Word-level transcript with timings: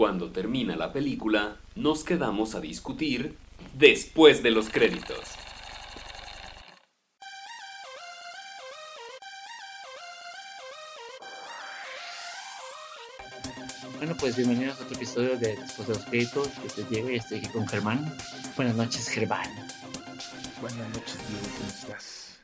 Cuando 0.00 0.32
termina 0.32 0.76
la 0.76 0.94
película, 0.94 1.58
nos 1.74 2.04
quedamos 2.04 2.54
a 2.54 2.60
discutir 2.62 3.36
después 3.74 4.42
de 4.42 4.50
los 4.50 4.70
créditos. 4.70 5.18
Bueno, 13.98 14.16
pues 14.18 14.36
bienvenidos 14.36 14.80
a 14.80 14.84
otro 14.84 14.96
episodio 14.96 15.36
de 15.36 15.56
Después 15.56 15.86
de 15.86 15.94
los 15.94 16.04
Créditos. 16.06 16.50
Yo 16.62 16.70
soy 16.70 16.84
Diego 16.84 17.10
y 17.10 17.16
estoy 17.16 17.38
aquí 17.40 17.48
con 17.48 17.68
Germán. 17.68 18.10
Buenas 18.56 18.76
noches, 18.76 19.06
Germán. 19.06 19.50
Buenas 20.62 20.88
noches, 20.94 21.18
Diego, 21.28 21.46
¿cómo 21.58 21.68
estás? 21.68 22.40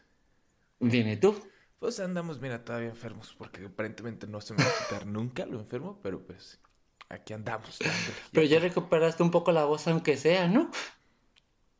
Bien, 0.78 1.08
¿y 1.08 1.16
tú? 1.16 1.34
Pues 1.78 2.00
andamos, 2.00 2.38
mira, 2.38 2.62
todavía 2.66 2.90
enfermos, 2.90 3.34
porque 3.38 3.64
aparentemente 3.64 4.26
no 4.26 4.42
se 4.42 4.52
me 4.52 4.62
va 4.62 4.68
a 4.68 4.84
quitar 4.84 5.06
nunca 5.06 5.46
lo 5.46 5.58
enfermo, 5.58 5.98
pero 6.02 6.20
pues 6.20 6.60
aquí 7.08 7.32
andamos. 7.32 7.78
dándole. 7.78 8.14
Pero 8.32 8.46
ya 8.46 8.60
recuperaste 8.60 9.22
un 9.22 9.30
poco 9.30 9.52
la 9.52 9.64
voz, 9.64 9.86
aunque 9.88 10.16
sea, 10.16 10.48
¿no? 10.48 10.70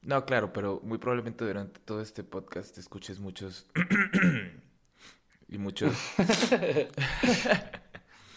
No, 0.03 0.25
claro, 0.25 0.53
pero 0.53 0.81
muy 0.85 0.99
probablemente 0.99 1.45
durante 1.45 1.81
todo 1.81 2.01
este 2.01 2.23
podcast 2.23 2.75
te 2.75 2.81
escuches 2.81 3.19
muchos... 3.19 3.67
y 5.49 5.59
muchos... 5.59 5.95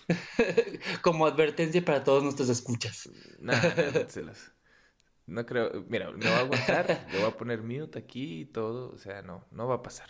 Como 1.02 1.26
advertencia 1.26 1.84
para 1.84 2.04
todos 2.04 2.24
nuestros 2.24 2.50
escuchas. 2.50 3.10
No, 3.40 3.54
no, 3.54 4.02
no, 4.02 4.10
se 4.10 4.26
no 5.28 5.46
creo... 5.46 5.86
Mira, 5.88 6.12
me 6.12 6.18
voy 6.18 6.28
a 6.28 6.40
aguantar, 6.40 7.08
le 7.12 7.20
voy 7.20 7.28
a 7.28 7.38
poner 7.38 7.62
mute 7.62 8.00
aquí 8.00 8.42
y 8.42 8.46
todo, 8.46 8.92
o 8.92 8.98
sea, 8.98 9.22
no, 9.22 9.46
no 9.52 9.68
va 9.68 9.76
a 9.76 9.84
pasar. 9.84 10.10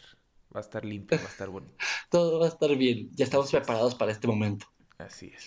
Va 0.55 0.61
a 0.61 0.63
estar 0.63 0.83
limpio, 0.83 1.17
va 1.17 1.25
a 1.25 1.27
estar 1.27 1.49
bonito. 1.49 1.75
Todo 2.09 2.39
va 2.39 2.45
a 2.45 2.49
estar 2.49 2.75
bien. 2.75 3.11
Ya 3.13 3.25
estamos 3.25 3.47
Así 3.47 3.57
es. 3.57 3.61
preparados 3.61 3.93
para 3.93 4.11
este 4.11 4.27
momento. 4.27 4.65
Así 4.97 5.31
es. 5.35 5.43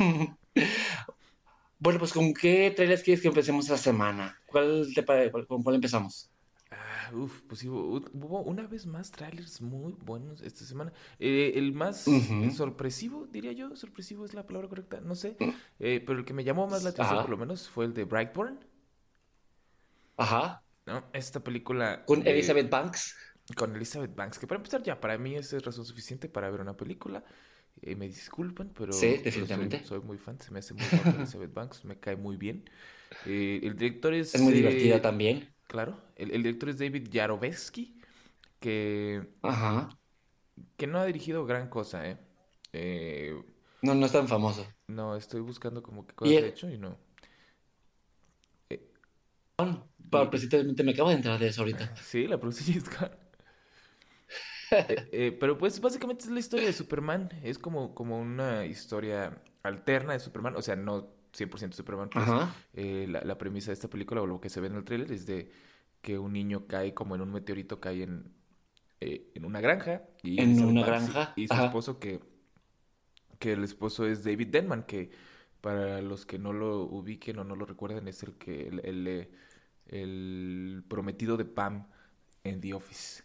Bueno, 1.82 1.98
pues 1.98 2.12
¿con 2.12 2.32
qué 2.32 2.70
trailers 2.70 3.02
quieres 3.02 3.22
que 3.22 3.26
empecemos 3.28 3.68
la 3.68 3.76
semana? 3.76 4.38
¿Cuál 4.46 4.86
te 4.94 5.04
cuál- 5.04 5.46
¿Con 5.48 5.64
cuál 5.64 5.74
empezamos? 5.74 6.30
Ah, 6.70 7.10
uf, 7.12 7.42
pues 7.48 7.58
sí, 7.60 7.68
hubo, 7.68 8.40
una 8.42 8.68
vez 8.68 8.86
más 8.86 9.10
trailers 9.10 9.60
muy 9.60 9.92
buenos 9.94 10.42
esta 10.42 10.64
semana. 10.64 10.92
Eh, 11.18 11.54
el 11.56 11.72
más 11.72 12.04
sorpresivo, 12.54 13.26
diría 13.26 13.50
yo, 13.50 13.74
sorpresivo 13.74 14.24
es 14.24 14.32
la 14.32 14.46
palabra 14.46 14.68
correcta, 14.68 15.00
no 15.00 15.16
sé, 15.16 15.36
Eh, 15.80 16.00
pero 16.06 16.20
el 16.20 16.24
que 16.24 16.32
me 16.34 16.44
llamó 16.44 16.68
más 16.68 16.84
la 16.84 16.90
atención 16.90 17.16
Ajá. 17.16 17.22
por 17.22 17.30
lo 17.30 17.36
menos 17.36 17.68
fue 17.68 17.84
el 17.86 17.94
de 17.94 18.04
Brightburn, 18.04 18.60
Ajá. 20.16 20.62
¿no? 20.86 21.04
Esta 21.12 21.40
película 21.40 22.04
Con 22.06 22.24
Elizabeth 22.26 22.70
Banks. 22.70 23.16
con 23.56 23.74
Elizabeth 23.74 24.14
Banks, 24.14 24.38
que 24.38 24.46
para 24.46 24.58
empezar 24.58 24.82
ya, 24.82 25.00
para 25.00 25.18
mí 25.18 25.34
esa 25.34 25.56
es 25.56 25.64
razón 25.64 25.84
suficiente 25.84 26.28
para 26.28 26.48
ver 26.50 26.60
una 26.60 26.76
película. 26.76 27.24
Eh, 27.80 27.96
me 27.96 28.06
disculpan, 28.06 28.70
pero, 28.76 28.96
Sí, 28.96 29.18
pero 29.32 29.46
definitivamente. 29.46 29.78
soy, 29.78 29.80
soy 29.82 30.00
muy 30.00 30.18
fan, 30.18 30.38
se 30.40 30.52
me 30.52 30.60
hace 30.60 30.74
muy 30.74 30.88
guapa 30.90 31.16
Elizabeth 31.16 31.52
Banks, 31.52 31.84
me 31.84 31.98
cae 31.98 32.16
muy 32.16 32.36
bien. 32.36 32.64
Eh, 33.24 33.60
el 33.62 33.76
director 33.76 34.14
es... 34.14 34.34
Es 34.34 34.40
muy 34.42 34.52
eh, 34.52 34.54
divertida 34.54 35.00
también. 35.00 35.54
Claro, 35.68 35.98
el, 36.16 36.32
el 36.32 36.42
director 36.42 36.68
es 36.70 36.78
David 36.78 37.08
Yarovesky, 37.10 38.00
que 38.60 39.28
Ajá. 39.42 39.88
que 40.76 40.86
no 40.86 40.98
ha 40.98 41.06
dirigido 41.06 41.46
gran 41.46 41.68
cosa, 41.68 42.06
¿eh? 42.08 42.18
Eh, 42.72 43.34
No, 43.82 43.94
no 43.94 44.06
es 44.06 44.12
tan 44.12 44.26
famoso. 44.28 44.66
no, 44.88 45.16
estoy 45.16 45.40
buscando 45.40 45.82
como 45.82 46.06
que 46.06 46.14
cosas 46.14 46.38
de 46.40 46.48
hecho 46.48 46.68
y 46.70 46.78
no. 46.78 46.96
Pero 50.10 50.24
Y- 50.24 50.30
precisamente 50.30 50.84
me 50.84 50.92
acabo 50.92 51.08
de 51.10 51.16
entrar 51.16 51.38
de 51.40 51.48
eso 51.48 51.62
ahorita. 51.62 51.84
Sí, 52.02 52.26
la 52.28 52.38
cara. 52.98 53.18
Eh, 54.88 55.08
eh, 55.12 55.36
pero 55.38 55.58
pues 55.58 55.80
básicamente 55.80 56.24
es 56.24 56.30
la 56.30 56.40
historia 56.40 56.66
de 56.66 56.72
Superman. 56.72 57.30
Es 57.42 57.58
como, 57.58 57.94
como 57.94 58.18
una 58.18 58.64
historia 58.66 59.42
alterna 59.62 60.12
de 60.14 60.20
Superman. 60.20 60.56
O 60.56 60.62
sea, 60.62 60.76
no 60.76 61.08
100% 61.32 61.72
Superman. 61.72 62.08
Pues. 62.10 62.26
Eh, 62.74 63.06
la, 63.08 63.20
la 63.22 63.38
premisa 63.38 63.70
de 63.70 63.74
esta 63.74 63.88
película 63.88 64.22
o 64.22 64.26
lo 64.26 64.40
que 64.40 64.50
se 64.50 64.60
ve 64.60 64.68
en 64.68 64.76
el 64.76 64.84
tráiler 64.84 65.12
es 65.12 65.26
de 65.26 65.50
que 66.00 66.18
un 66.18 66.32
niño 66.32 66.66
cae 66.66 66.94
como 66.94 67.14
en 67.14 67.20
un 67.20 67.32
meteorito, 67.32 67.80
cae 67.80 68.02
en, 68.02 68.32
en 69.00 69.44
una 69.44 69.60
granja. 69.60 70.02
Y 70.22 70.40
En 70.40 70.62
una 70.64 70.80
y- 70.80 70.84
granja, 70.84 71.32
Y, 71.36 71.48
su 71.48 71.54
ajá. 71.54 71.66
esposo 71.66 71.98
que, 71.98 72.20
que 73.38 73.52
el 73.52 73.64
esposo 73.64 74.06
es 74.06 74.24
David 74.24 74.48
Denman, 74.48 74.84
que 74.84 75.10
para 75.60 76.00
los 76.02 76.26
que 76.26 76.38
no 76.38 76.52
lo 76.52 76.82
ubiquen 76.82 77.38
o 77.38 77.44
no 77.44 77.56
lo 77.56 77.66
recuerden 77.66 78.08
es 78.08 78.22
el 78.22 78.34
que 78.34 78.68
el, 78.68 78.80
el, 78.84 79.28
el 79.86 80.84
prometido 80.88 81.36
de 81.36 81.44
Pam 81.44 81.86
en 82.44 82.60
The 82.60 82.74
Office. 82.74 83.22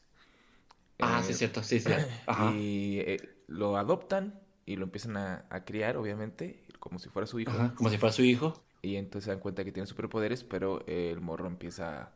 Ah, 0.99 1.21
Eh, 1.21 1.27
sí, 1.27 1.33
cierto, 1.33 1.63
sí, 1.63 1.79
sí. 1.79 1.89
Ajá. 2.27 2.53
y 2.53 2.99
eh, 3.01 3.17
lo 3.47 3.77
adoptan 3.77 4.39
y 4.65 4.75
lo 4.75 4.83
empiezan 4.85 5.17
a, 5.17 5.45
a 5.49 5.63
criar, 5.65 5.97
obviamente, 5.97 6.63
como 6.79 6.99
si 6.99 7.09
fuera 7.09 7.25
su 7.27 7.39
hijo. 7.39 7.51
Ajá, 7.51 7.73
como 7.75 7.89
si 7.89 7.97
fuera 7.97 8.13
su 8.13 8.23
hijo. 8.23 8.53
Y 8.81 8.95
entonces 8.95 9.25
se 9.25 9.31
dan 9.31 9.39
cuenta 9.39 9.63
que 9.63 9.71
tiene 9.71 9.87
superpoderes, 9.87 10.43
pero 10.43 10.85
el 10.87 11.19
morro 11.21 11.47
empieza 11.47 12.13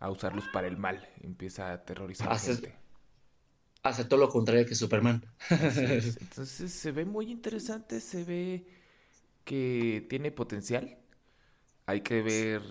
a 0.00 0.10
usarlos 0.10 0.44
para 0.48 0.66
el 0.68 0.76
mal, 0.76 1.08
empieza 1.22 1.68
a 1.70 1.74
aterrorizar 1.74 2.28
a 2.28 2.34
Hace- 2.34 2.52
gente. 2.54 2.74
Hace 3.82 4.04
todo 4.04 4.20
lo 4.20 4.28
contrario 4.28 4.64
que 4.66 4.74
Superman. 4.76 5.22
Entonces 5.50 6.72
se 6.72 6.92
ve 6.92 7.04
muy 7.04 7.30
interesante, 7.30 8.00
se 8.00 8.24
ve 8.24 8.66
que 9.44 10.06
tiene 10.10 10.32
potencial. 10.32 10.98
Hay 11.86 12.02
que 12.02 12.22
ver 12.22 12.62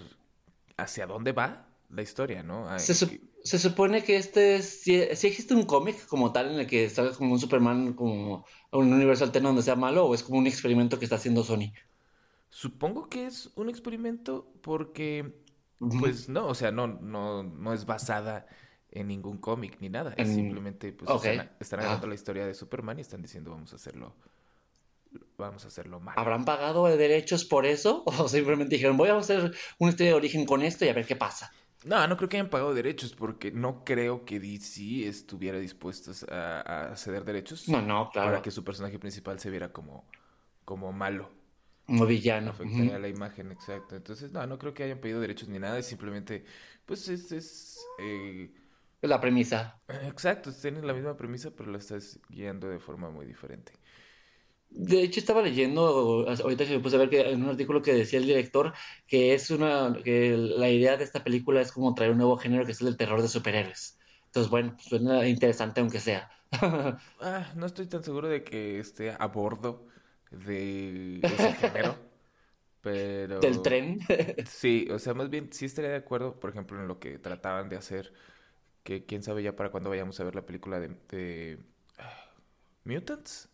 hacia 0.78 1.08
dónde 1.08 1.34
va 1.34 1.68
la 1.94 2.02
historia, 2.02 2.44
¿no? 2.44 2.70
Hay 2.70 2.80
Se, 2.80 2.94
sup- 2.94 3.10
que- 3.10 3.22
se 3.44 3.58
supone 3.60 4.04
que 4.04 4.18
este 4.18 4.56
es, 4.58 4.82
si, 4.84 5.04
si 5.16 5.28
existe 5.28 5.54
un 5.54 5.64
cómic 5.66 6.06
como 6.08 6.32
tal 6.32 6.52
en 6.54 6.60
el 6.60 6.68
que 6.68 6.90
salga 6.90 7.14
como 7.16 7.34
un 7.34 7.40
Superman, 7.40 7.94
como 7.94 8.46
un 8.72 8.94
universo 8.94 9.24
alterno 9.24 9.50
donde 9.50 9.64
sea 9.64 9.76
malo, 9.76 10.06
o 10.06 10.14
es 10.16 10.24
como 10.24 10.38
un 10.40 10.48
experimento 10.48 10.98
que 11.00 11.06
está 11.06 11.16
haciendo 11.18 11.44
Sony. 11.44 11.72
Supongo 12.50 13.08
que 13.10 13.26
es 13.28 13.50
un 13.56 13.70
experimento 13.70 14.52
porque. 14.62 15.34
Pues 16.00 16.30
no, 16.30 16.48
o 16.48 16.54
sea, 16.54 16.72
no, 16.72 16.86
no, 16.86 17.42
no 17.42 17.74
es 17.74 17.86
basada 17.86 18.46
en 18.92 19.08
ningún 19.08 19.38
cómic 19.40 19.78
ni 19.80 19.90
nada. 19.90 20.14
Es 20.18 20.30
En- 20.30 20.36
simplemente, 20.36 20.92
pues, 20.92 21.10
están, 21.10 21.52
están 21.60 21.80
Ah. 21.80 21.84
agarrando 21.84 22.08
la 22.08 22.14
historia 22.16 22.46
de 22.46 22.54
Superman 22.54 23.00
y 23.00 23.02
están 23.02 23.22
diciendo 23.24 23.50
vamos 23.52 23.74
a 23.74 23.78
hacerlo, 23.78 24.14
vamos 25.38 25.66
a 25.66 25.70
hacerlo 25.70 26.00
mal. 26.00 26.14
¿Habrán 26.18 26.46
pagado 26.46 26.86
derechos 26.86 27.46
por 27.46 27.66
eso? 27.66 28.04
¿O 28.06 28.28
simplemente 28.28 28.76
dijeron, 28.76 28.98
voy 28.98 29.10
a 29.10 29.18
hacer 29.18 29.54
una 29.80 29.90
historia 29.90 30.12
de 30.12 30.18
origen 30.18 30.46
con 30.46 30.62
esto 30.62 30.86
y 30.86 30.90
a 30.90 30.94
ver 30.94 31.06
qué 31.08 31.16
pasa? 31.16 31.52
No, 31.84 32.08
no 32.08 32.16
creo 32.16 32.30
que 32.30 32.38
hayan 32.38 32.50
pagado 32.50 32.74
derechos 32.76 33.16
porque 33.16 33.52
no 33.52 33.84
creo 33.84 34.24
que 34.26 34.40
DC 34.40 35.08
estuviera 35.08 35.58
dispuesto 35.58 36.12
a, 36.32 36.92
a 36.92 36.96
ceder 36.96 37.26
derechos 37.26 37.68
No, 37.68 37.82
no, 37.82 38.10
para 38.12 38.12
claro. 38.12 38.42
que 38.42 38.52
su 38.52 38.64
personaje 38.64 39.00
principal 39.00 39.40
se 39.40 39.50
viera 39.50 39.72
como, 39.74 40.06
como 40.66 40.92
malo. 40.94 41.32
Como 41.86 42.06
villano. 42.08 42.54
Afectaría 42.54 43.00
la 43.00 43.08
imagen, 43.08 43.52
exacto. 43.52 43.96
Entonces, 43.96 44.32
no, 44.32 44.46
no 44.48 44.58
creo 44.60 44.74
que 44.74 44.84
hayan 44.84 45.00
pedido 45.00 45.20
derechos 45.22 45.48
ni 45.50 45.60
nada. 45.60 45.78
Es 45.80 45.86
simplemente, 45.88 46.46
pues, 46.86 47.08
es, 47.08 47.32
es 47.32 47.94
eh, 47.98 48.52
La 49.02 49.20
premisa. 49.22 49.80
Exacto, 49.88 50.52
tienen 50.54 50.88
la 50.88 50.94
misma 50.94 51.16
premisa, 51.18 51.52
pero 51.56 51.72
la 51.72 51.78
estás 51.78 52.20
guiando 52.30 52.68
de 52.70 52.80
forma 52.80 53.10
muy 53.12 53.26
diferente. 53.26 53.74
De 54.74 55.04
hecho, 55.04 55.20
estaba 55.20 55.42
leyendo, 55.42 56.26
ahorita 56.28 56.66
que 56.66 56.78
me 56.78 56.80
puse 56.80 56.96
a 56.96 57.00
ver 57.00 57.10
que 57.10 57.30
en 57.30 57.44
un 57.44 57.50
artículo 57.50 57.82
que 57.82 57.94
decía 57.94 58.20
el 58.20 58.26
director 58.26 58.74
que 59.06 59.34
es 59.34 59.52
una, 59.52 59.94
que 60.04 60.36
la 60.38 60.70
idea 60.70 60.96
de 60.96 61.04
esta 61.04 61.24
película 61.26 61.60
es 61.62 61.74
como 61.74 61.94
traer 61.94 62.12
un 62.12 62.20
nuevo 62.20 62.38
género 62.38 62.66
que 62.66 62.72
es 62.72 62.80
el 62.80 62.88
del 62.88 62.98
terror 62.98 63.22
de 63.22 63.28
superhéroes. 63.28 64.00
Entonces, 64.28 64.50
bueno, 64.50 64.78
suena 64.80 65.28
interesante 65.28 65.82
aunque 65.82 66.00
sea. 66.00 66.32
Ah, 67.20 67.52
no 67.56 67.66
estoy 67.66 67.88
tan 67.88 68.04
seguro 68.04 68.28
de 68.28 68.44
que 68.44 68.80
esté 68.80 69.12
a 69.12 69.28
bordo 69.28 69.88
de 70.32 71.20
ese 71.22 71.54
género, 71.60 71.98
pero... 72.82 73.40
Del 73.40 73.62
tren. 73.62 74.00
Sí, 74.46 74.88
o 74.90 75.00
sea, 75.00 75.14
más 75.14 75.30
bien 75.30 75.52
sí 75.52 75.66
estaría 75.66 75.92
de 75.92 75.98
acuerdo, 75.98 76.40
por 76.40 76.50
ejemplo, 76.50 76.80
en 76.80 76.88
lo 76.88 77.00
que 77.00 77.20
trataban 77.20 77.70
de 77.70 77.76
hacer, 77.76 78.14
que 78.84 79.06
quién 79.06 79.22
sabe 79.22 79.44
ya 79.44 79.56
para 79.56 79.70
cuándo 79.70 79.90
vayamos 79.90 80.20
a 80.20 80.24
ver 80.24 80.36
la 80.36 80.46
película 80.46 80.80
de, 80.80 80.90
de 81.10 81.60
ah, 81.98 82.34
Mutants. 82.86 83.51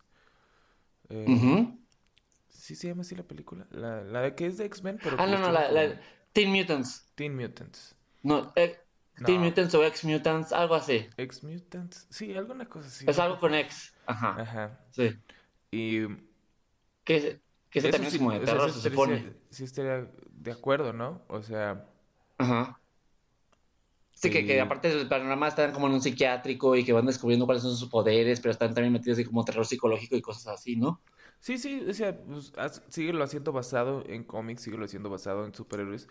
Eh, 1.10 1.24
Ujú. 1.28 1.78
Sí 2.48 2.74
se 2.76 2.88
llama 2.88 3.02
así 3.02 3.14
la 3.14 3.22
película, 3.22 3.66
la, 3.70 4.02
la 4.02 4.34
que 4.34 4.46
es 4.46 4.58
de 4.58 4.64
X-Men, 4.66 4.98
pero 5.02 5.16
Ah, 5.18 5.26
no, 5.26 5.38
no, 5.38 5.50
la, 5.52 5.70
la 5.70 6.00
Teen 6.32 6.50
Mutants. 6.50 7.06
Teen 7.14 7.34
Mutants. 7.36 7.94
No, 8.22 8.52
eh, 8.56 8.78
Teen 9.24 9.40
No. 9.40 9.46
Mutants 9.46 9.74
o 9.74 9.84
Ex 9.84 10.04
Mutants, 10.04 10.52
algo 10.52 10.74
así. 10.74 11.08
Ex 11.16 11.42
Mutants, 11.44 12.06
sí, 12.10 12.34
alguna 12.34 12.66
cosa 12.66 12.88
así. 12.88 13.04
Es 13.08 13.18
algo 13.18 13.38
con 13.38 13.54
Ex. 13.54 13.94
Ajá, 14.06 14.40
Ajá. 14.40 14.80
sí. 14.90 15.16
Y 15.70 16.06
Que, 17.04 17.40
que 17.70 17.78
ese 17.78 17.90
también 17.90 18.10
sí, 18.10 18.16
es 18.16 18.22
como 18.22 18.32
de 18.32 18.38
o 18.38 18.44
sea, 18.44 18.52
terror, 18.54 18.72
se 18.72 18.90
supone. 18.90 19.32
sí 19.50 19.64
estaría 19.64 20.10
de 20.30 20.52
acuerdo, 20.52 20.92
¿no? 20.92 21.22
O 21.28 21.42
sea, 21.42 21.86
Ajá. 22.38 22.78
Sí, 24.20 24.30
que, 24.30 24.44
que 24.44 24.60
aparte 24.60 24.88
del 24.88 25.06
panorama 25.06 25.46
están 25.46 25.72
como 25.72 25.86
en 25.86 25.92
un 25.92 26.02
psiquiátrico 26.02 26.74
y 26.74 26.84
que 26.84 26.92
van 26.92 27.06
descubriendo 27.06 27.46
cuáles 27.46 27.62
son 27.62 27.76
sus 27.76 27.88
poderes, 27.88 28.40
pero 28.40 28.50
están 28.50 28.74
también 28.74 28.92
metidos 28.92 29.16
en 29.20 29.26
como 29.26 29.44
terror 29.44 29.64
psicológico 29.64 30.16
y 30.16 30.20
cosas 30.22 30.48
así, 30.48 30.74
¿no? 30.74 31.00
sí, 31.38 31.56
sí, 31.56 31.86
o 31.88 31.94
sea, 31.94 32.18
pues, 32.20 32.52
síguelo 32.88 33.22
haciendo 33.22 33.52
basado 33.52 34.02
en 34.08 34.24
cómics, 34.24 34.62
síguelo 34.62 34.86
haciendo 34.86 35.08
basado 35.08 35.44
en 35.44 35.54
superhéroes, 35.54 36.08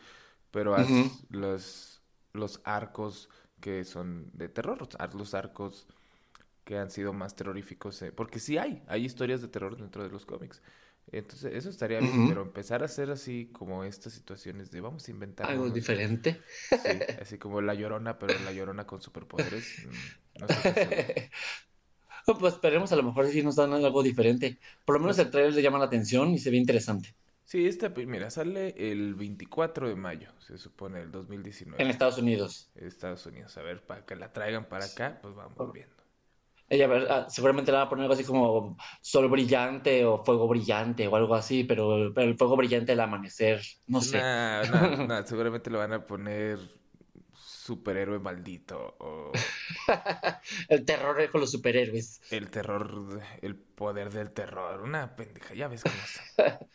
pero 0.51 0.73
haz 0.73 0.87
los, 1.29 2.01
los 2.31 2.61
arcos 2.63 3.29
que 3.59 3.83
son 3.83 4.31
de 4.33 4.47
terror, 4.47 4.87
haz 4.99 5.13
los 5.13 5.33
arcos 5.33 5.85
que 6.63 6.77
han 6.77 6.89
sido 6.89 7.11
más 7.11 7.35
terroríficos, 7.35 8.01
eh, 8.03 8.13
porque 8.13 8.39
sí 8.39 8.57
hay, 8.57 8.83
hay 8.87 9.03
historias 9.03 9.41
de 9.41 9.49
terror 9.49 9.75
dentro 9.75 10.01
de 10.01 10.09
los 10.09 10.25
cómics. 10.25 10.61
Entonces, 11.11 11.53
eso 11.53 11.69
estaría 11.69 11.99
bien, 11.99 12.27
pero 12.27 12.41
empezar 12.41 12.81
a 12.81 12.85
hacer 12.85 13.09
así 13.11 13.49
como 13.53 13.83
estas 13.85 14.11
situaciones 14.13 14.71
de 14.71 14.81
vamos 14.81 15.07
a 15.07 15.11
inventar 15.11 15.49
Algo 15.49 15.69
diferente. 15.69 16.41
Sí, 16.69 16.75
así 17.21 17.37
como 17.37 17.61
La 17.61 17.73
Llorona, 17.75 18.19
pero 18.19 18.37
La 18.43 18.51
Llorona 18.51 18.85
con 18.85 19.01
superpoderes. 19.01 19.85
mm, 19.87 20.39
No 20.41 20.47
sé 20.47 20.73
qué. 20.73 21.31
Pues 22.39 22.55
esperemos, 22.55 22.91
a 22.91 22.97
lo 22.97 23.03
mejor 23.03 23.25
sí 23.29 23.41
nos 23.41 23.55
dan 23.55 23.71
algo 23.71 24.03
diferente. 24.03 24.59
Por 24.83 24.95
lo 24.95 24.99
menos 24.99 25.15
Pues- 25.15 25.25
el 25.27 25.31
trailer 25.31 25.53
le 25.53 25.61
llama 25.61 25.79
la 25.79 25.85
atención 25.85 26.29
y 26.33 26.39
se 26.39 26.51
ve 26.51 26.57
interesante. 26.57 27.15
Sí, 27.45 27.65
esta, 27.65 27.93
pe- 27.93 28.05
mira, 28.05 28.29
sale 28.29 28.75
el 28.91 29.15
24 29.15 29.87
de 29.87 29.95
mayo, 29.95 30.29
se 30.39 30.57
supone, 30.57 30.99
el 31.03 31.09
2019. 31.11 31.81
En 31.81 31.89
Estados 31.89 32.17
Unidos. 32.17 32.69
Estados 32.75 33.25
Unidos. 33.27 33.55
A 33.55 33.61
ver, 33.61 33.81
para 33.81 34.05
que 34.05 34.17
la 34.17 34.33
traigan 34.33 34.65
para 34.67 34.83
acá, 34.83 35.19
pues 35.21 35.33
vamos 35.35 35.71
viendo. 35.71 35.95
Ella 36.69 36.87
ver, 36.87 37.07
ah, 37.09 37.27
seguramente 37.29 37.71
le 37.71 37.77
va 37.77 37.83
a 37.83 37.89
poner 37.89 38.03
algo 38.03 38.13
así 38.13 38.25
como 38.25 38.75
sol 39.01 39.29
brillante 39.29 40.03
o 40.03 40.23
fuego 40.23 40.47
brillante 40.47 41.07
o 41.07 41.15
algo 41.15 41.35
así, 41.35 41.63
pero, 41.63 42.11
pero 42.13 42.27
el 42.29 42.37
fuego 42.37 42.57
brillante 42.57 42.91
del 42.91 42.99
amanecer, 42.99 43.61
no 43.87 44.01
sé. 44.01 44.17
Nah, 44.17 44.63
nah, 44.63 45.05
nah, 45.07 45.23
seguramente 45.23 45.69
le 45.69 45.77
van 45.77 45.93
a 45.93 46.05
poner 46.05 46.59
superhéroe 47.67 48.19
maldito 48.19 48.95
o 48.99 49.31
El 50.69 50.85
terror 50.85 51.29
con 51.29 51.41
los 51.41 51.51
superhéroes. 51.51 52.21
el 52.31 52.49
terror, 52.49 53.21
el 53.41 53.55
poder 53.55 54.11
del 54.11 54.31
terror. 54.31 54.81
Una 54.81 55.15
pendeja, 55.15 55.53
ya 55.53 55.67
ves 55.67 55.83
cómo 55.83 55.95
son. 55.95 56.57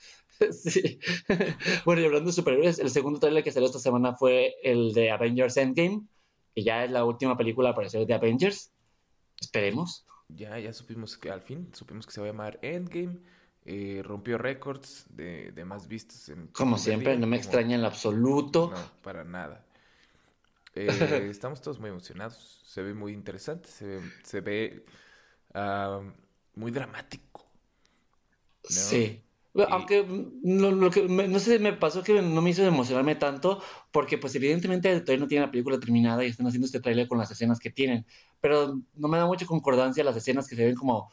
Sí. 0.50 0.98
Bueno, 1.84 2.02
y 2.02 2.04
hablando 2.06 2.30
de 2.30 2.32
superhéroes, 2.32 2.80
el 2.80 2.90
segundo 2.90 3.20
trailer 3.20 3.44
que 3.44 3.52
salió 3.52 3.68
esta 3.68 3.78
semana 3.78 4.16
fue 4.16 4.56
el 4.64 4.92
de 4.92 5.12
Avengers 5.12 5.56
Endgame, 5.56 6.02
que 6.52 6.64
ya 6.64 6.84
es 6.84 6.90
la 6.90 7.04
última 7.04 7.36
película 7.36 7.68
a 7.68 7.72
aparecer 7.72 8.04
de 8.06 8.14
Avengers. 8.14 8.71
Esperemos. 9.42 10.06
Ya, 10.28 10.58
ya 10.58 10.72
supimos 10.72 11.18
que 11.18 11.30
al 11.30 11.42
fin, 11.42 11.68
supimos 11.74 12.06
que 12.06 12.12
se 12.12 12.20
va 12.20 12.26
a 12.28 12.30
llamar 12.30 12.58
Endgame. 12.62 13.18
eh, 13.64 14.02
rompió 14.04 14.38
récords 14.38 15.04
de, 15.10 15.52
de 15.52 15.64
más 15.64 15.86
vistas 15.86 16.28
en 16.30 16.48
Como 16.48 16.78
siempre, 16.78 17.12
día, 17.12 17.20
no 17.20 17.26
me 17.26 17.36
como- 17.36 17.42
extraña 17.44 17.74
en 17.76 17.82
lo 17.82 17.88
absoluto. 17.88 18.70
No, 18.74 19.02
para 19.02 19.24
nada. 19.24 19.64
Eh, 20.74 21.28
estamos 21.30 21.60
todos 21.60 21.78
muy 21.78 21.90
emocionados. 21.90 22.62
Se 22.64 22.80
ve 22.82 22.94
muy 22.94 23.12
interesante. 23.12 23.68
Se 23.68 23.84
ve, 23.84 24.00
se 24.24 24.40
ve 24.40 24.86
ah, 25.52 26.00
muy 26.54 26.70
dramático. 26.70 27.44
¿no? 28.64 28.70
Sí. 28.70 29.22
Y- 29.54 29.62
Aunque 29.70 30.02
mm, 30.02 30.60
lo, 30.60 30.70
lo 30.72 30.90
que 30.90 31.02
me- 31.08 31.28
no 31.28 31.38
sé, 31.38 31.58
me 31.58 31.72
pasó 31.74 32.02
que 32.02 32.20
no 32.22 32.40
me 32.42 32.50
hizo 32.50 32.64
emocionarme 32.64 33.14
tanto, 33.16 33.62
porque 33.90 34.18
pues 34.18 34.34
evidentemente 34.34 34.88
todavía 35.00 35.18
no 35.22 35.28
tienen 35.28 35.46
la 35.46 35.50
película 35.50 35.78
terminada 35.80 36.24
y 36.24 36.28
están 36.28 36.46
haciendo 36.46 36.66
este 36.66 36.80
tráiler 36.80 37.08
con 37.08 37.18
las 37.18 37.30
escenas 37.30 37.58
que 37.60 37.70
tienen, 37.70 38.06
pero 38.40 38.80
no 38.94 39.08
me 39.08 39.18
da 39.18 39.26
mucha 39.26 39.46
concordancia 39.46 40.04
las 40.04 40.16
escenas 40.16 40.48
que 40.48 40.56
se 40.56 40.64
ven 40.64 40.74
como 40.74 41.10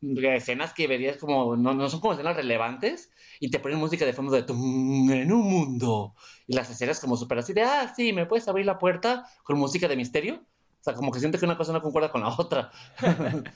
escenas 0.00 0.72
que 0.74 0.86
verías 0.86 1.16
como, 1.16 1.56
no, 1.56 1.74
no 1.74 1.88
son 1.90 2.00
como 2.00 2.12
escenas 2.14 2.36
relevantes 2.36 3.10
y 3.40 3.50
te 3.50 3.58
ponen 3.58 3.78
música 3.78 4.04
de 4.04 4.12
fondo 4.12 4.32
de 4.32 4.42
tum, 4.44 5.10
en 5.10 5.32
un 5.32 5.42
mundo 5.48 6.14
y 6.46 6.54
las 6.54 6.70
escenas 6.70 7.00
como 7.00 7.16
súper 7.16 7.38
así 7.38 7.52
de, 7.52 7.62
ah, 7.62 7.92
sí, 7.96 8.12
¿me 8.12 8.26
puedes 8.26 8.46
abrir 8.48 8.66
la 8.66 8.78
puerta 8.78 9.26
con 9.44 9.58
música 9.58 9.88
de 9.88 9.96
misterio? 9.96 10.34
O 10.80 10.84
sea, 10.84 10.94
como 10.94 11.10
que 11.10 11.18
siento 11.20 11.38
que 11.38 11.44
una 11.44 11.56
cosa 11.56 11.72
no 11.72 11.82
concuerda 11.82 12.10
con 12.10 12.20
la 12.22 12.28
otra. 12.38 12.70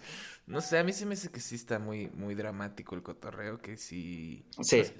No 0.47 0.61
sé, 0.61 0.79
a 0.79 0.85
mí 0.85 0.93
se 0.93 1.07
me 1.07 1.15
hace 1.15 1.31
que 1.31 1.41
sí 1.41 1.55
está 1.57 1.79
muy, 1.79 2.09
muy 2.11 2.35
dramático 2.35 2.95
el 2.95 3.03
cotorreo, 3.03 3.61
que 3.61 3.77
sí... 3.77 4.45
Sí. 4.61 4.83
pues, 4.83 4.95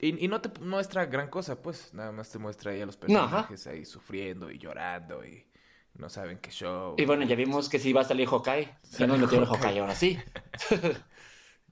y, 0.00 0.24
y 0.24 0.28
no 0.28 0.40
te 0.40 0.50
muestra 0.60 1.06
gran 1.06 1.28
cosa, 1.28 1.62
pues. 1.62 1.94
Nada 1.94 2.12
más 2.12 2.30
te 2.30 2.38
muestra 2.38 2.72
ahí 2.72 2.80
a 2.80 2.86
los 2.86 2.98
No, 3.06 3.28
personajes 3.28 3.66
ahí 3.66 3.84
sufriendo 3.84 4.50
y 4.50 4.58
llorando 4.58 5.24
y 5.24 5.46
no 5.94 6.08
saben 6.08 6.38
qué 6.40 6.50
show. 6.50 6.94
Y 6.96 7.04
bueno, 7.06 7.24
ya 7.24 7.36
vimos 7.36 7.68
que 7.68 7.78
sí 7.78 7.92
va 7.92 8.02
a 8.02 8.04
salir 8.04 8.28
Hawkeye. 8.28 8.78
Ya 8.98 9.06
nos 9.06 9.18
metieron 9.18 9.46
el 9.48 9.50
Hawkeye. 9.54 9.80
Ahora 9.80 9.94
sí. 9.94 10.18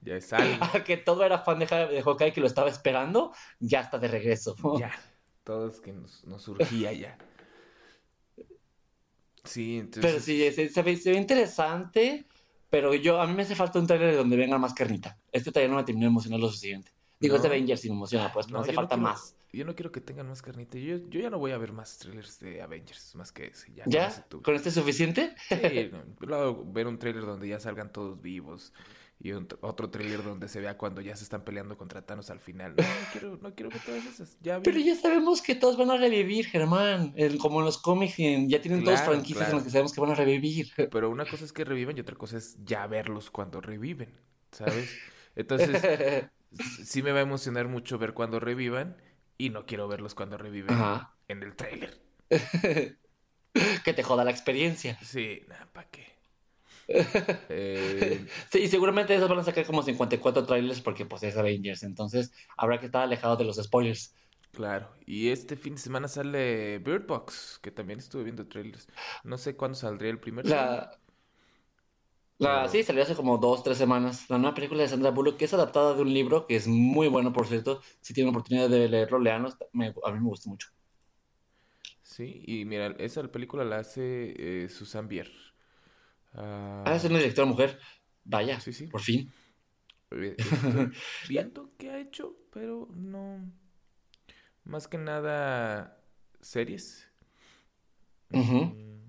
Ya 0.01 0.15
es 0.15 0.33
algo. 0.33 0.71
Ah, 0.73 0.83
que 0.83 0.97
todo 0.97 1.23
era 1.23 1.39
fan 1.39 1.59
de, 1.59 1.65
de 1.65 2.01
Hawkeye 2.03 2.33
que 2.33 2.41
lo 2.41 2.47
estaba 2.47 2.69
esperando, 2.69 3.33
ya 3.59 3.81
está 3.81 3.99
de 3.99 4.07
regreso. 4.07 4.55
Ya. 4.63 4.91
Todos 5.43 5.81
que 5.81 5.93
nos, 5.93 6.23
nos 6.25 6.43
surgía 6.43 6.93
ya. 6.93 7.17
Sí, 9.43 9.77
entonces... 9.79 10.01
Pero 10.11 10.19
sí, 10.23 10.51
se, 10.51 10.69
se 10.69 10.81
ve, 10.81 10.95
se 10.97 11.11
ve 11.11 11.17
interesante, 11.17 12.25
pero 12.69 12.93
yo 12.93 13.19
a 13.19 13.27
mí 13.27 13.33
me 13.33 13.41
hace 13.43 13.55
falta 13.55 13.79
un 13.79 13.87
trailer 13.87 14.15
donde 14.15 14.37
venga 14.37 14.57
más 14.57 14.73
carnita. 14.73 15.17
Este 15.31 15.51
trailer 15.51 15.71
no 15.71 15.77
me 15.77 15.83
terminó 15.83 16.05
de 16.05 16.09
emocionar 16.11 16.39
lo 16.39 16.47
suficiente. 16.47 16.91
Digo, 17.19 17.37
No. 17.37 17.43
Avengers 17.43 17.85
y 17.85 17.89
me 17.89 17.95
emociona, 17.95 18.31
pues, 18.33 18.47
No, 18.49 18.57
me 18.59 18.63
hace 18.63 18.71
no 18.71 18.75
falta 18.75 18.95
quiero- 18.95 19.09
más. 19.09 19.35
Yo 19.53 19.65
no 19.65 19.75
quiero 19.75 19.91
que 19.91 19.99
tengan 19.99 20.29
más 20.29 20.41
carnita. 20.41 20.77
Yo, 20.77 20.97
yo 21.09 21.19
ya 21.19 21.29
no 21.29 21.37
voy 21.37 21.51
a 21.51 21.57
ver 21.57 21.73
más 21.73 21.97
trailers 21.97 22.39
de 22.39 22.61
Avengers, 22.61 23.15
más 23.15 23.33
que 23.33 23.47
ese. 23.47 23.67
Ya, 23.75 23.83
con 23.83 23.91
¿Ya? 23.91 24.25
¿Con 24.43 24.55
este 24.55 24.69
es 24.69 24.75
suficiente? 24.75 25.35
Sí, 25.49 25.91
no, 26.21 26.63
ver 26.71 26.87
un 26.87 26.97
trailer 26.97 27.25
donde 27.25 27.49
ya 27.49 27.59
salgan 27.59 27.91
todos 27.91 28.21
vivos 28.21 28.71
y 29.23 29.33
otro 29.33 29.89
trailer 29.91 30.23
donde 30.23 30.47
se 30.47 30.59
vea 30.59 30.77
cuando 30.77 30.99
ya 30.99 31.15
se 31.15 31.23
están 31.23 31.43
peleando 31.43 31.77
contra 31.77 32.03
Thanos 32.03 32.31
al 32.31 32.39
final. 32.39 32.75
No, 32.75 32.81
no 32.83 32.89
quiero, 33.11 33.37
no 33.37 33.53
quiero 33.53 33.69
ver 33.69 33.79
todas 33.85 34.03
esas. 34.05 34.37
Ya 34.41 34.57
vi. 34.57 34.63
Pero 34.63 34.79
ya 34.79 34.95
sabemos 34.95 35.43
que 35.43 35.53
todos 35.53 35.77
van 35.77 35.91
a 35.91 35.97
revivir, 35.97 36.47
Germán. 36.47 37.13
El- 37.15 37.37
como 37.37 37.59
en 37.59 37.65
los 37.65 37.77
cómics, 37.77 38.17
y 38.17 38.47
ya 38.47 38.61
tienen 38.61 38.81
Claro, 38.81 39.11
franquicias 39.11 39.49
en 39.49 39.55
las 39.55 39.63
que 39.63 39.69
sabemos 39.69 39.93
que 39.93 40.01
van 40.01 40.11
a 40.11 40.15
revivir. 40.15 40.71
Pero 40.91 41.09
una 41.09 41.25
cosa 41.25 41.45
es 41.45 41.53
que 41.53 41.63
reviven 41.63 41.97
y 41.97 42.01
otra 42.01 42.15
cosa 42.15 42.37
es 42.37 42.57
ya 42.65 42.87
verlos 42.87 43.29
cuando 43.29 43.61
reviven, 43.61 44.09
¿sabes? 44.51 44.99
Entonces, 45.35 45.81
sí 46.83 47.03
me 47.03 47.11
va 47.11 47.19
a 47.19 47.23
emocionar 47.23 47.67
mucho 47.67 47.99
ver 47.99 48.13
cuando 48.13 48.39
revivan 48.39 48.97
y 49.37 49.49
no 49.51 49.65
quiero 49.67 49.87
verlos 49.87 50.15
cuando 50.15 50.37
reviven 50.37 50.73
Ajá. 50.73 51.15
en 51.27 51.43
el 51.43 51.55
trailer. 51.55 52.01
que 53.83 53.93
te 53.93 54.03
joda 54.03 54.23
la 54.23 54.31
experiencia. 54.31 54.97
Sí, 55.03 55.43
nada, 55.47 55.67
¿para 55.71 55.89
qué? 55.89 56.20
Eh, 57.49 58.27
Sí, 58.51 58.59
y 58.59 58.67
seguramente 58.67 59.15
esos 59.15 59.29
van 59.29 59.39
a 59.39 59.43
sacar 59.43 59.65
como 59.65 59.83
54 59.83 60.45
trailers 60.45 60.81
porque 60.81 61.05
pues 61.05 61.23
es 61.23 61.37
Avengers, 61.37 61.83
entonces 61.83 62.31
habrá 62.57 62.79
que 62.79 62.87
estar 62.87 63.03
alejado 63.03 63.35
de 63.37 63.45
los 63.45 63.57
spoilers. 63.57 64.15
claro, 64.51 64.89
y 65.05 65.29
este 65.29 65.55
fin 65.57 65.75
de 65.75 65.81
semana 65.81 66.07
sale 66.07 66.79
Bird 66.79 67.05
Box, 67.07 67.59
que 67.61 67.71
también 67.71 67.99
estuve 67.99 68.23
viendo 68.23 68.47
trailers. 68.47 68.87
No 69.23 69.37
sé 69.37 69.55
cuándo 69.55 69.77
saldría 69.77 70.11
el 70.11 70.19
primer. 70.19 70.45
La, 70.49 70.99
la, 72.39 72.67
sí, 72.67 72.83
salió 72.83 73.03
hace 73.03 73.15
como 73.15 73.37
dos, 73.37 73.63
tres 73.63 73.77
semanas. 73.77 74.29
La 74.29 74.37
nueva 74.37 74.53
película 74.55 74.81
de 74.81 74.89
Sandra 74.89 75.11
Bullock, 75.11 75.37
que 75.37 75.45
es 75.45 75.53
adaptada 75.53 75.93
de 75.93 76.01
un 76.01 76.13
libro 76.13 76.45
que 76.47 76.55
es 76.55 76.67
muy 76.67 77.07
bueno, 77.07 77.31
por 77.33 77.47
cierto. 77.47 77.81
Si 78.01 78.13
tienen 78.13 78.31
oportunidad 78.31 78.69
de 78.69 78.89
leerlo, 78.89 79.19
leanlo. 79.19 79.49
me- 79.73 79.93
a 80.03 80.11
mí 80.11 80.19
me 80.19 80.25
gusta 80.29 80.49
mucho. 80.49 80.67
Sí, 82.03 82.43
y 82.45 82.65
mira, 82.65 82.87
esa 82.99 83.23
película 83.31 83.63
la 83.65 83.79
hace 83.79 84.63
eh, 84.65 84.69
Susan 84.69 85.07
Bier. 85.07 85.31
Ah, 86.33 86.83
Ah, 86.85 86.95
es 86.95 87.03
una 87.03 87.17
directora 87.17 87.45
mujer. 87.47 87.79
Vaya, 88.23 88.59
Sí, 88.59 88.71
sí. 88.73 88.87
por 88.87 89.01
fin. 89.01 89.31
Estoy 90.11 90.95
viendo 91.29 91.71
qué 91.77 91.89
ha 91.91 91.99
hecho, 91.99 92.35
pero 92.51 92.87
no. 92.93 93.39
Más 94.63 94.87
que 94.87 94.97
nada 94.97 95.97
series. 96.41 97.07
Mm, 98.29 99.01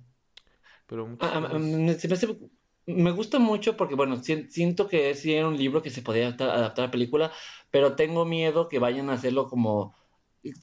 Pero 0.87 1.07
muchas 1.07 1.31
Ah, 1.31 1.39
ah, 1.39 1.41
cosas- 1.43 1.61
me, 1.63 1.95
se 1.95 2.09
me 2.09 2.15
hace- 2.15 2.39
me 2.87 3.11
gusta 3.13 3.39
mucho 3.39 3.77
porque, 3.77 3.95
bueno, 3.95 4.23
si- 4.23 4.51
siento 4.51 4.89
que 4.89 5.15
sí 5.15 5.33
era 5.35 5.47
un 5.49 5.57
libro 5.57 5.83
que 5.83 5.91
se 5.91 6.03
podía 6.03 6.27
adaptar, 6.27 6.51
adaptar 6.51 6.87
a 6.87 6.91
película, 6.91 7.33
pero 7.71 7.95
tengo 7.97 8.25
miedo 8.25 8.69
que 8.69 8.79
vayan 8.79 9.11
a 9.11 9.15
hacerlo 9.15 9.47
como... 9.49 9.95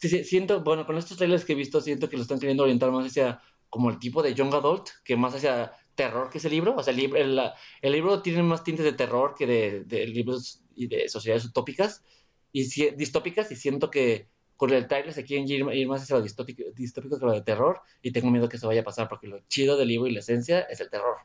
Siento, 0.02 0.62
bueno, 0.62 0.86
con 0.86 0.98
estos 0.98 1.18
trailers 1.18 1.46
que 1.46 1.54
he 1.54 1.56
visto, 1.56 1.80
siento 1.80 2.10
que 2.10 2.18
lo 2.18 2.24
están 2.24 2.40
queriendo 2.40 2.64
orientar 2.64 2.92
más 2.92 3.06
hacia 3.08 3.42
como 3.70 3.90
el 3.90 3.98
tipo 4.00 4.22
de 4.22 4.34
Young 4.34 4.54
Adult, 4.54 4.90
que 5.06 5.16
más 5.16 5.34
hacia 5.36 5.72
terror 6.02 6.30
que 6.30 6.38
ese 6.40 6.50
libro. 6.50 6.76
O 6.78 6.84
sea, 6.84 6.92
el, 6.94 6.98
libro- 7.02 7.20
el, 7.20 7.40
el 7.82 7.92
libro 7.92 8.22
tiene 8.22 8.44
más 8.44 8.64
tintes 8.64 8.86
de 8.86 8.94
terror 8.94 9.36
que 9.38 9.46
de, 9.54 9.84
de 9.86 10.08
libros 10.08 10.62
y 10.76 10.88
de 10.88 11.10
sociedades 11.10 11.46
utópicas 11.46 12.04
y 12.52 12.66
si- 12.66 12.92
distópicas, 13.04 13.52
y 13.52 13.56
siento 13.56 13.90
que 13.90 14.28
con 14.58 14.72
el 14.72 14.88
trailer 14.88 15.14
se 15.14 15.24
quieren 15.26 15.48
ir, 15.50 15.62
ir 15.74 15.88
más 15.88 16.02
hacia 16.04 16.18
lo 16.18 16.22
distópico, 16.22 16.64
distópico 16.76 17.18
que 17.20 17.26
lo 17.26 17.32
de 17.34 17.42
terror, 17.52 17.82
y 18.02 18.12
tengo 18.12 18.30
miedo 18.32 18.50
que 18.50 18.58
eso 18.58 18.68
vaya 18.68 18.82
a 18.82 18.84
pasar, 18.92 19.08
porque 19.10 19.28
lo 19.28 19.40
chido 19.48 19.78
del 19.78 19.88
libro 19.88 20.08
y 20.08 20.14
la 20.14 20.20
esencia 20.22 20.62
es 20.62 20.80
el 20.82 20.90
terror. 20.90 21.18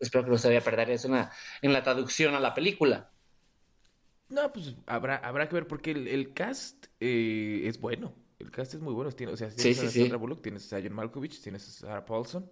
Espero 0.00 0.24
que 0.24 0.30
no 0.30 0.38
se 0.38 0.48
vaya 0.48 0.60
a 0.60 0.64
perder 0.64 0.90
eso 0.90 1.06
en 1.08 1.14
la, 1.14 1.30
en 1.62 1.72
la 1.72 1.82
traducción 1.82 2.34
a 2.34 2.40
la 2.40 2.54
película. 2.54 3.10
No, 4.28 4.52
pues 4.52 4.74
habrá, 4.86 5.16
habrá 5.16 5.48
que 5.48 5.54
ver 5.54 5.66
porque 5.66 5.90
el, 5.92 6.08
el 6.08 6.32
cast 6.32 6.86
eh, 7.00 7.62
es 7.66 7.78
bueno. 7.80 8.14
El 8.38 8.50
cast 8.50 8.74
es 8.74 8.80
muy 8.80 8.94
bueno. 8.94 9.12
Tiene, 9.12 9.32
o 9.32 9.36
sea, 9.36 9.50
Sí, 9.50 9.56
tienes 9.62 9.78
sí, 9.78 9.86
a 9.86 9.90
sí. 9.90 10.00
Sandra 10.00 10.16
Bullock, 10.18 10.42
tienes 10.42 10.72
a 10.72 10.80
John 10.82 10.94
Malkovich, 10.94 11.40
tienes 11.42 11.68
a 11.68 11.70
Sarah 11.86 12.04
Paulson. 12.04 12.50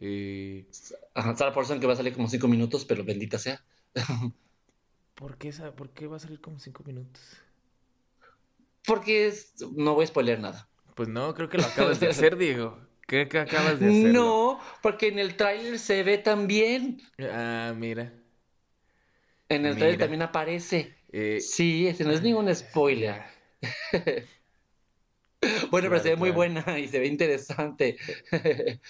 Eh, 0.00 0.66
Ajá, 1.14 1.36
Sarah 1.36 1.54
Paulson 1.54 1.80
que 1.80 1.86
va 1.86 1.92
a 1.92 1.96
salir 1.96 2.12
como 2.14 2.28
cinco 2.28 2.48
minutos, 2.48 2.84
pero 2.84 3.04
bendita 3.04 3.38
sea. 3.38 3.64
¿por 5.14 5.38
qué, 5.38 5.48
esa- 5.48 5.74
por 5.76 5.90
qué 5.90 6.06
va 6.06 6.16
a 6.16 6.20
salir 6.20 6.40
como 6.40 6.58
cinco 6.58 6.82
minutos? 6.84 7.36
Porque 8.86 9.26
es- 9.28 9.54
no 9.76 9.94
voy 9.94 10.04
a 10.04 10.08
spoiler 10.08 10.40
nada. 10.40 10.68
Pues 10.94 11.08
no, 11.08 11.34
creo 11.34 11.48
que 11.48 11.58
lo 11.58 11.64
acabas 11.64 12.00
de 12.00 12.08
hacer, 12.10 12.36
Diego. 12.36 12.78
Que 13.06 13.22
acabas 13.22 13.80
de 13.80 13.88
hacerlo. 13.90 14.12
No, 14.12 14.60
porque 14.82 15.08
en 15.08 15.18
el 15.18 15.36
tráiler 15.36 15.78
se 15.78 16.02
ve 16.02 16.18
también. 16.18 17.00
Ah, 17.18 17.74
mira. 17.76 18.12
En 19.48 19.66
el 19.66 19.74
tráiler 19.76 19.96
Mira. 19.96 20.04
también 20.06 20.22
aparece. 20.22 20.96
Eh, 21.12 21.38
Sí, 21.40 21.86
ese 21.86 22.04
no 22.04 22.12
es 22.12 22.22
ningún 22.22 22.52
spoiler. 22.54 23.22
Bueno, 25.70 25.88
pero 25.90 26.00
Claro, 26.00 26.02
se 26.02 26.10
ve 26.10 26.16
muy 26.16 26.30
claro. 26.30 26.34
buena 26.34 26.78
y 26.78 26.88
se 26.88 26.98
ve 27.00 27.06
interesante. 27.06 27.96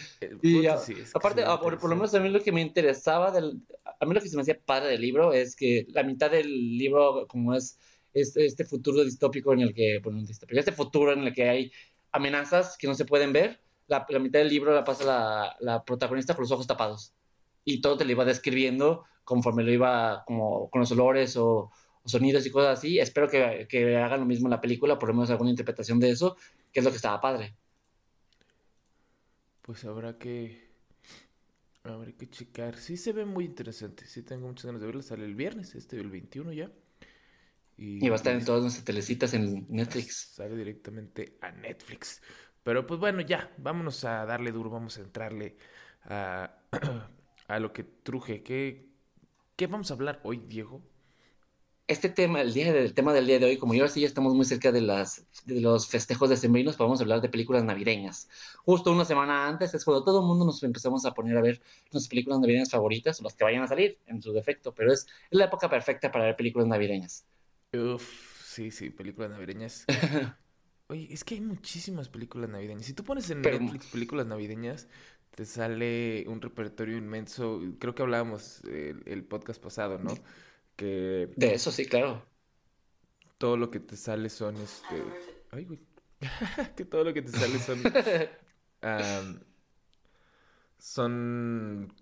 Y 0.43 0.63
puta, 0.63 0.77
sí, 0.77 0.95
es 1.01 1.15
que 1.15 1.19
aparte, 1.19 1.45
ah, 1.47 1.61
por, 1.61 1.79
por 1.79 1.91
lo 1.91 1.97
menos 1.97 2.15
a 2.15 2.21
mí 2.21 2.29
lo 2.29 2.41
que 2.43 2.53
me 2.53 2.61
interesaba 2.61 3.31
del, 3.31 3.63
a 4.01 4.07
mí 4.07 4.15
lo 4.15 4.21
que 4.21 4.29
se 4.29 4.37
me 4.37 4.43
hacía 4.43 4.59
padre 4.61 4.91
del 4.91 5.01
libro 5.01 5.33
es 5.33 5.57
que 5.57 5.87
la 5.91 6.03
mitad 6.03 6.31
del 6.31 6.49
libro 6.79 7.27
como 7.29 7.55
es, 7.55 7.79
es 8.13 8.37
este 8.37 8.65
futuro 8.65 9.05
distópico 9.05 9.53
en 9.53 9.61
el 9.61 9.75
que, 9.75 10.01
bueno, 10.03 10.21
distópico, 10.23 10.59
este 10.59 10.73
futuro 10.73 11.13
en 11.13 11.21
el 11.25 11.35
que 11.35 11.49
hay 11.49 11.73
amenazas 12.13 12.77
que 12.79 12.87
no 12.87 12.95
se 12.95 13.05
pueden 13.05 13.33
ver, 13.33 13.61
la, 13.87 14.07
la 14.09 14.19
mitad 14.19 14.39
del 14.41 14.49
libro 14.49 14.75
la 14.75 14.85
pasa 14.85 15.05
la, 15.05 15.57
la 15.61 15.85
protagonista 15.85 16.35
con 16.35 16.43
los 16.43 16.53
ojos 16.53 16.67
tapados 16.67 17.15
y 17.65 17.81
todo 17.81 17.97
te 17.97 18.05
lo 18.05 18.13
iba 18.13 18.25
describiendo 18.25 19.05
conforme 19.25 19.63
lo 19.65 19.73
iba 19.73 20.25
como 20.27 20.69
con 20.71 20.81
los 20.81 20.93
olores 20.93 21.37
o 21.37 21.71
sonidos 22.05 22.47
y 22.47 22.51
cosas 22.51 22.79
así. 22.79 22.99
Espero 22.99 23.29
que, 23.29 23.67
que 23.69 23.97
hagan 23.97 24.21
lo 24.21 24.27
mismo 24.27 24.47
en 24.47 24.53
la 24.53 24.61
película, 24.61 24.99
por 24.99 25.09
lo 25.09 25.15
menos 25.15 25.31
alguna 25.31 25.51
interpretación 25.51 25.99
de 26.01 26.11
eso, 26.11 26.37
que 26.73 26.81
es 26.81 26.85
lo 26.85 26.91
que 26.91 26.97
estaba 26.97 27.21
padre. 27.21 27.55
Pues 29.63 29.85
habrá 29.85 30.19
que. 30.19 30.63
Habrá 31.85 32.13
que 32.13 32.29
checar. 32.29 32.77
Sí 32.77 32.97
se 32.97 33.13
ve 33.13 33.25
muy 33.25 33.47
interesante. 33.47 34.07
Sí 34.07 34.23
tengo 34.23 34.47
muchas 34.47 34.67
ganas 34.67 34.81
de 34.81 34.87
verla. 34.87 35.03
Sale 35.03 35.25
el 35.25 35.35
viernes, 35.35 35.75
este, 35.75 35.99
el 35.99 36.11
21 36.11 36.53
ya. 36.53 36.71
Y 37.77 38.07
va 38.09 38.15
a 38.15 38.17
estar 38.17 38.35
en 38.35 38.45
todas 38.45 38.63
nuestras 38.63 38.85
telecitas 38.85 39.35
en 39.35 39.67
Netflix. 39.69 40.35
Sale 40.35 40.55
directamente 40.55 41.39
a 41.41 41.51
Netflix. 41.51 42.23
Pero 42.63 42.87
pues 42.87 43.01
bueno, 43.01 43.23
ya. 43.23 43.53
Vámonos 43.57 44.05
a 44.05 44.27
darle 44.27 44.53
duro. 44.53 44.69
Vamos 44.69 44.99
a 44.99 45.01
entrarle 45.01 45.57
a, 46.05 46.59
a 47.49 47.59
lo 47.59 47.73
que 47.73 47.85
truje. 47.85 48.43
¿Qué, 48.43 48.91
¿Qué 49.57 49.67
vamos 49.67 49.91
a 49.91 49.95
hablar 49.95 50.21
hoy, 50.25 50.43
Diego? 50.47 50.83
Este 51.87 52.09
tema, 52.09 52.41
el 52.41 52.55
día 52.55 52.73
del 52.73 52.95
tema 52.95 53.13
del 53.13 53.27
día 53.27 53.39
de 53.39 53.45
hoy, 53.45 53.59
como 53.59 53.75
yo 53.75 53.87
sí 53.89 54.01
ya 54.01 54.07
estamos 54.07 54.35
muy 54.35 54.47
cerca 54.47 54.73
de 54.73 54.81
las 54.81 55.27
de 55.45 55.61
los 55.61 55.87
festejos 55.87 56.31
decembrinos, 56.31 56.77
pues 56.77 56.87
vamos 56.87 57.01
a 57.01 57.03
hablar 57.03 57.21
de 57.21 57.29
películas 57.29 57.63
navideñas. 57.63 58.31
Justo 58.65 58.91
una 58.91 59.05
semana 59.05 59.47
antes 59.47 59.75
es 59.75 59.85
cuando 59.85 60.03
todo 60.03 60.21
el 60.21 60.27
mundo 60.27 60.47
nos 60.47 60.63
empezamos 60.63 61.05
a 61.05 61.13
poner 61.13 61.37
a 61.37 61.43
ver 61.43 61.61
nuestras 61.93 62.09
películas 62.09 62.41
navideñas 62.41 62.71
favoritas 62.71 63.21
o 63.21 63.25
las 63.25 63.35
que 63.35 63.45
vayan 63.45 63.63
a 63.63 63.69
salir 63.69 63.99
en 64.07 64.23
su 64.23 64.33
defecto, 64.33 64.73
pero 64.73 64.95
es, 64.95 65.07
es 65.31 65.39
la 65.39 65.45
época 65.45 65.69
perfecta 65.69 66.11
para 66.11 66.25
ver 66.25 66.37
películas 66.37 66.69
navideñas. 66.69 67.27
Uf, 67.75 68.47
sí, 68.47 68.71
sí, 68.71 68.89
películas 68.89 69.31
navideñas. 69.31 69.85
Oye, 70.89 71.09
es 71.11 71.23
que 71.23 71.35
hay 71.35 71.43
muchísimas 71.43 72.09
películas 72.09 72.49
navideñas. 72.49 72.87
Si 72.87 72.95
tú 72.95 73.05
pones 73.05 73.29
en 73.29 73.43
Pero- 73.43 73.59
Netflix 73.61 73.87
películas 73.89 74.27
navideñas, 74.27 74.89
te 75.35 75.45
sale 75.45 76.25
un 76.29 76.41
repertorio 76.41 76.97
inmenso. 76.97 77.61
Creo 77.79 77.95
que 77.95 78.03
hablábamos 78.03 78.63
eh, 78.69 78.95
el, 79.05 79.25
podcast 79.25 79.61
pasado, 79.63 79.99
¿no? 79.99 80.15
Que 80.77 81.31
De 81.37 81.55
eso 81.55 81.71
sí, 81.71 81.87
claro. 81.87 82.25
todo 83.39 83.57
lo 83.57 83.71
que 83.71 83.81
te 83.81 83.97
sale 83.97 84.29
son 84.29 84.57
este. 84.57 85.03
Ay, 85.51 85.65
güey. 85.65 85.81
Que 86.77 86.85
todo 86.85 87.05
lo 87.05 87.15
que 87.15 87.23
te 87.23 87.31
sale 87.31 87.59
son. 87.59 87.83
son 90.79 91.93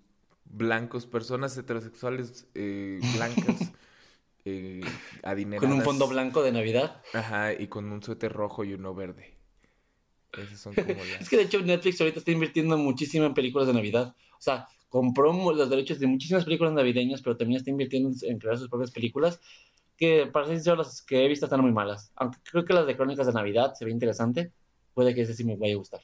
blancos, 0.45 1.05
personas 1.07 1.57
heterosexuales 1.57 2.47
eh, 2.53 2.99
blancas, 3.15 3.71
eh, 4.45 4.81
Con 4.81 5.29
adineradas. 5.31 5.71
un 5.71 5.81
fondo 5.83 6.07
blanco 6.07 6.43
de 6.43 6.51
Navidad. 6.51 7.01
Ajá, 7.13 7.53
y 7.53 7.67
con 7.67 7.91
un 7.91 8.03
suéter 8.03 8.31
rojo 8.33 8.63
y 8.63 8.73
uno 8.73 8.93
verde. 8.93 9.37
Esas 10.33 10.59
son 10.59 10.73
como 10.73 10.89
Es 10.89 11.19
las... 11.19 11.29
que 11.29 11.37
de 11.37 11.43
hecho 11.43 11.61
Netflix 11.61 12.01
ahorita 12.01 12.19
está 12.19 12.31
invirtiendo 12.31 12.77
muchísimo 12.77 13.25
en 13.25 13.33
películas 13.33 13.67
de 13.67 13.73
Navidad. 13.73 14.15
O 14.37 14.41
sea, 14.41 14.67
compró 14.93 15.33
los 15.55 15.71
derechos 15.71 15.97
de 15.97 16.05
muchísimas 16.05 16.45
películas 16.45 16.71
navideñas, 16.71 17.23
pero 17.23 17.35
también 17.35 17.57
está 17.57 17.71
invirtiendo 17.71 18.09
en, 18.09 18.15
en 18.29 18.37
crear 18.37 18.59
sus 18.59 18.69
propias 18.69 18.91
películas. 18.91 19.41
Que 19.97 20.27
para 20.27 20.45
ser 20.45 20.57
sincero, 20.57 20.75
las 20.75 21.01
que 21.01 21.25
he 21.25 21.27
visto 21.27 21.47
están 21.47 21.61
muy 21.61 21.71
malas. 21.71 22.11
Aunque 22.15 22.37
creo 22.43 22.63
que 22.63 22.75
las 22.75 22.85
de 22.85 22.95
Crónicas 22.95 23.25
de 23.25 23.33
Navidad 23.33 23.73
se 23.73 23.85
ve 23.85 23.91
interesante. 23.91 24.51
Puede 24.93 25.15
que 25.15 25.23
ese 25.23 25.33
sí 25.33 25.43
me 25.43 25.55
vaya 25.55 25.73
a 25.73 25.77
gustar. 25.77 26.01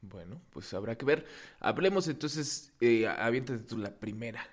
Bueno, 0.00 0.40
pues 0.50 0.72
habrá 0.74 0.96
que 0.96 1.04
ver. 1.04 1.26
Hablemos 1.58 2.06
entonces, 2.06 2.72
eh, 2.80 3.08
aviéntate 3.08 3.64
tú 3.64 3.78
la 3.78 3.90
primera. 3.98 4.46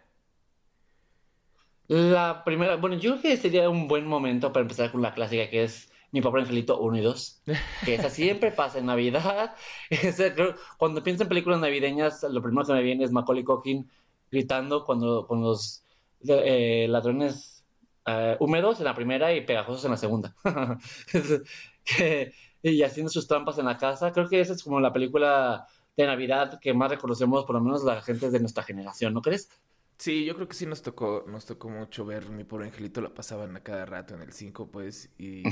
La 1.87 2.43
primera, 2.43 2.77
bueno, 2.77 2.97
yo 2.97 3.11
creo 3.11 3.21
que 3.21 3.37
sería 3.37 3.69
un 3.69 3.87
buen 3.87 4.07
momento 4.07 4.51
para 4.51 4.63
empezar 4.63 4.91
con 4.91 5.03
la 5.03 5.13
clásica 5.13 5.51
que 5.51 5.65
es 5.65 5.91
Mi 6.11 6.21
Pobre 6.21 6.41
Angelito 6.41 6.79
1 6.79 6.97
y 6.97 7.01
2. 7.01 7.41
Que 7.85 7.95
esa 7.95 8.09
siempre 8.09 8.51
pasa 8.51 8.79
en 8.79 8.85
Navidad. 8.85 9.55
Cuando 10.77 11.03
pienso 11.03 11.23
en 11.23 11.29
películas 11.29 11.59
navideñas, 11.59 12.23
lo 12.23 12.41
primero 12.41 12.65
que 12.65 12.73
me 12.73 12.81
viene 12.81 13.03
es 13.03 13.11
Macaulay 13.11 13.43
Culkin 13.43 13.89
gritando 14.31 14.83
cuando, 14.85 15.25
con 15.25 15.41
los 15.41 15.83
eh, 16.27 16.87
ladrones 16.89 17.63
eh, 18.05 18.37
húmedos 18.39 18.79
en 18.79 18.85
la 18.85 18.95
primera 18.95 19.33
y 19.33 19.41
pegajosos 19.41 19.85
en 19.85 19.91
la 19.91 19.97
segunda. 19.97 20.35
Y 22.63 22.81
haciendo 22.81 23.09
sus 23.09 23.27
trampas 23.27 23.59
en 23.59 23.65
la 23.65 23.77
casa. 23.77 24.11
Creo 24.11 24.27
que 24.27 24.41
esa 24.41 24.51
es 24.53 24.63
como 24.63 24.79
la 24.79 24.91
película 24.91 25.67
de 25.95 26.05
Navidad 26.05 26.59
que 26.59 26.73
más 26.73 26.89
reconocemos, 26.89 27.45
por 27.45 27.55
lo 27.55 27.61
menos 27.61 27.83
la 27.83 28.01
gente 28.01 28.29
de 28.29 28.39
nuestra 28.39 28.63
generación, 28.63 29.13
¿no 29.13 29.21
crees? 29.21 29.49
Sí, 29.97 30.25
yo 30.25 30.35
creo 30.35 30.47
que 30.47 30.53
sí 30.53 30.65
nos 30.65 30.81
tocó, 30.83 31.25
nos 31.27 31.45
tocó 31.45 31.69
mucho 31.69 32.05
ver 32.05 32.29
Mi 32.29 32.43
Pobre 32.43 32.65
Angelito, 32.67 33.01
la 33.01 33.09
pasaban 33.13 33.55
a 33.55 33.61
cada 33.63 33.85
rato 33.85 34.13
en 34.13 34.21
el 34.21 34.31
5, 34.31 34.67
pues, 34.67 35.09
y, 35.17 35.43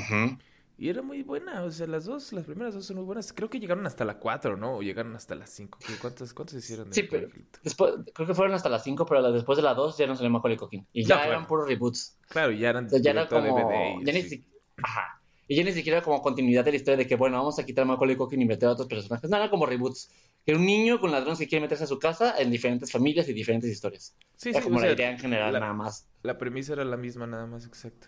era 0.77 1.01
muy 1.01 1.23
buena, 1.23 1.63
o 1.63 1.71
sea, 1.71 1.87
las 1.87 2.05
dos, 2.05 2.31
las 2.33 2.43
primeras 2.45 2.73
dos 2.75 2.85
son 2.85 2.97
muy 2.97 3.05
buenas. 3.05 3.31
Creo 3.33 3.49
que 3.49 3.59
llegaron 3.59 3.87
hasta 3.87 4.03
la 4.05 4.19
4, 4.19 4.57
¿no? 4.57 4.75
O 4.75 4.81
llegaron 4.83 5.15
hasta 5.15 5.33
la 5.33 5.47
5. 5.47 5.79
¿Cuántas, 6.01 6.33
cuántas 6.33 6.57
hicieron 6.57 6.89
de 6.89 6.93
Sí, 6.95 7.01
Mi 7.03 7.07
pero- 7.07 7.25
Angelito? 7.27 7.59
Después, 7.63 7.93
creo 8.13 8.27
que 8.27 8.33
fueron 8.35 8.53
hasta 8.53 8.67
las 8.69 8.83
5, 8.83 9.05
pero 9.05 9.31
después 9.31 9.55
de 9.55 9.63
la 9.63 9.73
2 9.73 9.97
ya 9.97 10.05
no 10.05 10.15
salió 10.15 10.29
Macaulay 10.29 10.57
Culkin. 10.57 10.85
Y 10.93 11.05
ya 11.05 11.15
No, 11.15 11.21
eran 11.21 11.31
claro. 11.35 11.47
puros 11.47 11.67
reboots. 11.67 12.17
Claro, 12.27 12.51
ya 12.51 12.69
eran 12.69 12.85
O 12.87 12.89
sea, 12.89 12.99
ya 12.99 13.11
era 13.11 13.27
como... 13.27 13.41
DVD 13.41 14.01
y 14.01 14.05
ya 14.05 14.13
ni 14.13 14.21
si- 14.23 14.45
Ajá. 14.83 15.21
Y 15.47 15.55
ya 15.55 15.63
ni 15.63 15.71
siquiera 15.71 16.01
como 16.01 16.21
continuidad 16.21 16.65
de 16.65 16.71
la 16.71 16.77
historia 16.77 16.97
de 16.97 17.07
que, 17.07 17.15
bueno, 17.15 17.37
vamos 17.37 17.57
a 17.57 17.65
quitar 17.65 17.83
a 17.83 17.85
Macaulay 17.85 18.15
Culkin 18.17 18.41
y 18.41 18.45
meter 18.45 18.67
a 18.67 18.73
otros 18.73 18.87
personajes. 18.87 19.29
No, 19.29 19.37
eran 19.37 19.49
como 19.49 19.65
reboots. 19.65 20.09
Que 20.45 20.51
era 20.51 20.59
un 20.59 20.65
niño 20.65 20.99
con 20.99 21.11
ladrones 21.11 21.39
que 21.39 21.47
quiere 21.47 21.61
meterse 21.63 21.85
a 21.85 21.87
su 21.87 21.97
casa 21.99 22.35
en 22.39 22.51
diferentes 22.51 22.91
familias 22.91 23.27
y 23.29 23.33
diferentes 23.33 23.69
historias. 23.71 24.15
Sí, 24.35 24.49
Era 24.49 24.59
sí, 24.59 24.63
como 24.63 24.77
o 24.77 24.81
la 24.81 24.91
idea 24.91 25.09
en 25.11 25.17
general, 25.19 25.53
la- 25.53 25.59
nada 25.59 25.73
más. 25.73 26.07
La 26.23 26.37
premisa 26.37 26.73
era 26.73 26.85
la 26.85 26.97
misma, 26.97 27.25
nada 27.27 27.47
más, 27.47 27.65
exacto. 27.65 28.07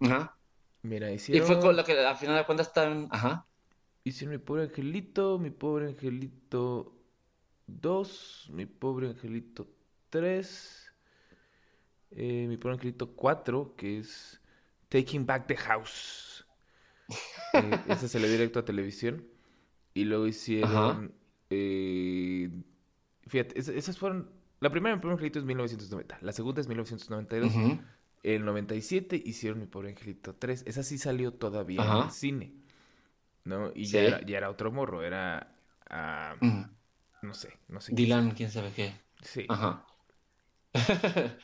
Ajá. 0.00 0.36
Mira, 0.82 1.10
Y 1.10 1.14
hicieron... 1.16 1.46
fue 1.46 1.58
con 1.60 1.76
lo 1.76 1.84
que 1.84 1.98
al 1.98 2.16
final 2.16 2.36
de 2.36 2.44
cuentas 2.46 2.68
están... 2.68 3.08
Ajá. 3.10 3.46
Hicieron 4.04 4.32
mi 4.32 4.38
pobre 4.38 4.62
angelito, 4.64 5.38
mi 5.40 5.50
pobre 5.50 5.88
angelito 5.88 6.94
2, 7.66 8.50
mi 8.52 8.64
pobre 8.66 9.08
angelito 9.08 9.66
3, 10.10 10.92
eh, 12.12 12.46
mi 12.48 12.56
pobre 12.56 12.74
angelito 12.74 13.12
4, 13.16 13.74
que 13.76 13.98
es 13.98 14.40
Taking 14.88 15.26
Back 15.26 15.46
the 15.48 15.56
House. 15.56 16.46
Eh, 17.52 17.80
ese 17.88 18.08
se 18.08 18.20
le 18.20 18.28
directo 18.28 18.58
a 18.58 18.64
televisión. 18.64 19.24
Y 19.94 20.04
luego 20.04 20.26
hicieron. 20.26 21.14
Eh, 21.50 22.50
fíjate, 23.26 23.58
es- 23.58 23.68
esas 23.68 23.98
fueron. 23.98 24.30
La 24.60 24.70
primera, 24.70 24.94
mi 24.96 25.00
pobre 25.02 25.14
angelito 25.14 25.38
es 25.38 25.44
1990. 25.44 26.18
La 26.22 26.32
segunda 26.32 26.60
es 26.60 26.68
1992. 26.68 27.54
Ujú. 27.54 27.78
El 28.22 28.44
97 28.44 29.22
hicieron 29.24 29.60
Mi 29.60 29.66
Pobre 29.66 29.90
Angelito 29.90 30.34
3. 30.34 30.64
Esa 30.66 30.82
sí 30.82 30.98
salió 30.98 31.32
todavía 31.34 31.82
en 31.84 31.88
Ajá. 31.88 32.04
el 32.06 32.10
cine. 32.10 32.52
¿No? 33.44 33.70
Y 33.74 33.86
Sí. 33.86 33.92
ya, 33.92 34.00
era, 34.02 34.26
ya 34.26 34.38
era 34.38 34.50
otro 34.50 34.72
morro. 34.72 35.02
Era. 35.04 35.54
ah, 35.90 36.34
no 37.22 37.34
sé, 37.34 37.58
no 37.68 37.80
sé. 37.80 37.94
Dylan, 37.94 38.32
quién 38.32 38.50
sabe 38.50 38.72
qué. 38.74 38.92
Sí. 39.22 39.46
Ajá. 39.48 39.86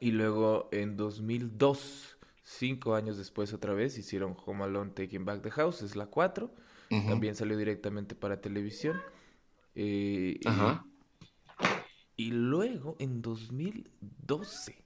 Y 0.00 0.12
luego 0.12 0.68
en 0.72 0.96
2002, 0.96 2.18
cinco 2.44 2.94
años 2.94 3.16
después 3.16 3.52
otra 3.52 3.72
vez, 3.72 3.98
hicieron 3.98 4.36
Home 4.46 4.64
Alone 4.64 4.90
Taking 4.92 5.24
Back 5.24 5.42
the 5.42 5.50
House. 5.50 5.82
Es 5.82 5.96
la 5.96 6.06
4. 6.06 6.54
También 6.88 7.34
salió 7.36 7.56
directamente 7.56 8.14
para 8.14 8.40
televisión. 8.40 9.00
Eh, 9.74 10.38
y- 10.40 10.48
Ajá. 10.48 10.84
Y, 12.16 12.30
luego 12.32 12.96
en 12.98 13.22
2012, 13.22 14.84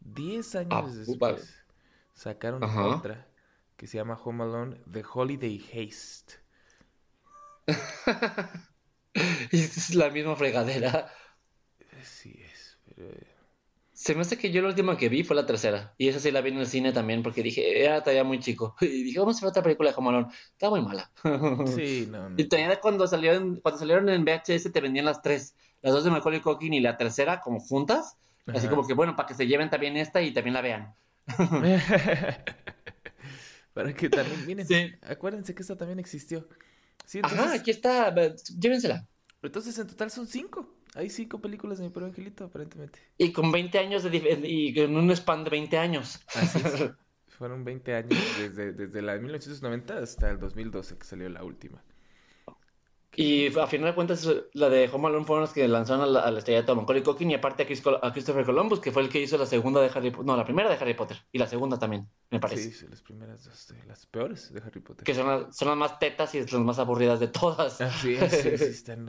10 0.00 0.54
años 0.56 0.72
Ah, 0.72 0.86
después, 0.94 1.64
sacaron 2.14 2.62
Ajá. 2.64 2.86
otra 2.86 3.28
que 3.76 3.86
se 3.86 3.96
llama 3.98 4.14
Home 4.22 4.44
Alone 4.44 4.80
The 4.90 5.04
Holiday 5.10 5.58
Haste. 5.72 6.34
Es 9.50 9.94
la 9.94 10.10
misma 10.10 10.36
fregadera. 10.36 11.10
Sí 12.02 12.38
es, 12.42 12.78
pero... 12.84 13.35
Se 13.98 14.14
me 14.14 14.20
hace 14.20 14.36
que 14.36 14.50
yo 14.50 14.60
la 14.60 14.68
última 14.68 14.98
que 14.98 15.08
vi 15.08 15.24
fue 15.24 15.34
la 15.34 15.46
tercera. 15.46 15.94
Y 15.96 16.08
esa 16.08 16.20
sí 16.20 16.30
la 16.30 16.42
vi 16.42 16.50
en 16.50 16.58
el 16.58 16.66
cine 16.66 16.92
también 16.92 17.22
porque 17.22 17.42
dije, 17.42 17.82
era 17.82 18.02
todavía 18.02 18.24
muy 18.24 18.38
chico. 18.40 18.76
Y 18.82 19.04
dije, 19.04 19.18
vamos 19.18 19.38
a 19.38 19.40
ver 19.46 19.50
otra 19.50 19.62
película 19.62 19.90
de 19.90 19.96
Home 19.96 20.10
Alone. 20.10 20.26
Está 20.52 20.68
muy 20.68 20.82
mala. 20.82 21.10
Sí, 21.74 22.06
no, 22.10 22.28
no. 22.28 22.34
Y 22.38 22.44
todavía 22.44 22.78
cuando 22.78 23.06
salieron, 23.06 23.56
cuando 23.56 23.78
salieron 23.78 24.08
en 24.10 24.22
VHS 24.24 24.70
te 24.70 24.80
vendían 24.82 25.06
las 25.06 25.22
tres. 25.22 25.54
Las 25.80 25.94
dos 25.94 26.04
de 26.04 26.10
Macaulay 26.10 26.40
Culkin 26.40 26.74
y 26.74 26.80
la 26.80 26.96
tercera 26.98 27.40
como 27.40 27.58
juntas. 27.58 28.16
Así 28.46 28.66
Ajá. 28.66 28.70
como 28.70 28.86
que, 28.86 28.92
bueno, 28.92 29.16
para 29.16 29.26
que 29.28 29.34
se 29.34 29.46
lleven 29.46 29.70
también 29.70 29.96
esta 29.96 30.20
y 30.20 30.32
también 30.32 30.52
la 30.54 30.60
vean. 30.60 30.94
Para 33.74 33.92
que 33.94 34.08
también, 34.08 34.46
miren, 34.46 34.66
Sí. 34.66 34.92
acuérdense 35.02 35.54
que 35.54 35.62
esta 35.62 35.76
también 35.76 35.98
existió. 35.98 36.48
Sí, 37.04 37.20
Ajá, 37.22 37.34
entonces, 37.34 37.60
aquí 37.60 37.70
está. 37.70 38.10
ve- 38.10 38.34
Llévensela. 38.58 39.06
entonces 39.42 39.78
en 39.78 39.86
total 39.86 40.10
son 40.10 40.26
cinco. 40.26 40.75
Hay 40.96 41.10
cinco 41.10 41.40
películas 41.40 41.78
de 41.78 41.84
mi 41.84 41.90
pobre 41.90 42.06
angelito, 42.06 42.44
aparentemente. 42.44 42.98
Y 43.18 43.32
con 43.32 43.52
20 43.52 43.78
años 43.78 44.02
de 44.02 44.40
y 44.44 44.74
con 44.74 44.96
un 44.96 45.10
span 45.14 45.44
de 45.44 45.50
20 45.50 45.78
años. 45.78 46.20
Así 46.34 46.58
es. 46.58 46.90
Fueron 47.38 47.64
20 47.64 47.94
años 47.94 48.18
desde, 48.40 48.72
desde 48.72 49.02
la 49.02 49.12
de 49.12 49.20
1990 49.20 49.98
hasta 49.98 50.30
el 50.30 50.38
2012 50.38 50.96
que 50.96 51.04
salió 51.04 51.28
la 51.28 51.44
última. 51.44 51.82
Y 53.18 53.46
a 53.58 53.66
final 53.66 53.88
de 53.90 53.94
cuentas, 53.94 54.28
la 54.52 54.68
de 54.68 54.90
Home 54.92 55.08
Alone 55.08 55.24
fueron 55.24 55.42
los 55.42 55.52
que 55.54 55.66
lanzaron 55.66 56.02
a 56.02 56.06
la, 56.06 56.20
a 56.20 56.30
la 56.30 56.38
estrella 56.38 56.62
de 56.62 56.74
Macaulay 56.74 57.02
Culkin 57.02 57.30
y 57.30 57.34
aparte 57.34 57.62
a, 57.62 57.66
Chris 57.66 57.80
Col- 57.80 57.98
a 58.02 58.12
Christopher 58.12 58.44
Columbus, 58.44 58.78
que 58.78 58.92
fue 58.92 59.00
el 59.02 59.08
que 59.08 59.20
hizo 59.20 59.38
la 59.38 59.46
segunda 59.46 59.80
de 59.80 59.88
Harry 59.88 60.10
Potter. 60.10 60.26
No, 60.26 60.36
la 60.36 60.44
primera 60.44 60.68
de 60.68 60.74
Harry 60.76 60.92
Potter. 60.92 61.16
Y 61.32 61.38
la 61.38 61.46
segunda 61.46 61.78
también, 61.78 62.06
me 62.30 62.40
parece. 62.40 62.64
Sí, 62.64 62.72
sí, 62.72 62.86
las 62.90 63.00
primeras 63.00 63.42
dos, 63.44 63.72
las 63.86 64.04
peores 64.04 64.52
de 64.52 64.60
Harry 64.60 64.80
Potter. 64.80 65.04
Que 65.04 65.14
son, 65.14 65.26
las- 65.28 65.56
son 65.56 65.68
las 65.68 65.78
más 65.78 65.98
tetas 65.98 66.34
y 66.34 66.40
las 66.40 66.52
más 66.52 66.78
aburridas 66.78 67.18
de 67.18 67.28
todas. 67.28 67.80
Ah, 67.80 67.90
sí, 67.90 68.16
sí, 68.16 68.38
sí, 68.40 68.48
están... 68.64 69.06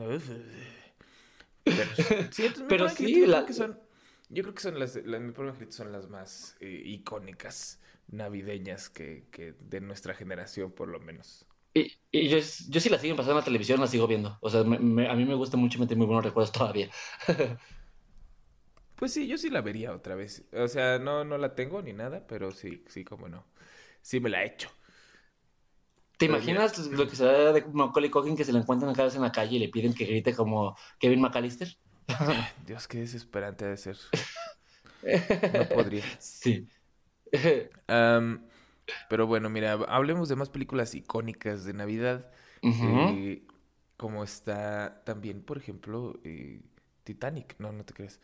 Pero, 1.74 1.92
sí, 2.30 2.48
Pero 2.68 2.88
sí, 2.88 3.26
la- 3.26 3.46
que 3.46 3.52
son... 3.52 3.78
Yo 4.28 4.42
creo 4.42 4.54
que 4.54 4.62
son 4.62 4.78
las... 4.78 4.96
las 4.96 5.20
mi 5.20 5.32
son 5.72 5.92
las 5.92 6.08
más 6.08 6.56
eh, 6.60 6.82
icónicas 6.84 7.80
navideñas 8.08 8.90
que, 8.90 9.26
que 9.30 9.54
de 9.60 9.80
nuestra 9.80 10.14
generación, 10.14 10.72
por 10.72 10.88
lo 10.88 11.00
menos. 11.00 11.46
Y, 11.74 11.92
y 12.10 12.28
yo, 12.28 12.38
yo 12.70 12.80
si 12.80 12.88
la 12.88 12.98
siguen 12.98 13.16
pasando 13.16 13.34
en 13.34 13.38
la 13.40 13.44
televisión, 13.44 13.80
la 13.80 13.86
sigo 13.86 14.06
viendo. 14.06 14.38
O 14.40 14.50
sea, 14.50 14.64
me- 14.64 14.78
me- 14.78 15.08
a 15.08 15.14
mí 15.14 15.24
me 15.24 15.34
gusta 15.34 15.56
mucho 15.56 15.78
meter 15.78 15.96
muy 15.96 16.06
buenos 16.06 16.24
recuerdos 16.24 16.52
todavía. 16.52 16.90
Pues 18.96 19.12
sí, 19.12 19.28
yo 19.28 19.38
sí 19.38 19.48
la 19.50 19.60
vería 19.62 19.92
otra 19.94 20.14
vez. 20.16 20.44
O 20.52 20.66
sea, 20.68 20.98
no, 20.98 21.24
no 21.24 21.38
la 21.38 21.54
tengo 21.54 21.82
ni 21.82 21.92
nada, 21.92 22.26
pero 22.26 22.50
sí, 22.52 22.84
sí, 22.88 23.04
como 23.04 23.28
no. 23.28 23.44
Sí 24.02 24.20
me 24.20 24.28
la 24.30 24.42
he 24.42 24.46
hecho. 24.48 24.70
¿Te 26.18 26.26
imaginas 26.26 26.76
lo 26.78 27.08
que 27.08 27.16
será 27.16 27.52
de 27.52 27.64
Macaulay 27.72 28.10
Culkin 28.10 28.36
que 28.36 28.44
se 28.44 28.52
le 28.52 28.58
encuentran 28.58 28.92
cada 28.92 29.06
vez 29.06 29.14
en 29.14 29.22
la 29.22 29.32
calle 29.32 29.56
y 29.56 29.58
le 29.60 29.68
piden 29.68 29.94
que 29.94 30.04
grite 30.04 30.34
como 30.34 30.76
Kevin 30.98 31.20
McAllister? 31.20 31.78
Dios, 32.66 32.88
qué 32.88 32.98
desesperante 32.98 33.64
ha 33.64 33.68
de 33.68 33.76
ser. 33.76 33.96
No 35.54 35.68
podría. 35.68 36.04
Sí. 36.18 36.66
Pero 39.08 39.26
bueno, 39.26 39.48
mira, 39.50 39.72
hablemos 39.88 40.28
de 40.28 40.36
más 40.36 40.50
películas 40.50 40.94
icónicas 40.94 41.64
de 41.64 41.72
Navidad. 41.72 42.30
Eh, 42.62 43.46
como 43.96 44.24
está 44.24 45.02
también, 45.04 45.42
por 45.42 45.58
ejemplo, 45.58 46.18
eh, 46.24 46.62
Titanic. 47.04 47.54
No, 47.58 47.72
no 47.72 47.84
te 47.84 47.94
crees. 47.94 48.20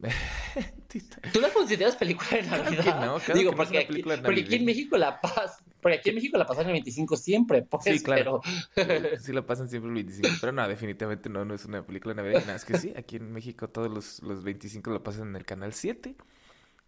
¿Tú 1.32 1.40
la 1.40 1.52
consideras 1.52 1.96
película 1.96 2.30
de 2.30 2.42
Claro 2.42 2.64
que 2.64 2.76
Navidad? 2.76 2.96
no, 2.96 3.20
claro 3.20 3.42
que 3.42 3.50
Digo, 3.50 3.52
no 3.52 3.60
es 3.60 3.70
porque, 3.70 3.78
aquí, 3.78 4.02
porque 4.24 4.42
aquí 4.42 4.56
en 4.56 4.64
navideña. 4.64 4.64
México 4.64 4.96
la 4.96 5.20
paz, 5.20 5.62
porque 5.80 5.98
aquí 5.98 6.08
en 6.10 6.14
México 6.16 6.38
la 6.38 6.46
pasan 6.46 6.66
el 6.66 6.72
25 6.72 7.16
siempre, 7.16 7.62
pues, 7.62 7.84
Sí, 7.84 8.02
claro. 8.02 8.40
pero 8.74 9.18
Sí 9.18 9.32
la 9.32 9.46
pasan 9.46 9.68
siempre 9.68 9.88
el 9.88 9.94
25, 9.94 10.36
pero 10.40 10.52
no, 10.52 10.66
definitivamente 10.68 11.28
no, 11.28 11.44
no 11.44 11.54
es 11.54 11.64
una 11.64 11.86
película 11.86 12.14
navideña. 12.14 12.40
Nada, 12.42 12.56
es 12.56 12.64
que 12.64 12.74
sí, 12.76 12.92
aquí 12.96 13.16
en 13.16 13.32
México 13.32 13.68
todos 13.68 13.90
los, 13.90 14.22
los 14.22 14.42
25 14.44 14.90
lo 14.90 15.02
pasan 15.02 15.28
en 15.28 15.36
el 15.36 15.44
canal 15.44 15.72
7 15.72 16.16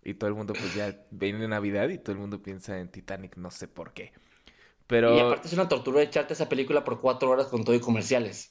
y 0.04 0.14
todo 0.14 0.28
el 0.28 0.34
mundo 0.36 0.54
pues 0.54 0.74
ya 0.74 0.98
viene 1.10 1.46
Navidad 1.48 1.88
y 1.90 1.98
todo 1.98 2.12
el 2.12 2.18
mundo 2.18 2.42
piensa 2.42 2.78
en 2.78 2.90
Titanic, 2.90 3.36
no 3.36 3.50
sé 3.50 3.68
por 3.68 3.92
qué. 3.92 4.12
Pero 4.86 5.14
y 5.16 5.20
aparte 5.20 5.48
es 5.48 5.54
una 5.54 5.68
tortura 5.68 6.02
echarte 6.02 6.32
esa 6.34 6.48
película 6.48 6.84
por 6.84 7.00
cuatro 7.00 7.30
horas 7.30 7.46
con 7.46 7.64
todo 7.64 7.76
y 7.76 7.80
comerciales. 7.80 8.50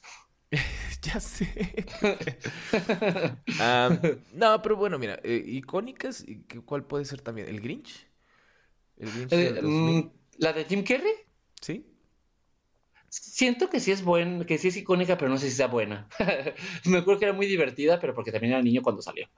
ya 1.02 1.20
sé. 1.20 1.86
Ah, 3.60 3.90
no, 4.34 4.62
pero 4.62 4.76
bueno, 4.76 4.98
mira, 4.98 5.20
eh, 5.22 5.42
icónicas, 5.46 6.24
¿y 6.26 6.42
qué- 6.44 6.60
¿cuál 6.60 6.84
puede 6.84 7.04
ser 7.04 7.20
también? 7.20 7.48
¿El 7.48 7.60
Grinch? 7.60 8.06
¿El 8.96 9.10
Grinch 9.12 9.32
Eh, 9.32 9.52
del 9.52 9.62
2000? 9.64 10.04
mm, 10.04 10.10
la 10.38 10.52
de 10.52 10.64
Jim 10.64 10.82
Carrey, 10.82 11.12
¿Sí? 11.60 11.86
siento 13.08 13.68
que 13.68 13.80
sí 13.80 13.90
es 13.90 14.02
buen, 14.04 14.44
que 14.44 14.56
sí 14.58 14.68
es 14.68 14.76
icónica, 14.76 15.18
pero 15.18 15.30
no 15.30 15.36
sé 15.38 15.50
si 15.50 15.56
sea 15.56 15.66
buena. 15.66 16.08
Me 16.86 16.98
acuerdo 16.98 17.18
que 17.18 17.24
era 17.26 17.34
muy 17.34 17.46
divertida, 17.46 17.98
pero 18.00 18.14
porque 18.14 18.32
también 18.32 18.52
era 18.54 18.62
niño 18.62 18.82
cuando 18.82 19.02
salió. 19.02 19.28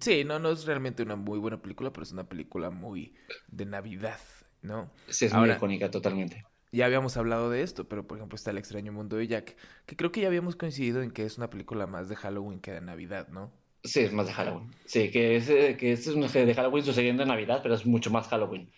Sí, 0.00 0.24
no, 0.24 0.38
no 0.38 0.50
es 0.50 0.64
realmente 0.64 1.02
una 1.02 1.16
muy 1.16 1.38
buena 1.38 1.60
película, 1.60 1.92
pero 1.92 2.02
es 2.04 2.12
una 2.12 2.28
película 2.28 2.70
muy 2.70 3.14
de 3.48 3.66
Navidad, 3.66 4.20
¿no? 4.62 4.90
Sí, 5.08 5.26
es 5.26 5.32
Ahora- 5.34 5.48
muy 5.48 5.56
icónica 5.56 5.90
totalmente. 5.90 6.44
Ya 6.72 6.86
habíamos 6.86 7.16
hablado 7.18 7.50
de 7.50 7.62
esto, 7.62 7.88
pero 7.88 8.06
por 8.06 8.16
ejemplo 8.18 8.36
está 8.36 8.50
El 8.50 8.58
extraño 8.58 8.92
mundo 8.92 9.16
de 9.16 9.26
Jack, 9.28 9.56
que 9.86 9.96
creo 9.96 10.10
que 10.10 10.22
ya 10.22 10.28
habíamos 10.28 10.56
coincidido 10.56 11.02
en 11.02 11.10
que 11.10 11.24
es 11.24 11.36
una 11.36 11.50
película 11.50 11.86
más 11.86 12.08
de 12.08 12.16
Halloween 12.16 12.60
que 12.60 12.72
de 12.72 12.80
Navidad, 12.80 13.28
¿no? 13.28 13.52
Sí, 13.84 14.00
es 14.00 14.12
más 14.12 14.26
de 14.26 14.32
Halloween. 14.32 14.70
Sí, 14.86 15.10
que 15.10 15.36
es, 15.36 15.48
eh, 15.50 15.76
que 15.76 15.92
es 15.92 16.06
una 16.06 16.28
serie 16.28 16.46
de 16.46 16.54
Halloween 16.54 16.84
sucediendo 16.84 17.22
en 17.22 17.28
Navidad, 17.28 17.60
pero 17.62 17.74
es 17.74 17.84
mucho 17.84 18.10
más 18.10 18.28
Halloween. 18.28 18.70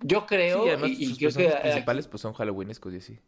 Yo 0.00 0.26
creo, 0.26 0.62
Sí, 0.64 0.68
además 0.68 0.90
y, 0.90 1.04
y 1.04 1.06
sus 1.06 1.18
creo 1.18 1.32
que 1.32 1.60
principales 1.62 2.08
pues 2.08 2.20
son 2.20 2.34
Halloweenescos 2.34 2.92
y 2.92 2.96
así. 2.98 3.18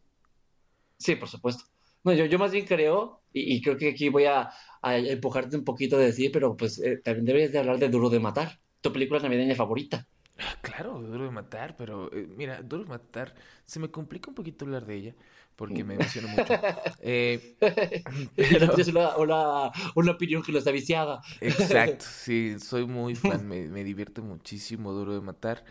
Sí, 0.99 1.17
por 1.17 1.29
supuesto. 1.29 1.65
No, 2.05 2.13
yo, 2.13 2.27
yo 2.27 2.39
más 2.39 2.53
bien 2.53 2.67
creo, 2.67 3.23
y, 3.33 3.55
y 3.57 3.63
creo 3.63 3.77
que 3.77 3.91
aquí 3.91 4.09
voy 4.09 4.25
a, 4.25 4.51
a 4.83 4.97
empujarte 4.99 5.57
un 5.57 5.65
poquito 5.65 5.97
de 5.97 6.07
decir, 6.07 6.31
pero 6.33 6.57
pues 6.57 6.79
eh, 6.81 6.99
también 6.99 7.25
deberías 7.25 7.53
de 7.53 7.59
hablar 7.59 7.79
de 7.79 7.89
Duro 7.89 8.11
de 8.11 8.21
Matar, 8.21 8.61
tu 8.81 8.93
película 8.93 9.21
navideña 9.21 9.55
favorita. 9.55 10.07
Claro, 10.63 11.01
Duro 11.03 11.25
de 11.25 11.31
Matar, 11.31 11.77
pero 11.77 12.11
eh, 12.13 12.27
mira, 12.37 12.63
Duro 12.63 12.85
de 12.85 12.89
Matar, 12.91 13.35
se 13.67 13.81
me 13.81 13.91
complica 13.91 14.31
un 14.31 14.35
poquito 14.35 14.65
hablar 14.65 14.87
de 14.87 14.95
ella, 14.95 15.15
porque 15.57 15.85
me 15.85 15.95
emociona 15.95 16.29
mucho. 16.29 16.57
Eh, 17.01 17.57
pero- 18.37 18.77
Es 18.77 18.89
una, 18.89 19.17
una, 19.17 19.71
una 19.95 20.13
opinión 20.13 20.43
que 20.43 20.53
no 20.53 20.59
está 20.59 20.71
viciada. 20.71 21.21
Exacto, 21.41 22.05
sí, 22.09 22.59
soy 22.59 22.85
muy 22.87 23.15
fan, 23.15 23.47
me, 23.47 23.69
me 23.69 23.85
divierte 23.85 24.21
muchísimo 24.21 24.93
Duro 24.93 25.15
de 25.15 25.21
Matar. 25.21 25.65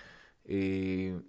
eh, 0.45 1.19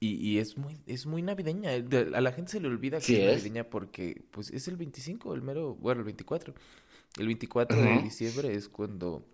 y, 0.00 0.14
y 0.16 0.38
es 0.38 0.56
muy, 0.58 0.80
es 0.86 1.06
muy 1.06 1.22
navideña. 1.22 1.72
eh, 1.74 1.84
A 2.14 2.20
la 2.20 2.32
gente 2.32 2.52
se 2.52 2.60
le 2.60 2.68
olvida 2.68 3.04
que 3.04 3.14
es 3.14 3.22
navideña 3.22 3.64
porque 3.70 4.24
pues 4.30 4.50
es 4.50 4.68
el 4.68 4.76
25, 4.76 5.34
el 5.34 5.42
mero, 5.42 5.74
bueno, 5.74 6.00
el 6.00 6.04
24. 6.04 6.54
El 7.18 7.26
24 7.26 7.82
de 7.82 8.00
diciembre 8.00 8.54
es 8.54 8.68
cuando, 8.68 9.26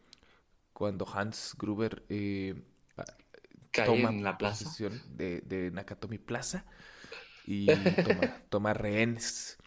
cuando 0.83 1.07
Hans 1.09 1.55
Gruber 1.57 2.05
eh, 2.09 2.61
a- 2.97 3.05
Cae 3.71 3.85
toma 3.85 4.09
en 4.09 4.23
la 4.23 4.39
plaza. 4.39 4.71
de, 5.09 5.41
de 5.43 5.71
Nakatomi 5.71 6.19
Plaza 6.19 6.65
y 7.45 7.97
toma, 8.03 8.29
toma 8.51 8.75
rehenes. 8.75 9.59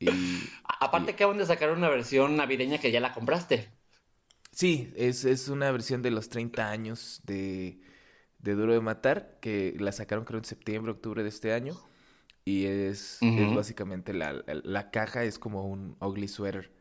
Y 0.00 0.52
Aparte 0.80 1.10
acaban 1.12 1.38
de 1.38 1.46
sacar 1.46 1.70
una 1.72 1.88
versión 1.88 2.36
navideña 2.36 2.78
que 2.78 2.90
ya 2.92 3.00
la 3.00 3.12
compraste. 3.12 3.68
Sí, 4.52 4.92
es, 4.96 5.24
es 5.24 5.48
una 5.48 5.70
versión 5.70 6.02
de 6.02 6.10
los 6.10 6.28
30 6.28 6.70
años 6.70 7.20
de, 7.24 7.80
de 8.38 8.54
Duro 8.54 8.72
de 8.74 8.80
Matar, 8.80 9.38
que 9.40 9.76
la 9.80 9.92
sacaron 9.92 10.24
creo 10.24 10.38
en 10.40 10.44
septiembre, 10.46 10.92
octubre 10.92 11.22
de 11.22 11.28
este 11.30 11.52
año. 11.52 11.78
Y 12.44 12.66
es, 12.66 13.28
es 13.34 13.52
básicamente 13.52 14.14
la, 14.14 14.32
la, 14.34 14.44
la 14.64 14.90
caja 14.92 15.24
es 15.24 15.38
como 15.38 15.66
un 15.66 15.96
ugly 16.00 16.28
sweater 16.28 16.72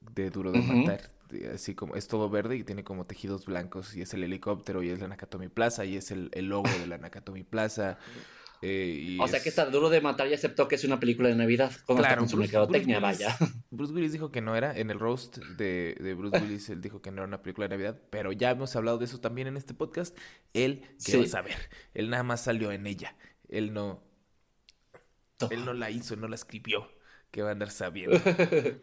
de 0.00 0.30
Duro 0.30 0.52
de. 0.52 0.62
Matar. 0.62 1.11
De- 1.32 1.50
Así 1.50 1.74
como 1.74 1.96
es 1.96 2.06
todo 2.06 2.30
verde 2.30 2.56
y 2.56 2.62
tiene 2.64 2.84
como 2.84 3.06
tejidos 3.06 3.46
blancos 3.46 3.96
y 3.96 4.02
es 4.02 4.14
el 4.14 4.22
helicóptero 4.22 4.82
y 4.82 4.90
es 4.90 5.00
la 5.00 5.08
Nakatomi 5.08 5.48
Plaza 5.48 5.84
y 5.84 5.96
es 5.96 6.10
el, 6.12 6.30
el 6.32 6.46
logo 6.46 6.70
de 6.78 6.86
la 6.86 6.98
Nakatomi 6.98 7.42
Plaza. 7.42 7.98
eh, 8.64 8.96
y 9.16 9.18
O 9.18 9.26
sea 9.26 9.40
que 9.42 9.48
es- 9.48 9.58
está 9.58 9.68
Duro 9.70 9.90
de 9.90 10.00
Matar 10.00 10.28
y 10.28 10.34
aceptó 10.34 10.68
que 10.68 10.76
es 10.76 10.84
una 10.84 11.00
película 11.00 11.28
de 11.28 11.34
Navidad. 11.34 11.72
Está 11.72 11.96
Claro, 11.96 12.18
con 12.20 12.28
su 12.28 12.36
Bruce- 12.36 12.48
mercadotecnia, 12.52 13.00
Bruce 13.00 13.24
vaya. 13.24 13.36
Willis- 13.40 13.54
Bruce 13.72 13.92
Willis 13.92 14.12
dijo 14.12 14.30
que 14.30 14.40
no 14.40 14.54
era, 14.54 14.78
en 14.78 14.90
el 14.90 15.00
roast 15.00 15.38
de, 15.38 15.96
de 16.00 16.14
Bruce 16.14 16.38
Willis, 16.40 16.68
él 16.70 16.80
dijo 16.80 17.02
que 17.02 17.10
no 17.10 17.16
era 17.22 17.26
una 17.26 17.42
película 17.42 17.66
de 17.66 17.70
Navidad, 17.76 18.00
pero 18.10 18.30
ya 18.30 18.50
hemos 18.52 18.76
hablado 18.76 18.98
de 18.98 19.06
eso 19.06 19.18
también 19.20 19.48
en 19.48 19.56
este 19.56 19.74
podcast. 19.74 20.16
Él, 20.52 20.82
a 20.84 20.94
Sí. 20.98 21.26
saber, 21.26 21.56
él 21.94 22.08
nada 22.10 22.22
más 22.22 22.44
salió 22.44 22.70
en 22.70 22.86
ella, 22.86 23.16
él 23.48 23.72
no, 23.72 24.00
él 25.50 25.64
no 25.64 25.72
la 25.72 25.90
hizo, 25.90 26.14
no 26.14 26.28
la 26.28 26.36
escribió, 26.36 26.88
que 27.32 27.42
va 27.42 27.48
a 27.48 27.52
andar 27.52 27.70
sabiendo. 27.70 28.16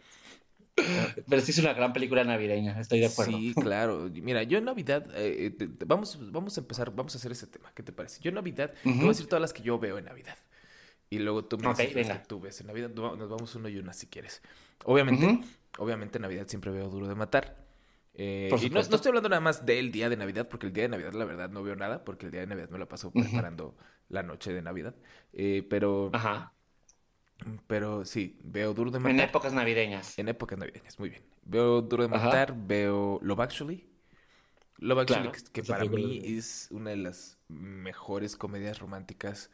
Pero 1.27 1.41
sí 1.41 1.51
es 1.51 1.57
una 1.59 1.73
gran 1.73 1.93
película 1.93 2.23
navideña, 2.23 2.79
estoy 2.79 2.99
de 2.99 3.07
acuerdo. 3.07 3.37
Sí, 3.37 3.55
claro. 3.59 4.09
Mira, 4.13 4.43
yo 4.43 4.57
en 4.57 4.65
Navidad, 4.65 5.05
eh, 5.15 5.45
eh, 5.47 5.51
te- 5.51 5.67
te- 5.67 5.85
vamos, 5.85 6.17
vamos 6.31 6.57
a 6.57 6.61
empezar, 6.61 6.93
vamos 6.95 7.15
a 7.15 7.17
hacer 7.17 7.31
ese 7.31 7.47
tema, 7.47 7.71
¿qué 7.73 7.83
te 7.83 7.91
parece? 7.91 8.21
Yo 8.21 8.29
en 8.29 8.35
Navidad, 8.35 8.73
te 8.97 9.05
voy 9.05 9.07
a 9.07 9.09
decir 9.09 9.27
todas 9.27 9.41
las 9.41 9.53
que 9.53 9.61
yo 9.63 9.79
veo 9.79 9.97
en 9.97 10.05
Navidad. 10.05 10.37
Y 11.09 11.19
luego 11.19 11.45
tú 11.45 11.57
me 11.57 11.69
Ok, 11.69 11.77
dices 11.79 11.95
las 11.95 12.09
que 12.09 12.19
tú 12.27 12.39
ves 12.39 12.61
en 12.61 12.67
Navidad. 12.67 12.89
Nos 12.91 13.29
vamos 13.29 13.55
uno 13.55 13.69
y 13.69 13.77
una 13.79 13.93
si 13.93 14.07
quieres. 14.07 14.41
Obviamente, 14.85 15.39
obviamente 15.79 16.17
en 16.19 16.23
Navidad 16.23 16.47
siempre 16.47 16.71
veo 16.71 16.89
Duro 16.89 17.07
de 17.07 17.15
Matar. 17.15 17.65
Eh, 18.13 18.59
y 18.61 18.69
no, 18.69 18.79
estoy 18.81 18.99
hablando 19.09 19.29
nada 19.29 19.41
más 19.41 19.65
del 19.65 19.91
día 19.91 20.09
de 20.09 20.17
Navidad, 20.17 20.47
porque 20.49 20.67
el 20.67 20.73
día 20.73 20.83
de 20.83 20.89
Navidad 20.89 21.13
la 21.13 21.25
verdad 21.25 21.49
no 21.49 21.63
veo 21.63 21.75
nada, 21.75 22.03
porque 22.05 22.25
el 22.27 22.31
día 22.31 22.41
de 22.41 22.47
Navidad 22.47 22.69
me 22.69 22.79
la 22.79 22.87
paso 22.87 23.15
preparando 23.15 23.77
la 24.09 24.23
noche 24.23 24.53
de 24.53 24.61
Navidad. 24.61 24.95
Eh, 25.33 25.65
pero, 25.69 26.11
Ajá. 26.11 26.53
Pero 27.67 28.05
sí, 28.05 28.37
veo 28.43 28.73
Duro 28.73 28.91
de 28.91 28.99
En 28.99 29.03
Matar. 29.03 29.29
épocas 29.29 29.53
navideñas. 29.53 30.17
En 30.19 30.27
épocas 30.29 30.57
navideñas, 30.59 30.99
muy 30.99 31.09
bien. 31.09 31.23
Veo 31.45 31.81
Duro 31.81 32.03
de 32.03 32.09
Ajá. 32.09 32.29
Matar, 32.29 32.53
veo 32.55 33.19
Love 33.23 33.39
Actually. 33.41 33.85
Love 34.79 34.99
Actually, 34.99 35.29
Claro, 35.29 35.31
que, 35.53 35.63
para 35.63 35.85
mí 35.85 36.19
es- 36.23 36.23
es 36.23 36.67
una 36.71 36.91
de 36.91 36.97
las 36.97 37.37
mejores 37.49 38.35
comedias 38.37 38.79
románticas 38.79 39.51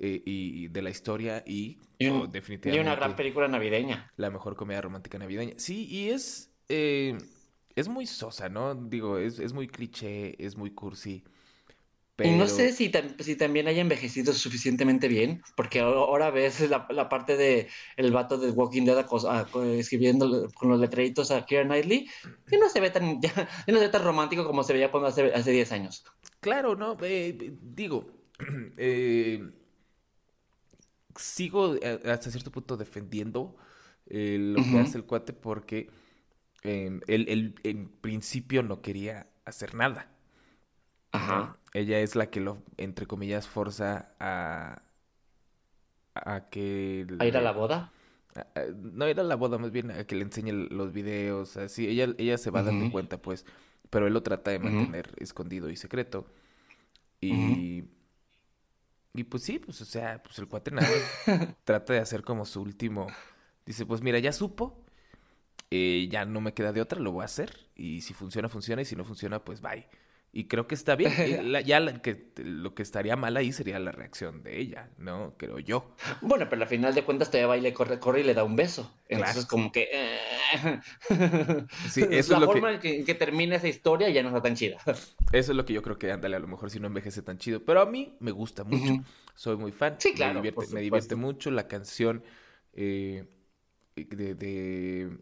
eh, 0.00 0.22
y, 0.26 0.64
y 0.66 0.68
de 0.68 0.82
la 0.82 0.90
historia 0.90 1.44
y, 1.46 1.78
Y, 1.98 2.08
un- 2.08 2.20
oh, 2.22 2.26
y 2.26 2.30
definitivamente 2.32 2.78
una 2.78 2.94
gran 2.94 3.16
película 3.16 3.48
navideña. 3.48 4.08
la 4.16 4.30
mejor 4.30 4.56
comedia 4.56 4.80
romántica 4.82 5.18
navideña. 5.18 5.54
Sí, 5.58 5.86
y 5.90 6.10
es, 6.10 6.50
eh, 6.68 7.18
es 7.74 7.88
muy 7.88 8.06
sosa, 8.06 8.48
¿no? 8.48 8.74
Digo, 8.74 9.18
es, 9.18 9.38
es 9.38 9.52
muy 9.52 9.66
cliché, 9.68 10.42
es 10.44 10.56
muy 10.56 10.70
cursi, 10.70 11.24
Y 12.22 12.30
no 12.30 12.46
sé 12.46 12.72
si, 12.72 12.92
si 13.18 13.34
también 13.34 13.66
haya 13.66 13.80
envejecido 13.80 14.32
suficientemente 14.32 15.08
bien, 15.08 15.42
porque 15.56 15.80
ahora 15.80 16.30
ves 16.30 16.60
la, 16.70 16.86
la 16.90 17.08
parte 17.08 17.36
de 17.36 17.68
el 17.96 18.12
vato 18.12 18.38
de 18.38 18.52
Walking 18.52 18.84
Dead 18.84 19.04
escribiendo 19.76 20.48
con 20.54 20.68
los 20.68 20.78
letreritos 20.78 21.32
a 21.32 21.44
Keira 21.44 21.64
Knightley, 21.64 22.08
y 22.52 22.56
no 22.56 22.68
se 22.68 22.80
ve 22.80 22.90
tan, 22.90 23.20
ya, 23.20 23.32
no 23.66 23.78
se 23.78 23.86
ve 23.86 23.88
tan 23.88 24.04
romántico 24.04 24.46
como 24.46 24.62
se 24.62 24.74
veía 24.74 24.92
cuando 24.92 25.08
hace, 25.08 25.32
hace 25.34 25.50
10 25.50 25.72
años. 25.72 26.04
Claro, 26.38 26.76
no, 26.76 26.96
eh, 27.02 27.56
digo, 27.60 28.06
eh, 28.76 29.50
sigo 31.16 31.74
eh, 31.74 32.00
hasta 32.04 32.30
cierto 32.30 32.52
punto 32.52 32.76
defendiendo 32.76 33.56
lo 34.06 34.62
que 34.62 34.78
hace 34.78 34.98
el 34.98 35.04
cuate 35.04 35.32
porque 35.32 35.88
él, 36.62 37.02
él 37.08 37.54
en 37.64 37.88
principio 37.88 38.62
no 38.62 38.82
quería 38.82 39.26
hacer 39.46 39.74
nada. 39.74 40.10
Ajá. 41.10 41.56
Ella 41.74 42.00
es 42.00 42.16
la 42.16 42.30
que 42.30 42.40
lo, 42.40 42.62
entre 42.78 43.06
comillas, 43.06 43.48
forza 43.48 44.14
a, 44.20 44.82
a 46.14 46.48
que... 46.48 47.06
¿A 47.18 47.26
ir 47.26 47.36
a 47.36 47.40
la 47.40 47.52
boda? 47.52 47.90
no 48.82 49.08
ir 49.08 49.20
a 49.20 49.22
la 49.22 49.36
boda, 49.36 49.58
más 49.58 49.70
bien 49.70 49.90
a 49.90 50.04
que 50.04 50.16
le 50.16 50.22
enseñe 50.22 50.52
los 50.52 50.92
videos, 50.92 51.56
así. 51.56 51.86
Ella, 51.86 52.14
ella 52.18 52.38
se 52.38 52.50
va 52.50 52.62
dando 52.62 52.90
cuenta, 52.90 53.18
pues, 53.20 53.46
pero 53.90 54.06
él 54.06 54.12
lo 54.14 54.22
trata 54.22 54.50
de 54.50 54.58
mantener 54.58 55.12
escondido 55.18 55.70
y 55.70 55.76
secreto. 55.76 56.26
Y... 57.20 57.84
Y 59.16 59.24
pues 59.24 59.44
sí, 59.44 59.60
pues, 59.60 59.80
o 59.80 59.84
sea, 59.84 60.22
pues 60.22 60.38
el 60.40 60.48
cuate 60.48 60.72
nada 60.72 60.88
trata 61.64 61.92
de 61.92 62.00
hacer 62.00 62.22
como 62.22 62.44
su 62.44 62.60
último... 62.62 63.06
Dice, 63.64 63.86
pues 63.86 64.02
mira, 64.02 64.18
ya 64.18 64.32
supo, 64.32 64.84
eh, 65.70 66.08
ya 66.10 66.24
no 66.24 66.40
me 66.40 66.54
queda 66.54 66.72
de 66.72 66.80
otra, 66.82 67.00
lo 67.00 67.12
voy 67.12 67.22
a 67.22 67.26
hacer. 67.26 67.68
Y 67.76 68.02
si 68.02 68.14
funciona, 68.14 68.48
funciona, 68.48 68.82
y 68.82 68.84
si 68.86 68.96
no 68.96 69.04
funciona, 69.04 69.44
pues 69.44 69.60
bye. 69.62 69.86
Y 70.36 70.48
creo 70.48 70.66
que 70.66 70.74
está 70.74 70.96
bien. 70.96 71.12
ya 71.64 72.02
que, 72.02 72.32
lo 72.38 72.74
que 72.74 72.82
estaría 72.82 73.14
mal 73.14 73.36
ahí 73.36 73.52
sería 73.52 73.78
la 73.78 73.92
reacción 73.92 74.42
de 74.42 74.58
ella, 74.58 74.90
¿no? 74.98 75.34
Creo 75.36 75.60
yo. 75.60 75.94
Bueno, 76.22 76.48
pero 76.50 76.62
al 76.62 76.68
final 76.68 76.92
de 76.92 77.04
cuentas 77.04 77.30
todavía 77.30 77.46
va 77.46 77.56
y 77.56 77.60
le 77.60 77.72
corre, 77.72 78.00
corre 78.00 78.20
y 78.20 78.24
le 78.24 78.34
da 78.34 78.42
un 78.42 78.56
beso. 78.56 78.92
Entonces, 79.08 79.46
como 79.46 79.70
que. 79.70 79.88
Eh, 79.92 80.80
sí, 81.88 82.04
eso 82.10 82.40
la 82.40 82.46
forma 82.46 82.72
en 82.72 82.80
que, 82.80 83.14
termina 83.14 83.54
esa 83.54 83.68
historia 83.68 84.10
ya 84.10 84.24
no 84.24 84.30
está 84.30 84.42
tan 84.42 84.56
chida. 84.56 84.78
Eso 85.32 85.52
es 85.52 85.56
lo 85.56 85.64
que 85.64 85.72
yo 85.72 85.82
creo 85.82 85.98
que, 85.98 86.10
ándale, 86.10 86.36
a 86.36 86.40
lo 86.40 86.48
mejor 86.48 86.70
si 86.70 86.80
no 86.80 86.88
envejece 86.88 87.22
tan 87.22 87.38
chido. 87.38 87.64
Pero 87.64 87.80
a 87.80 87.86
mí 87.86 88.16
me 88.18 88.32
gusta 88.32 88.64
mucho. 88.64 89.04
Soy 89.36 89.56
muy 89.56 89.70
fan. 89.70 89.96
Sí, 89.98 90.14
claro. 90.14 90.42
Me 90.72 90.80
divierte, 90.80 91.14
mucho 91.14 91.52
la 91.52 91.68
canción 91.68 92.24
eh, 92.72 93.24
de, 93.94 94.34
de. 94.34 95.16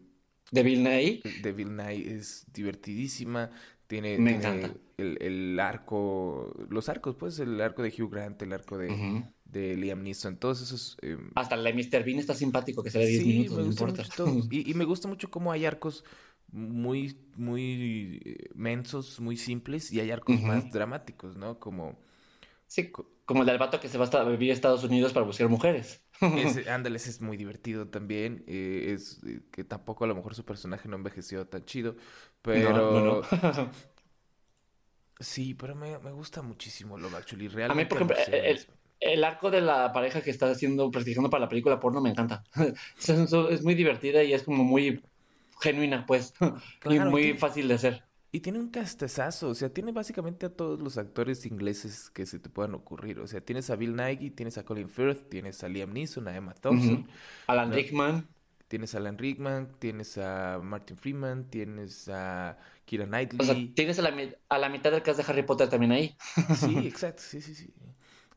De 0.51 0.63
Bill 0.63 0.83
Nye. 0.83 1.21
De 1.41 1.51
Bill 1.51 1.75
Nye 1.75 2.15
es 2.15 2.45
divertidísima. 2.51 3.51
Tiene, 3.93 4.17
Me 4.17 4.39
tiene 4.39 4.71
el, 4.97 5.19
el, 5.21 5.59
arco, 5.59 6.51
los 6.67 6.89
arcos, 6.89 7.15
pues, 7.15 7.37
el 7.37 7.61
arco 7.61 7.83
de 7.83 7.89
Hugh 7.89 8.09
Grant, 8.09 8.41
el 8.41 8.51
arco 8.51 8.75
de, 8.75 9.23
de 9.45 9.75
Liam 9.75 10.01
Neeson, 10.01 10.37
todos 10.37 10.63
esos... 10.63 10.97
Eh... 11.03 11.15
Hasta 11.35 11.53
el 11.53 11.63
de 11.63 11.73
Mr. 11.73 12.03
Bean 12.03 12.17
está 12.17 12.33
simpático, 12.33 12.81
que 12.81 12.89
se 12.89 12.97
ve 12.97 13.05
10 13.05 13.25
minutos, 13.27 13.57
no 13.59 13.65
importa. 13.65 14.03
Y, 14.49 14.71
y, 14.71 14.73
me 14.73 14.85
gusta 14.85 15.07
mucho 15.07 15.29
cómo 15.29 15.51
hay 15.51 15.67
arcos 15.67 16.03
muy, 16.51 17.19
muy 17.35 18.19
eh, 18.25 18.49
mensos, 18.55 19.19
muy 19.19 19.37
simples, 19.37 19.91
y 19.91 19.99
hay 19.99 20.09
arcos 20.09 20.41
más 20.41 20.71
dramáticos, 20.71 21.37
¿no? 21.37 21.59
Como... 21.59 21.99
Sí, 22.65 22.91
como 23.25 23.41
el 23.41 23.45
del 23.45 23.59
vato 23.59 23.79
que 23.79 23.89
se 23.89 23.99
va 23.99 24.05
a 24.05 24.23
vivir 24.23 24.49
a 24.49 24.53
Estados 24.55 24.83
Unidos 24.83 25.13
para 25.13 25.23
buscar 25.23 25.49
mujeres. 25.49 26.02
Ese, 26.37 26.69
ándale, 26.69 26.97
ese 26.97 27.09
es 27.09 27.21
muy 27.21 27.37
divertido 27.37 27.87
también. 27.87 28.43
Eh, 28.47 28.93
es 28.95 29.21
eh, 29.25 29.41
que 29.51 29.63
tampoco 29.63 30.05
a 30.05 30.07
lo 30.07 30.15
mejor 30.15 30.35
su 30.35 30.45
personaje 30.45 30.87
no 30.87 30.95
envejeció 30.95 31.47
tan 31.47 31.65
chido. 31.65 31.95
Pero. 32.41 33.23
sí, 35.19 35.53
pero 35.53 35.75
me, 35.75 35.97
gusta 36.11 36.41
muchísimo 36.41 36.97
Love 36.97 37.15
Actually. 37.15 37.47
Realmente. 37.47 37.81
A 37.81 37.83
mí, 37.83 37.89
por 37.89 37.97
ejemplo, 37.97 38.67
el, 38.99 39.23
arco 39.23 39.51
de 39.51 39.61
la 39.61 39.91
pareja 39.91 40.21
que 40.21 40.29
está 40.29 40.49
haciendo, 40.49 40.89
practicando 40.89 41.29
para 41.29 41.41
la 41.41 41.49
película 41.49 41.79
porno 41.79 42.01
me 42.01 42.09
encanta. 42.09 42.43
es, 42.97 43.63
muy 43.63 43.75
divertida 43.75 44.23
y 44.23 44.33
es 44.33 44.43
como 44.43 44.63
muy 44.63 45.03
genuina, 45.61 46.05
pues. 46.05 46.33
y 46.89 46.99
muy 46.99 47.33
fácil 47.33 47.67
de 47.67 47.73
hacer. 47.73 48.03
Y 48.35 48.39
tiene 48.39 48.57
un 48.57 48.69
castezazo, 48.69 49.49
o 49.49 49.53
sea, 49.53 49.69
tiene 49.69 49.91
básicamente 49.91 50.47
a 50.47 50.49
todos 50.49 50.79
los 50.79 50.97
actores 50.97 51.45
ingleses 51.45 52.09
que 52.09 52.25
se 52.25 52.39
te 52.39 52.49
puedan 52.49 52.73
ocurrir. 52.73 53.19
O 53.19 53.27
sea, 53.27 53.41
tienes 53.41 53.69
a 53.69 53.75
Bill 53.75 53.95
Nighy, 53.95 54.31
tienes 54.31 54.57
a 54.57 54.65
Colin 54.65 54.89
Firth, 54.89 55.29
tienes 55.29 55.63
a 55.63 55.69
Liam 55.69 55.93
Neeson, 55.93 56.27
a 56.27 56.35
Emma 56.35 56.55
Thompson. 56.55 57.07
Alan 57.45 57.71
Rickman. 57.71 58.27
Tienes 58.67 58.95
a 58.95 58.97
Alan 58.97 59.19
Rickman, 59.19 59.75
tienes 59.77 60.17
a 60.17 60.59
Martin 60.63 60.97
Freeman, 60.97 61.47
tienes 61.51 62.09
a 62.09 62.57
Kira 62.85 63.05
Knightley. 63.05 63.39
O 63.39 63.53
sea, 63.53 63.75
tienes 63.75 63.99
a 63.99 64.01
la, 64.01 64.69
mitad 64.69 64.91
del 64.91 65.03
cast 65.03 65.19
de 65.19 65.31
Harry 65.31 65.43
Potter 65.43 65.69
también 65.69 65.91
ahí. 65.91 66.17
sí, 66.55 66.75
exacto, 66.87 67.21
sí, 67.21 67.39
sí, 67.39 67.53
sí. 67.53 67.71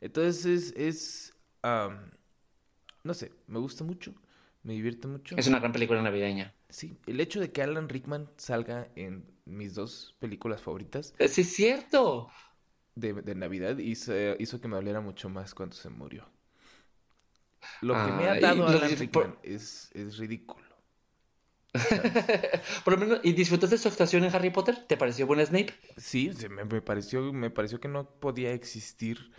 Entonces 0.02 0.74
es, 0.76 1.34
no 1.62 3.14
sé, 3.14 3.32
me 3.46 3.58
gusta 3.60 3.82
mucho, 3.82 4.14
me 4.62 4.74
divierte 4.74 5.08
mucho. 5.08 5.36
Es 5.38 5.46
una 5.46 5.58
gran 5.58 5.72
película 5.72 6.02
navideña. 6.02 6.52
Sí, 6.68 6.98
el 7.06 7.20
hecho 7.20 7.40
de 7.40 7.52
que 7.52 7.62
Alan 7.62 7.88
Rickman 7.88 8.28
salga 8.36 8.88
en 8.96 9.24
mis 9.44 9.74
dos 9.74 10.16
películas 10.18 10.60
favoritas. 10.60 11.14
Eh, 11.18 11.28
sí, 11.28 11.42
es 11.42 11.52
cierto. 11.54 12.30
De, 12.94 13.12
de 13.12 13.34
Navidad 13.34 13.78
hizo, 13.78 14.12
hizo, 14.38 14.60
que 14.60 14.68
me 14.68 14.76
doliera 14.76 15.00
mucho 15.00 15.28
más 15.28 15.54
cuando 15.54 15.76
se 15.76 15.88
murió. 15.88 16.28
Lo 17.82 17.94
que 17.94 18.12
me 18.12 18.28
ha 18.28 18.40
dado 18.40 18.66
Alan 18.66 18.96
Rickman 18.96 19.36
es, 19.42 19.90
es 19.94 20.18
ridículo. 20.18 20.66
por 22.84 22.94
lo 22.94 22.98
menos, 22.98 23.20
¿y 23.22 23.32
disfrutaste 23.32 23.76
su 23.76 23.88
actuación 23.88 24.24
en 24.24 24.34
Harry 24.34 24.50
Potter? 24.50 24.86
¿Te 24.86 24.96
pareció 24.96 25.26
buen 25.26 25.44
Snape? 25.44 25.74
Sí, 25.96 26.30
me, 26.50 26.64
me, 26.64 26.80
pareció, 26.80 27.32
me 27.32 27.50
pareció 27.50 27.80
que 27.80 27.88
no 27.88 28.08
podía 28.08 28.52
existir 28.52 29.30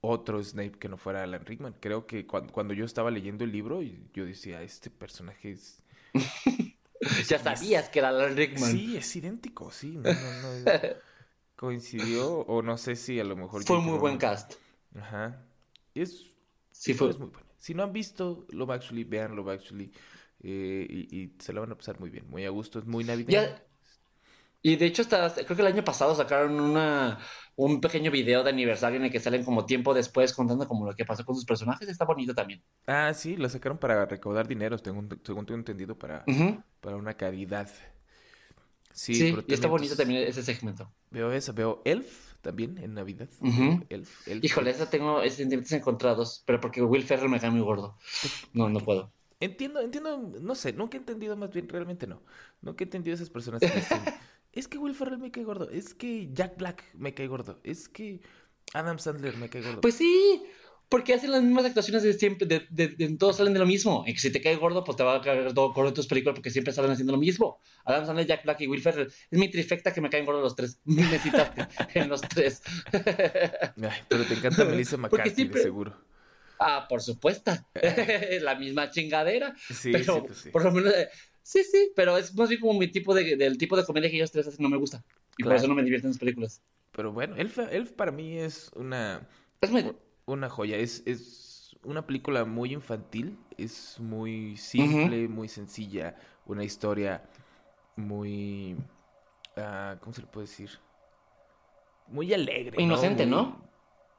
otro 0.00 0.42
Snape 0.42 0.78
que 0.78 0.88
no 0.88 0.96
fuera 0.96 1.24
Alan 1.24 1.44
Rickman. 1.44 1.74
Creo 1.80 2.06
que 2.06 2.26
cuando, 2.26 2.52
cuando 2.52 2.74
yo 2.74 2.84
estaba 2.84 3.10
leyendo 3.10 3.44
el 3.44 3.52
libro, 3.52 3.82
yo 3.82 4.24
decía, 4.24 4.62
este 4.62 4.88
personaje 4.88 5.50
es 5.50 5.82
ya 7.28 7.38
sabías 7.38 7.88
que 7.88 7.98
era 7.98 8.08
Alan 8.08 8.36
Rickman. 8.36 8.70
Sí, 8.70 8.96
es 8.96 9.16
idéntico, 9.16 9.70
sí. 9.70 9.98
coincidió, 11.56 12.40
o 12.40 12.62
no 12.62 12.78
sé 12.78 12.96
si 12.96 13.18
a 13.18 13.24
lo 13.24 13.36
mejor. 13.36 13.64
Fue 13.64 13.80
muy 13.80 13.98
buen 13.98 14.16
cast. 14.16 14.54
Ajá. 14.94 15.44
Es, 15.94 16.24
sí, 16.70 16.94
fue. 16.94 17.08
muy 17.14 17.28
bueno. 17.28 17.46
Si 17.58 17.74
no 17.74 17.82
han 17.82 17.92
visto 17.92 18.46
Love 18.50 18.70
Actually, 18.70 19.04
vean 19.04 19.34
Love 19.34 19.48
Actually. 19.48 19.92
Eh, 20.40 20.86
y, 21.10 21.32
se 21.40 21.52
lo 21.52 21.60
van 21.62 21.72
a 21.72 21.76
pasar 21.76 21.98
muy 21.98 22.10
bien, 22.10 22.28
muy 22.30 22.44
a 22.44 22.50
gusto, 22.50 22.78
es 22.78 22.86
muy 22.86 23.02
navideño. 23.02 23.58
Y 24.62 24.76
de 24.76 24.86
hecho, 24.86 25.02
hasta, 25.02 25.32
creo 25.32 25.56
que 25.56 25.62
el 25.62 25.68
año 25.68 25.84
pasado 25.84 26.14
sacaron 26.14 26.58
una, 26.58 27.18
un 27.56 27.80
pequeño 27.80 28.10
video 28.10 28.42
de 28.42 28.50
aniversario 28.50 28.98
en 28.98 29.04
el 29.04 29.10
que 29.12 29.20
salen 29.20 29.44
como 29.44 29.66
tiempo 29.66 29.94
después 29.94 30.32
contando 30.32 30.66
como 30.66 30.86
lo 30.86 30.94
que 30.94 31.04
pasó 31.04 31.24
con 31.24 31.34
sus 31.34 31.44
personajes. 31.44 31.88
Está 31.88 32.04
bonito 32.04 32.34
también. 32.34 32.62
Ah, 32.86 33.12
sí, 33.14 33.36
lo 33.36 33.48
sacaron 33.48 33.78
para 33.78 34.04
recaudar 34.06 34.48
dinero, 34.48 34.78
según, 34.78 35.08
según 35.24 35.46
tengo 35.46 35.58
entendido, 35.58 35.96
para, 35.96 36.24
para 36.80 36.96
una 36.96 37.14
caridad. 37.14 37.68
Sí, 38.92 39.14
sí 39.14 39.36
y 39.46 39.54
está 39.54 39.68
bonito 39.68 39.94
también 39.94 40.26
ese 40.26 40.42
segmento. 40.42 40.92
Veo 41.10 41.30
eso, 41.30 41.52
veo 41.52 41.82
Elf 41.84 42.34
también 42.40 42.78
en 42.78 42.94
Navidad. 42.94 43.28
Elf, 43.88 44.28
Híjole, 44.42 44.70
esa 44.70 44.90
tengo 44.90 45.22
sentimientos 45.22 45.72
encontrados, 45.72 46.42
pero 46.46 46.60
porque 46.60 46.82
Will 46.82 47.04
Ferrell 47.04 47.28
me 47.28 47.38
cae 47.38 47.50
muy 47.50 47.60
gordo. 47.60 47.96
No, 48.52 48.68
no 48.68 48.80
puedo. 48.80 49.12
Entiendo, 49.40 49.80
entiendo, 49.80 50.18
no 50.40 50.54
sé, 50.56 50.72
nunca 50.72 50.96
he 50.96 51.00
entendido 51.00 51.36
más 51.36 51.52
bien, 51.52 51.68
realmente 51.68 52.08
no. 52.08 52.22
Nunca 52.60 52.82
he 52.82 52.86
entendido 52.86 53.14
esas 53.14 53.30
personas 53.30 53.60
que 53.60 53.68
es 54.52 54.68
que 54.68 54.78
Will 54.78 54.94
Ferrell 54.94 55.18
me 55.18 55.30
cae 55.30 55.44
gordo, 55.44 55.70
es 55.70 55.94
que 55.94 56.28
Jack 56.32 56.56
Black 56.56 56.84
me 56.94 57.14
cae 57.14 57.26
gordo, 57.26 57.60
es 57.64 57.88
que 57.88 58.20
Adam 58.74 58.98
Sandler 58.98 59.36
me 59.36 59.48
cae 59.48 59.62
gordo. 59.62 59.80
Pues 59.80 59.94
sí, 59.94 60.42
porque 60.88 61.12
hacen 61.12 61.30
las 61.30 61.42
mismas 61.42 61.66
actuaciones 61.66 62.02
de 62.02 62.14
siempre, 62.14 62.46
de, 62.46 62.66
de, 62.70 63.16
todos 63.18 63.36
salen 63.36 63.52
de 63.52 63.58
lo 63.58 63.66
mismo. 63.66 64.04
Y 64.06 64.14
que 64.14 64.20
si 64.20 64.30
te 64.30 64.40
cae 64.40 64.56
gordo, 64.56 64.84
pues 64.84 64.96
te 64.96 65.02
va 65.02 65.16
a 65.16 65.20
caer 65.20 65.52
gordo 65.52 65.88
en 65.88 65.94
tus 65.94 66.06
películas 66.06 66.34
porque 66.34 66.50
siempre 66.50 66.72
salen 66.72 66.90
haciendo 66.90 67.12
lo 67.12 67.18
mismo. 67.18 67.60
Adam 67.84 68.06
Sandler, 68.06 68.26
Jack 68.26 68.44
Black 68.44 68.60
y 68.62 68.66
Will 68.68 68.80
Ferrell. 68.80 69.12
Es 69.30 69.38
mi 69.38 69.50
trifecta 69.50 69.92
que 69.92 70.00
me 70.00 70.08
caen 70.08 70.24
gordos 70.24 70.42
los 70.42 70.56
tres. 70.56 70.80
Me 70.84 71.02
necesitaste 71.02 71.68
en 71.98 72.08
los 72.08 72.22
tres. 72.22 72.62
pero 74.08 74.24
te 74.24 74.34
encanta 74.34 74.64
Melissa 74.64 74.96
McCarthy, 74.98 75.44
de 75.44 75.62
seguro. 75.62 75.94
Ah, 76.58 76.86
por 76.88 77.02
supuesto. 77.02 77.52
la 78.40 78.54
misma 78.54 78.90
chingadera. 78.90 79.54
Sí, 79.70 79.92
pero 79.92 80.24
pues 80.24 80.38
sí, 80.38 80.50
por 80.50 80.64
lo 80.64 80.72
menos. 80.72 80.92
Sí, 81.48 81.64
sí, 81.64 81.92
pero 81.96 82.18
es 82.18 82.34
más 82.34 82.50
bien 82.50 82.60
como 82.60 82.78
mi 82.78 82.88
tipo 82.88 83.14
de, 83.14 83.34
del 83.34 83.56
tipo 83.56 83.74
de 83.74 83.82
comedia 83.82 84.10
que 84.10 84.16
ellos 84.16 84.30
tres 84.30 84.46
hacen, 84.46 84.62
no 84.62 84.68
me 84.68 84.76
gusta. 84.76 85.02
Y 85.38 85.44
por 85.44 85.54
eso 85.54 85.66
no 85.66 85.74
me 85.74 85.82
divierten 85.82 86.10
las 86.10 86.18
películas. 86.18 86.60
Pero 86.92 87.10
bueno, 87.10 87.36
Elf, 87.36 87.58
Elf 87.70 87.92
para 87.92 88.12
mí 88.12 88.36
es 88.36 88.70
una. 88.76 89.26
Es 89.62 89.70
muy... 89.70 89.96
Una 90.26 90.50
joya. 90.50 90.76
Es, 90.76 91.02
es 91.06 91.74
una 91.84 92.06
película 92.06 92.44
muy 92.44 92.74
infantil. 92.74 93.38
Es 93.56 93.98
muy 93.98 94.58
simple, 94.58 95.26
muy 95.26 95.48
sencilla. 95.48 96.16
Una 96.44 96.64
historia 96.64 97.24
muy. 97.96 98.76
Uh, 99.56 99.96
¿Cómo 100.00 100.12
se 100.12 100.20
le 100.20 100.26
puede 100.26 100.48
decir? 100.48 100.68
Muy 102.08 102.34
alegre. 102.34 102.82
Inocente, 102.82 103.24
¿no? 103.24 103.58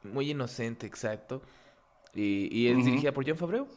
Muy 0.01 0.31
inocente, 0.31 0.87
exacto. 0.87 1.43
Y, 2.15 2.69
es 2.69 2.83
dirigida 2.83 3.11
por 3.11 3.23
John 3.23 3.37
Favreau. 3.37 3.67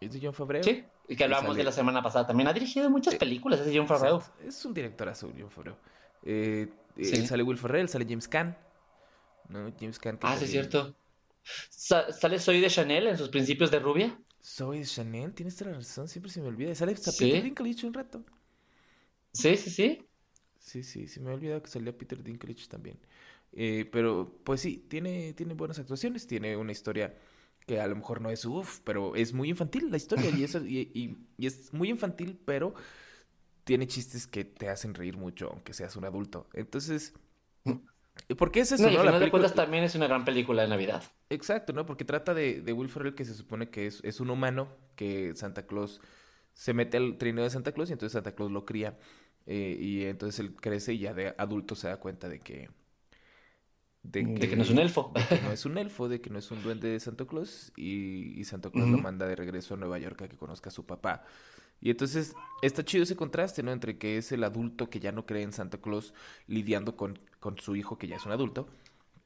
Es 0.00 0.12
de 0.12 0.18
John 0.20 0.34
Favreau. 0.34 0.64
Sí, 0.64 0.82
y 1.08 1.16
que 1.16 1.24
hablábamos 1.24 1.56
de 1.56 1.64
la 1.64 1.72
semana 1.72 2.02
pasada. 2.02 2.26
También 2.26 2.48
ha 2.48 2.52
dirigido 2.52 2.90
muchas 2.90 3.14
películas, 3.16 3.60
es 3.60 3.66
de 3.66 3.76
John 3.76 3.86
Favreau. 3.86 4.22
Es 4.44 4.64
un 4.64 4.74
director 4.74 5.08
azul, 5.08 5.32
John 5.38 5.50
Favreau. 5.50 5.76
Eh, 6.22 6.68
eh, 6.96 7.26
Sale 7.26 7.42
Will 7.42 7.58
Ferrell, 7.58 7.88
sale 7.88 8.06
James 8.08 8.28
Caan. 8.28 8.56
¿no? 9.48 9.72
James 9.78 9.98
Caan. 9.98 10.18
ah, 10.22 10.36
sí, 10.38 10.44
es 10.44 10.50
cierto. 10.50 10.94
¿Sale 11.42 12.38
Soy 12.38 12.60
de 12.60 12.68
Chanel 12.68 13.06
en 13.06 13.18
sus 13.18 13.28
principios 13.28 13.70
de 13.70 13.78
rubia? 13.78 14.18
Soy 14.40 14.80
de 14.80 14.84
Chanel, 14.86 15.34
tienes 15.34 15.56
toda 15.56 15.72
la 15.72 15.76
razón, 15.78 16.08
siempre 16.08 16.30
se 16.30 16.40
me 16.40 16.48
olvida. 16.48 16.74
Sale 16.74 16.94
Peter 16.94 17.42
Dinklage 17.42 17.86
un 17.86 17.94
rato. 17.94 18.24
Sí, 19.32 19.56
sí, 19.56 19.70
sí. 19.70 20.08
Sí, 20.58 20.82
sí, 20.82 21.06
se 21.08 21.20
me 21.20 21.30
ha 21.30 21.34
olvidado 21.34 21.62
que 21.62 21.68
salía 21.68 21.96
Peter 21.96 22.22
Dinklage 22.22 22.66
también. 22.68 22.98
Eh, 23.52 23.88
pero, 23.92 24.40
pues 24.44 24.62
sí, 24.62 24.86
tiene, 24.88 25.34
tiene 25.34 25.52
buenas 25.52 25.78
actuaciones, 25.78 26.26
tiene 26.26 26.56
una 26.56 26.72
historia 26.72 27.14
que 27.66 27.80
a 27.80 27.86
lo 27.86 27.96
mejor 27.96 28.20
no 28.20 28.30
es 28.30 28.44
uff, 28.44 28.80
pero 28.84 29.16
es 29.16 29.32
muy 29.32 29.50
infantil 29.50 29.90
la 29.90 29.96
historia 29.96 30.30
y, 30.30 30.44
eso, 30.44 30.64
y, 30.64 31.16
y, 31.38 31.46
es 31.46 31.72
muy 31.72 31.90
infantil, 31.90 32.38
pero 32.44 32.74
tiene 33.64 33.86
chistes 33.86 34.26
que 34.26 34.44
te 34.44 34.68
hacen 34.68 34.94
reír 34.94 35.16
mucho, 35.16 35.50
aunque 35.50 35.72
seas 35.72 35.96
un 35.96 36.04
adulto. 36.04 36.46
Entonces, 36.52 37.14
¿por 38.36 38.50
qué 38.52 38.60
es 38.60 38.72
eso? 38.72 38.84
No, 38.84 38.90
y 38.90 38.96
¿no? 38.96 39.18
de 39.18 39.48
también 39.50 39.84
es 39.84 39.94
una 39.94 40.06
gran 40.06 40.24
película 40.24 40.62
de 40.62 40.68
Navidad. 40.68 41.02
Exacto, 41.30 41.72
¿no? 41.72 41.86
Porque 41.86 42.04
trata 42.04 42.34
de, 42.34 42.60
de 42.60 42.72
Will 42.72 42.90
Ferrell, 42.90 43.14
que 43.14 43.24
se 43.24 43.34
supone 43.34 43.70
que 43.70 43.86
es, 43.86 44.00
es 44.04 44.20
un 44.20 44.30
humano, 44.30 44.68
que 44.96 45.34
Santa 45.34 45.66
Claus 45.66 46.00
se 46.52 46.72
mete 46.74 46.98
al 46.98 47.18
trineo 47.18 47.44
de 47.44 47.50
Santa 47.50 47.72
Claus 47.72 47.90
y 47.90 47.94
entonces 47.94 48.12
Santa 48.12 48.34
Claus 48.34 48.50
lo 48.50 48.64
cría. 48.64 48.98
Eh, 49.46 49.76
y 49.78 50.04
entonces 50.04 50.40
él 50.40 50.54
crece 50.54 50.94
y 50.94 51.00
ya 51.00 51.12
de 51.12 51.34
adulto 51.36 51.74
se 51.74 51.88
da 51.88 51.98
cuenta 51.98 52.28
de 52.28 52.40
que 52.40 52.70
de 54.04 54.34
que, 54.34 54.54
no 54.56 54.62
es 54.62 54.70
un 54.70 54.78
elfo. 54.78 55.12
De 55.14 55.38
que 55.38 55.42
no 55.42 55.52
es 55.52 55.64
un 55.64 55.78
elfo, 55.78 56.08
de 56.08 56.20
que 56.20 56.30
no 56.30 56.38
es 56.38 56.50
un 56.50 56.62
duende 56.62 56.88
de 56.88 57.00
Santa 57.00 57.24
Claus 57.24 57.72
y, 57.76 58.38
y 58.38 58.44
Santa 58.44 58.70
Claus 58.70 58.88
lo 58.88 58.98
manda 58.98 59.26
de 59.26 59.34
regreso 59.34 59.74
a 59.74 59.76
Nueva 59.76 59.98
York 59.98 60.22
a 60.22 60.28
que 60.28 60.36
conozca 60.36 60.68
a 60.68 60.72
su 60.72 60.84
papá. 60.84 61.24
Y 61.80 61.90
entonces 61.90 62.34
está 62.62 62.84
chido 62.84 63.02
ese 63.02 63.16
contraste, 63.16 63.62
¿no? 63.62 63.72
Entre 63.72 63.98
que 63.98 64.18
es 64.18 64.30
el 64.32 64.44
adulto 64.44 64.88
que 64.88 65.00
ya 65.00 65.12
no 65.12 65.26
cree 65.26 65.42
en 65.42 65.52
Santa 65.52 65.78
Claus 65.78 66.14
lidiando 66.46 66.96
con, 66.96 67.18
con 67.40 67.58
su 67.58 67.76
hijo 67.76 67.98
que 67.98 68.06
ya 68.06 68.16
es 68.16 68.26
un 68.26 68.32
adulto, 68.32 68.68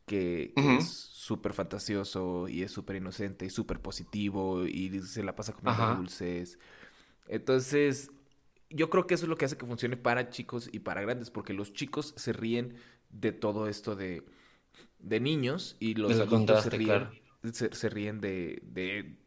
que, 0.07 0.53
es 0.57 0.89
súper 0.89 1.53
fantasioso 1.53 2.49
y 2.49 2.63
es 2.63 2.73
súper 2.73 2.97
inocente 2.97 3.45
y 3.47 3.51
súper 3.51 3.81
positivo 3.81 4.65
y 4.65 5.01
se 5.03 5.23
la 5.23 5.37
pasa 5.37 5.53
comiendo 5.53 5.97
dulces. 5.97 6.59
Entonces, 7.29 8.11
yo 8.71 8.91
creo 8.91 9.07
que 9.07 9.15
eso 9.15 9.27
es 9.27 9.29
lo 9.29 9.37
que 9.37 9.45
hace 9.45 9.57
que 9.57 9.67
funcione 9.67 9.97
para 9.97 10.31
chicos 10.31 10.71
y 10.73 10.81
para 10.81 11.03
grandes, 11.03 11.31
porque 11.31 11.53
los 11.53 11.73
chicos 11.73 12.15
se 12.17 12.33
ríen 12.33 12.75
de 13.11 13.33
todo 13.33 13.69
esto 13.69 13.95
de 13.95 14.25
de 14.99 15.21
niños 15.21 15.77
y 15.81 15.95
los 15.95 16.19
adultos 16.19 16.63
se 16.63 16.71
ríen, 16.71 17.09
se, 17.53 17.89
ríen 17.89 18.21
de, 18.21 18.63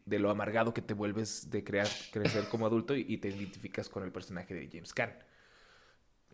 de, 0.04 0.18
lo 0.18 0.30
amargado 0.30 0.74
que 0.74 0.82
te 0.82 0.94
vuelves 0.94 1.50
de 1.50 1.64
crear, 1.64 1.88
crecer 2.12 2.48
como 2.48 2.66
adulto 2.66 2.94
y, 2.94 3.16
te 3.18 3.28
identificas 3.28 3.88
con 3.88 4.04
el 4.04 4.12
personaje 4.12 4.54
de 4.54 4.68
James 4.70 4.92
Caan. 4.92 5.14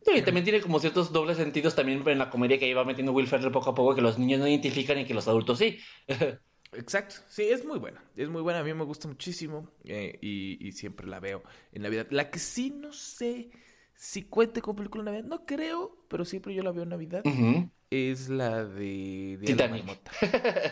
Sí, 0.03 0.23
también 0.23 0.45
tiene 0.45 0.61
como 0.61 0.79
ciertos 0.79 1.13
dobles 1.13 1.37
sentidos 1.37 1.75
también 1.75 2.07
en 2.07 2.19
la 2.19 2.31
comedia 2.31 2.59
que 2.59 2.69
iba 2.69 2.85
metiendo 2.85 3.13
Will 3.13 3.27
Ferrell 3.27 3.51
poco 3.51 3.71
a 3.71 3.75
poco, 3.75 3.95
que 3.95 4.01
los 4.01 4.19
niños 4.19 4.41
no 4.41 4.47
identifican 4.47 4.99
y 4.99 5.05
que 5.05 5.15
los 5.15 5.27
adultos 5.29 5.59
sí. 5.59 5.79
Exacto, 6.73 7.17
sí, 7.29 7.45
es 7.45 7.65
muy 7.65 7.79
buena, 7.79 8.05
es 8.15 8.29
muy 8.29 8.43
buena, 8.43 8.61
a 8.61 8.63
mí 8.63 8.75
me 8.75 8.85
gusta 8.85 9.09
muchísimo 9.09 9.71
eh, 9.85 10.19
y, 10.21 10.71
siempre 10.73 11.07
la 11.07 11.19
veo 11.19 11.43
en 11.73 11.83
Navidad. 11.83 12.07
La 12.11 12.31
que 12.31 12.39
sí 12.39 12.71
no 12.71 12.93
sé 12.93 13.51
si 13.95 14.25
cuente 14.25 14.61
con 14.61 14.77
película 14.77 15.05
de 15.05 15.11
Navidad, 15.11 15.29
no 15.29 15.47
creo, 15.47 16.05
pero 16.09 16.25
siempre 16.25 16.55
yo 16.55 16.63
la 16.63 16.73
veo 16.73 16.83
en 16.83 16.91
Navidad, 16.91 17.23
es 17.91 18.29
la 18.29 18.65
de, 18.65 19.39
Titanic. 19.45 20.01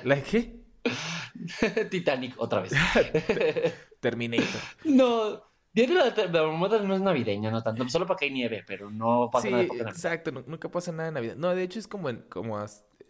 ¿La 0.05 0.16
de 0.16 0.22
qué? 0.22 0.61
Titanic, 1.90 2.35
otra 2.38 2.61
vez. 2.61 2.72
Terminator. 4.00 4.61
No, 4.85 5.42
Día 5.76 5.87
de 5.88 6.29
la, 6.29 6.42
Marmota 6.42 6.79
no 6.81 6.94
es 6.94 7.02
navideña, 7.02 7.50
no 7.50 7.62
tanto, 7.62 7.87
solo 7.90 8.07
para 8.07 8.16
que 8.16 8.24
hay 8.24 8.31
nieve, 8.31 8.64
pero 8.66 8.90
no 8.90 9.29
pasa 9.31 9.50
nada. 9.50 9.64
Exacto, 9.64 10.33
nunca 10.33 10.70
pasa 10.70 10.90
nada 10.90 11.09
en 11.09 11.14
Navidad. 11.14 11.37
No, 11.37 11.55
de 11.55 11.62
hecho 11.64 11.79
es 11.79 11.87
como, 11.87 12.09
en, 12.09 12.22
como 12.31 12.59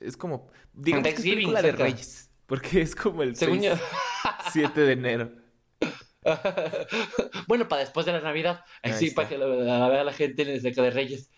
es 0.00 0.16
como, 0.16 0.50
digamos 0.72 1.04
que 1.04 1.14
es 1.14 1.20
película 1.20 1.62
de 1.62 1.70
Reyes, 1.70 2.28
porque 2.46 2.80
es 2.80 2.96
como 2.96 3.22
el 3.22 3.36
7 3.36 4.80
de 4.80 4.92
enero. 4.92 5.30
bueno, 7.46 7.68
para 7.68 7.82
después 7.82 8.04
de 8.04 8.12
la 8.12 8.20
Navidad, 8.20 8.64
así 8.82 9.12
para 9.12 9.28
que 9.28 9.38
la, 9.38 9.46
vea 9.88 10.02
la 10.02 10.12
gente 10.12 10.42
en 10.42 10.48
el 10.48 10.60
cerca 10.60 10.82
de 10.82 10.90
Reyes 10.90 11.30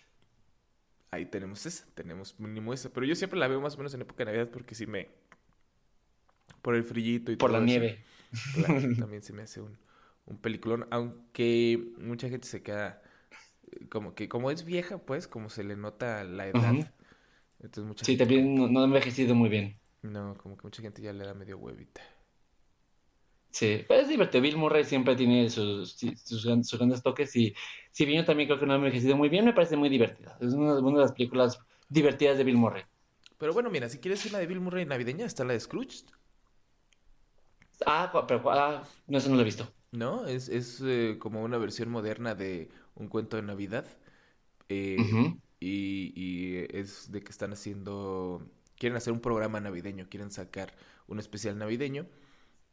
ahí 1.11 1.27
tenemos 1.27 1.65
esa, 1.67 1.87
tenemos 1.95 2.39
mínimo 2.39 2.73
esa. 2.73 2.91
Pero 2.91 3.07
yo 3.07 3.15
siempre 3.15 3.39
la 3.39 3.49
veo 3.49 3.61
más 3.61 3.75
o 3.75 3.79
menos 3.79 3.95
en 3.95 4.03
época 4.03 4.25
de 4.25 4.33
Navidad 4.33 4.51
porque 4.51 4.75
sí 4.75 4.87
me. 4.87 5.09
Por 6.63 6.75
el 6.75 6.85
frillito 6.85 7.33
y 7.33 7.37
Por 7.37 7.51
la 7.51 7.61
nieve. 7.61 8.05
también 8.99 9.23
se 9.23 9.33
me 9.33 9.43
hace 9.43 9.61
un, 9.61 9.79
un 10.27 10.39
peliculón. 10.39 10.87
Aunque 10.91 11.93
mucha 11.99 12.29
gente 12.29 12.47
se 12.47 12.63
queda. 12.63 13.03
Eh, 13.71 13.87
como 13.89 14.15
que, 14.15 14.29
como 14.29 14.51
es 14.51 14.65
vieja, 14.65 14.99
pues, 14.99 15.29
como 15.29 15.51
se 15.51 15.65
le 15.65 15.77
nota 15.77 16.25
la 16.25 16.49
edad. 16.49 16.93
Entonces, 17.61 17.85
mucha 17.85 18.05
sí, 18.05 18.17
también 18.17 18.55
no, 18.55 18.81
ha 18.81 18.85
envejecido 18.85 19.35
muy 19.35 19.49
bien. 19.49 19.79
No, 20.03 20.37
como 20.39 20.57
que 20.57 20.63
mucha 20.63 20.83
gente 20.83 21.03
ya 21.03 21.13
le 21.13 21.25
da 21.25 21.35
medio 21.35 21.59
huevita. 21.59 22.03
Sí, 23.51 23.85
pero 23.89 24.03
es 24.03 24.09
divertido. 24.09 24.43
Bill 24.43 24.57
Murray 24.57 24.85
siempre 24.85 25.17
tiene 25.17 25.49
sus, 25.49 25.97
sus, 26.25 26.45
grandes 26.45 27.03
toques 27.03 27.35
y 27.35 27.55
si 27.91 28.05
bien 28.05 28.23
yo 28.23 28.27
también 28.27 28.49
creo 28.49 28.61
que 28.61 28.67
no 28.67 28.75
ha 28.75 28.77
envejecido 28.77 29.17
muy 29.17 29.29
bien, 29.29 29.45
me 29.45 29.53
parece 29.53 29.77
muy 29.77 29.89
divertida. 29.89 30.37
Es 30.41 30.53
una, 30.53 30.75
de 30.75 31.01
las 31.01 31.13
películas 31.13 31.59
divertidas 31.89 32.37
de 32.39 32.45
Bill 32.45 32.57
Murray. 32.57 32.83
Pero 33.39 33.53
bueno, 33.53 33.71
mira, 33.71 33.89
si 33.89 33.99
quieres 33.99 34.27
una 34.27 34.39
de 34.39 34.47
Bill 34.47 34.61
Murray 34.61 34.85
navideña, 34.85 35.25
está 35.25 35.45
la 35.45 35.55
de 35.55 35.61
Scrooge. 35.61 36.05
Ah, 37.87 38.13
pero 38.27 38.51
ah, 38.51 38.83
no, 39.07 39.19
eso 39.19 39.31
no 39.31 39.37
lo 39.37 39.43
he 39.43 39.45
visto. 39.45 39.73
No, 39.93 40.27
es, 40.27 40.49
es 40.49 40.83
eh, 40.85 41.17
como 41.19 41.43
una 41.43 41.57
versión 41.57 41.89
moderna 41.89 42.35
de 42.35 42.69
un 42.95 43.09
cuento 43.09 43.37
de 43.37 43.43
Navidad. 43.43 43.87
Eh, 44.69 44.99
y, 45.61 46.13
y 46.15 46.67
es 46.71 47.11
de 47.11 47.23
que 47.23 47.31
están 47.31 47.53
haciendo, 47.53 48.43
quieren 48.77 48.97
hacer 48.97 49.13
un 49.13 49.21
programa 49.21 49.61
navideño, 49.61 50.09
quieren 50.11 50.31
sacar 50.31 50.75
un 51.07 51.19
especial 51.19 51.57
navideño 51.57 52.07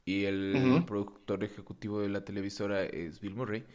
y 0.06 0.26
el 0.26 0.84
productor 0.86 1.44
ejecutivo 1.44 2.00
de 2.00 2.10
la 2.10 2.24
televisora 2.24 2.84
es 2.84 3.20
Bill 3.20 3.36
Murray. 3.36 3.66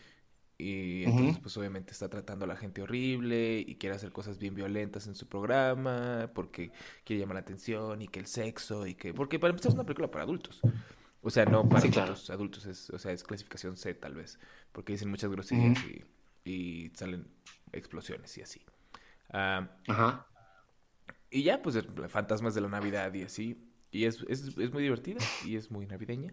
Y 0.56 1.04
entonces, 1.04 1.38
pues 1.38 1.56
obviamente 1.56 1.92
está 1.92 2.08
tratando 2.10 2.44
a 2.44 2.48
la 2.48 2.56
gente 2.56 2.82
horrible 2.82 3.64
y 3.66 3.76
quiere 3.76 3.96
hacer 3.96 4.12
cosas 4.12 4.38
bien 4.38 4.54
violentas 4.54 5.06
en 5.06 5.14
su 5.14 5.26
programa 5.26 6.30
porque 6.34 6.70
quiere 7.02 7.20
llamar 7.20 7.36
la 7.36 7.40
atención 7.40 8.02
y 8.02 8.08
que 8.08 8.20
el 8.20 8.26
sexo 8.26 8.86
y 8.86 8.94
que... 8.94 9.14
Porque 9.14 9.38
para 9.38 9.52
empezar 9.52 9.70
es 9.70 9.74
una 9.74 9.84
película 9.84 10.10
para 10.10 10.24
adultos. 10.24 10.60
O 11.22 11.30
sea, 11.30 11.46
no 11.46 11.68
para 11.68 11.86
adultos, 12.28 12.66
es, 12.66 12.90
o 12.90 12.98
sea, 12.98 13.12
es 13.12 13.24
clasificación 13.24 13.76
C 13.76 13.94
tal 13.94 14.14
vez, 14.14 14.38
porque 14.72 14.92
dicen 14.92 15.10
muchas 15.10 15.30
groserías 15.30 15.78
y, 16.44 16.90
salen 16.94 17.26
explosiones 17.72 18.36
y 18.38 18.42
así. 18.42 18.60
Ah, 19.30 19.68
Ajá. 19.88 20.26
Y 21.30 21.42
ya, 21.42 21.62
pues 21.62 21.78
fantasmas 22.08 22.54
de 22.54 22.60
la 22.60 22.68
Navidad 22.68 23.12
y 23.14 23.22
así. 23.22 23.69
Y 23.90 24.04
es, 24.04 24.24
es, 24.28 24.56
es, 24.56 24.72
muy 24.72 24.82
divertida 24.82 25.18
y 25.44 25.56
es 25.56 25.70
muy 25.70 25.86
navideña. 25.86 26.32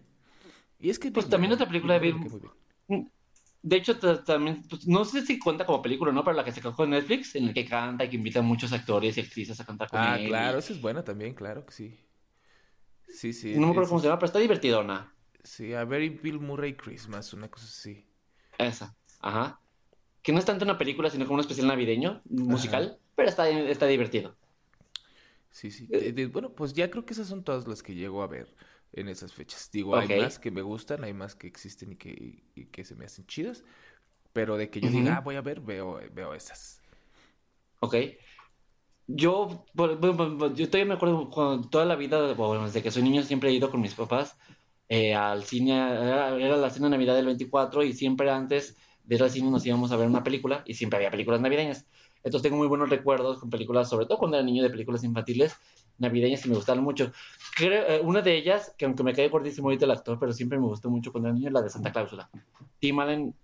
Y 0.78 0.90
es 0.90 0.98
que... 0.98 1.10
Pues 1.10 1.28
también 1.28 1.52
otra 1.52 1.66
película 1.66 1.94
de 1.94 2.00
Bill... 2.00 2.16
De 3.60 3.76
hecho, 3.76 3.98
también, 3.98 4.62
pues, 4.68 4.86
no 4.86 5.04
sé 5.04 5.26
si 5.26 5.38
cuenta 5.38 5.66
como 5.66 5.82
película, 5.82 6.12
¿no? 6.12 6.22
Pero 6.24 6.36
la 6.36 6.44
que 6.44 6.52
se 6.52 6.62
cogó 6.62 6.84
en 6.84 6.90
Netflix, 6.90 7.34
en 7.34 7.46
la 7.46 7.52
que 7.52 7.64
canta 7.64 8.04
y 8.04 8.08
que 8.08 8.16
invita 8.16 8.38
a 8.38 8.42
muchos 8.42 8.72
actores 8.72 9.16
y 9.16 9.20
actrices 9.20 9.58
a 9.58 9.64
cantar 9.66 9.90
con 9.90 10.00
ah, 10.00 10.16
él. 10.16 10.26
Ah, 10.26 10.28
claro, 10.28 10.58
esa 10.58 10.72
es 10.72 10.80
buena 10.80 11.02
también, 11.02 11.34
claro 11.34 11.66
que 11.66 11.72
sí. 11.72 11.98
Sí, 13.08 13.32
sí. 13.32 13.54
No 13.56 13.66
me 13.66 13.70
acuerdo 13.72 13.88
cómo 13.88 14.00
se 14.00 14.06
llama, 14.06 14.18
pero 14.18 14.26
está 14.26 14.38
divertidona. 14.38 15.12
Sí, 15.42 15.74
a 15.74 15.84
Very 15.84 16.08
Bill 16.08 16.38
Murray 16.38 16.74
Christmas, 16.74 17.32
una 17.32 17.48
cosa 17.48 17.66
así. 17.66 18.06
Esa, 18.58 18.96
ajá. 19.20 19.60
Que 20.22 20.32
no 20.32 20.38
es 20.38 20.44
tanto 20.44 20.64
una 20.64 20.78
película, 20.78 21.10
sino 21.10 21.24
como 21.24 21.34
un 21.34 21.40
especial 21.40 21.66
navideño, 21.66 22.22
musical, 22.26 22.98
pero 23.16 23.28
está, 23.28 23.48
está 23.48 23.86
divertido. 23.86 24.36
Sí, 25.50 25.70
sí. 25.70 25.88
Eh, 25.90 26.28
bueno, 26.32 26.52
pues 26.54 26.72
ya 26.72 26.90
creo 26.90 27.04
que 27.04 27.12
esas 27.12 27.28
son 27.28 27.42
todas 27.42 27.66
las 27.66 27.82
que 27.82 27.94
llego 27.94 28.22
a 28.22 28.26
ver 28.26 28.54
en 28.92 29.08
esas 29.08 29.32
fechas. 29.32 29.70
Digo, 29.72 29.96
hay 29.96 30.08
más 30.20 30.38
que 30.38 30.50
me 30.50 30.62
gustan, 30.62 31.04
hay 31.04 31.12
más 31.12 31.34
que 31.34 31.46
existen 31.46 31.92
y 31.92 31.96
que, 31.96 32.42
que 32.70 32.84
se 32.84 32.94
me 32.94 33.04
hacen 33.04 33.26
chidas, 33.26 33.64
pero 34.32 34.56
de 34.56 34.70
que 34.70 34.80
yo 34.80 34.90
diga, 34.90 35.16
ah, 35.16 35.20
voy 35.20 35.36
a 35.36 35.40
ver, 35.40 35.60
veo, 35.60 36.00
veo 36.12 36.34
esas. 36.34 36.80
Ok. 37.80 37.96
Yo, 39.06 39.64
bueno, 39.72 40.54
yo 40.54 40.66
todavía 40.66 40.84
me 40.84 40.94
acuerdo 40.94 41.30
cuando 41.30 41.68
toda 41.68 41.86
la 41.86 41.96
vida, 41.96 42.34
bueno, 42.34 42.66
desde 42.66 42.82
que 42.82 42.90
soy 42.90 43.02
niño 43.02 43.22
siempre 43.22 43.48
he 43.48 43.54
ido 43.54 43.70
con 43.70 43.80
mis 43.80 43.94
papás 43.94 44.36
eh, 44.88 45.14
al 45.14 45.44
cine, 45.44 45.72
era, 45.72 46.56
la 46.56 46.70
cena 46.70 46.86
de 46.86 46.90
Navidad 46.90 47.14
del 47.14 47.26
24 47.26 47.84
y 47.84 47.92
siempre 47.94 48.30
antes 48.30 48.76
de 49.04 49.16
ir 49.16 49.22
al 49.22 49.30
cine 49.30 49.50
nos 49.50 49.64
íbamos 49.64 49.92
a 49.92 49.96
ver 49.96 50.06
una 50.06 50.22
película 50.22 50.62
y 50.66 50.74
siempre 50.74 50.98
había 50.98 51.10
películas 51.10 51.40
navideñas. 51.40 51.86
Entonces 52.28 52.42
tengo 52.42 52.58
muy 52.58 52.68
buenos 52.68 52.88
recuerdos 52.88 53.40
con 53.40 53.50
películas, 53.50 53.88
sobre 53.88 54.06
todo 54.06 54.18
cuando 54.18 54.36
era 54.36 54.44
niño 54.44 54.62
de 54.62 54.70
películas 54.70 55.02
infantiles 55.04 55.56
navideñas 55.98 56.42
que 56.42 56.48
me 56.48 56.54
gustaron 56.54 56.84
mucho. 56.84 57.12
Creo, 57.56 57.86
eh, 57.86 58.00
una 58.02 58.22
de 58.22 58.36
ellas, 58.36 58.74
que 58.78 58.84
aunque 58.84 59.02
me 59.02 59.14
cae 59.14 59.28
gordísimo 59.28 59.68
ahorita 59.68 59.84
el 59.84 59.90
actor, 59.90 60.18
pero 60.18 60.32
siempre 60.32 60.58
me 60.58 60.66
gustó 60.66 60.90
mucho 60.90 61.12
cuando 61.12 61.28
era 61.28 61.36
niño, 61.36 61.50
la 61.50 61.62
de 61.62 61.70
Santa 61.70 61.92
Cláusula. 61.92 62.30
Tim 62.78 62.98
Allen 63.00 63.34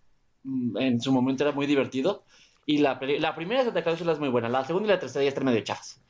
mm, 0.44 0.76
en 0.78 1.00
su 1.00 1.12
momento 1.12 1.44
era 1.44 1.52
muy 1.52 1.66
divertido. 1.66 2.24
Y 2.66 2.78
la, 2.78 2.98
la 3.18 3.34
primera 3.34 3.60
de 3.60 3.66
Santa 3.66 3.82
Cláusula 3.82 4.12
es 4.12 4.18
muy 4.18 4.28
buena. 4.28 4.48
La 4.48 4.64
segunda 4.64 4.88
y 4.88 4.90
la 4.92 5.00
tercera 5.00 5.22
ya 5.22 5.28
están 5.28 5.44
medio 5.44 5.60
chafas. 5.62 6.00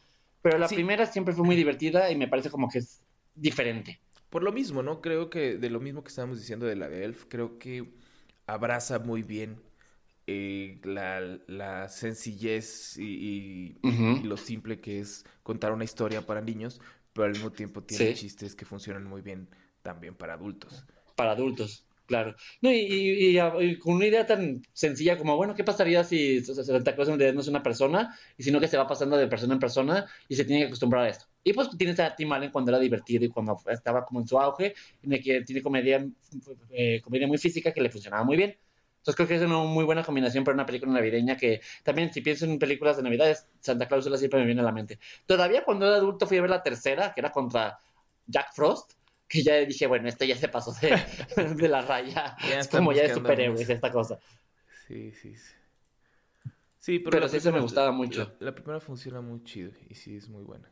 Pero 0.43 0.59
la 0.59 0.69
primera 0.69 1.07
siempre 1.07 1.35
fue 1.35 1.45
muy 1.45 1.57
divertida 1.57 2.11
y 2.11 2.17
me 2.17 2.29
parece 2.29 2.51
como 2.51 2.69
que 2.69 2.79
es 2.79 3.01
diferente. 3.35 3.99
Por 4.29 4.43
lo 4.43 4.53
mismo, 4.53 4.83
¿no? 4.83 5.01
Creo 5.01 5.31
que 5.31 5.57
de 5.57 5.71
lo 5.71 5.81
mismo 5.81 6.05
que 6.05 6.09
estábamos 6.09 6.39
diciendo 6.39 6.67
de 6.67 6.77
la 6.77 6.89
de 6.89 7.05
Elf, 7.05 7.25
creo 7.29 7.59
que 7.59 7.95
abraza 8.47 8.99
muy 8.99 9.23
bien 9.23 9.59
eh, 10.27 10.81
la, 10.85 11.21
la 11.47 11.89
sencillez 11.89 12.97
y, 12.99 13.81
y- 13.83 14.23
lo 14.23 14.37
simple 14.37 14.81
que 14.81 15.01
es 15.01 15.25
contar 15.43 15.73
una 15.73 15.85
historia 15.85 16.27
para 16.27 16.41
niños, 16.41 16.81
pero 17.13 17.27
al 17.27 17.33
mismo 17.35 17.53
tiempo 17.53 17.83
tiene 17.83 18.11
Sí. 18.11 18.13
chistes 18.13 18.55
que 18.57 18.65
funcionan 18.65 19.05
muy 19.05 19.23
bien 19.23 19.49
también 19.83 20.15
para 20.15 20.35
adultos. 20.35 20.87
para 21.15 21.33
adultos, 21.33 21.87
claro. 22.07 22.35
No, 22.61 22.71
y, 22.73 23.39
con 23.79 23.95
una 23.95 24.07
idea 24.07 24.27
tan 24.27 24.63
sencilla 24.73 25.17
como, 25.19 25.37
bueno, 25.37 25.55
¿qué 25.55 25.65
pasaría 25.65 26.03
si 26.05 26.43
Santa 26.45 26.95
Claus 26.95 27.09
en 27.09 27.19
realidad 27.19 27.35
no 27.35 27.41
es 27.41 27.49
una 27.49 27.63
persona, 27.63 28.17
y 28.37 28.43
sino 28.43 28.61
que 28.61 28.69
se 28.69 28.77
va 28.77 28.87
pasando 28.87 29.17
de 29.17 29.29
persona 29.29 29.55
en 29.55 29.61
persona 29.61 30.07
y 30.29 30.37
se 30.37 30.45
tiene 30.45 30.63
que 30.63 30.67
acostumbrar 30.69 31.05
a 31.05 31.09
esto? 31.09 31.27
Y 31.45 31.53
pues 31.53 31.69
tienes 31.79 32.01
a 32.01 32.15
Tim 32.15 32.33
Allen 32.33 32.51
cuando 32.51 32.71
era 32.71 32.81
divertido 32.81 33.25
y 33.25 33.29
cuando 33.29 33.57
estaba 33.69 34.05
como 34.05 34.21
en 34.21 34.27
su 34.29 34.39
auge, 34.39 34.75
en 35.03 35.13
el 35.13 35.23
que 35.23 35.43
tiene 35.43 35.63
comedia, 35.63 36.05
eh, 36.71 37.01
comedia 37.03 37.27
muy 37.27 37.39
física 37.39 37.73
que 37.73 37.81
le 37.81 37.91
funcionaba 37.91 38.25
muy 38.25 38.37
bien. 38.37 38.57
Entonces 39.05 39.17
creo 39.17 39.29
que 39.29 39.35
es 39.35 39.43
una 39.43 39.59
muy 39.59 39.85
buena 39.85 40.03
combinación 40.03 40.45
para 40.45 40.55
una 40.55 40.65
película 40.65 40.91
navideña 40.91 41.37
que 41.37 41.61
también 41.83 42.11
si 42.11 42.23
pienso 42.23 42.47
en 42.47 42.59
películas 42.59 42.97
de 42.97 43.03
Navidades, 43.03 43.47
Santa 43.61 43.87
Claus 43.87 44.05
siempre 44.19 44.41
me 44.41 44.47
viene 44.47 44.63
a 44.63 44.65
la 44.65 44.73
mente. 44.73 44.99
Todavía 45.27 45.63
cuando 45.63 45.87
era 45.87 45.97
adulto 45.97 46.27
fui 46.27 46.39
a 46.39 46.41
ver 46.41 46.49
la 46.49 46.63
tercera, 46.63 47.13
que 47.13 47.21
era 47.21 47.31
contra 47.31 47.79
Jack 48.27 48.55
Frost, 48.55 48.93
que 49.29 49.43
ya 49.43 49.57
dije, 49.57 49.87
bueno, 49.87 50.09
este 50.09 50.27
ya 50.27 50.37
se 50.37 50.49
pasó 50.49 50.73
de, 50.81 50.97
de 51.55 51.69
la 51.69 51.83
raya. 51.83 52.35
Ya 52.49 52.61
es 52.61 52.69
como 52.69 52.95
ya 52.95 53.03
de 53.03 53.13
superhéroes 53.13 53.69
esta 53.69 53.93
cosa. 53.93 54.19
Sí, 54.89 55.13
sí, 55.13 55.37
sí. 55.37 55.53
Sí, 56.79 56.99
pero, 56.99 57.11
Pero 57.11 57.29
sí, 57.29 57.37
eso 57.37 57.49
me 57.49 57.53
primera- 57.53 57.63
gustaba 57.63 57.93
mucho. 57.93 58.35
La, 58.41 58.47
la 58.47 58.55
primera 58.55 58.81
funciona 58.81 59.21
muy 59.21 59.45
chido 59.45 59.71
y 59.91 59.95
sí 59.97 60.17
es 60.17 60.31
muy 60.31 60.43
buena. 60.45 60.71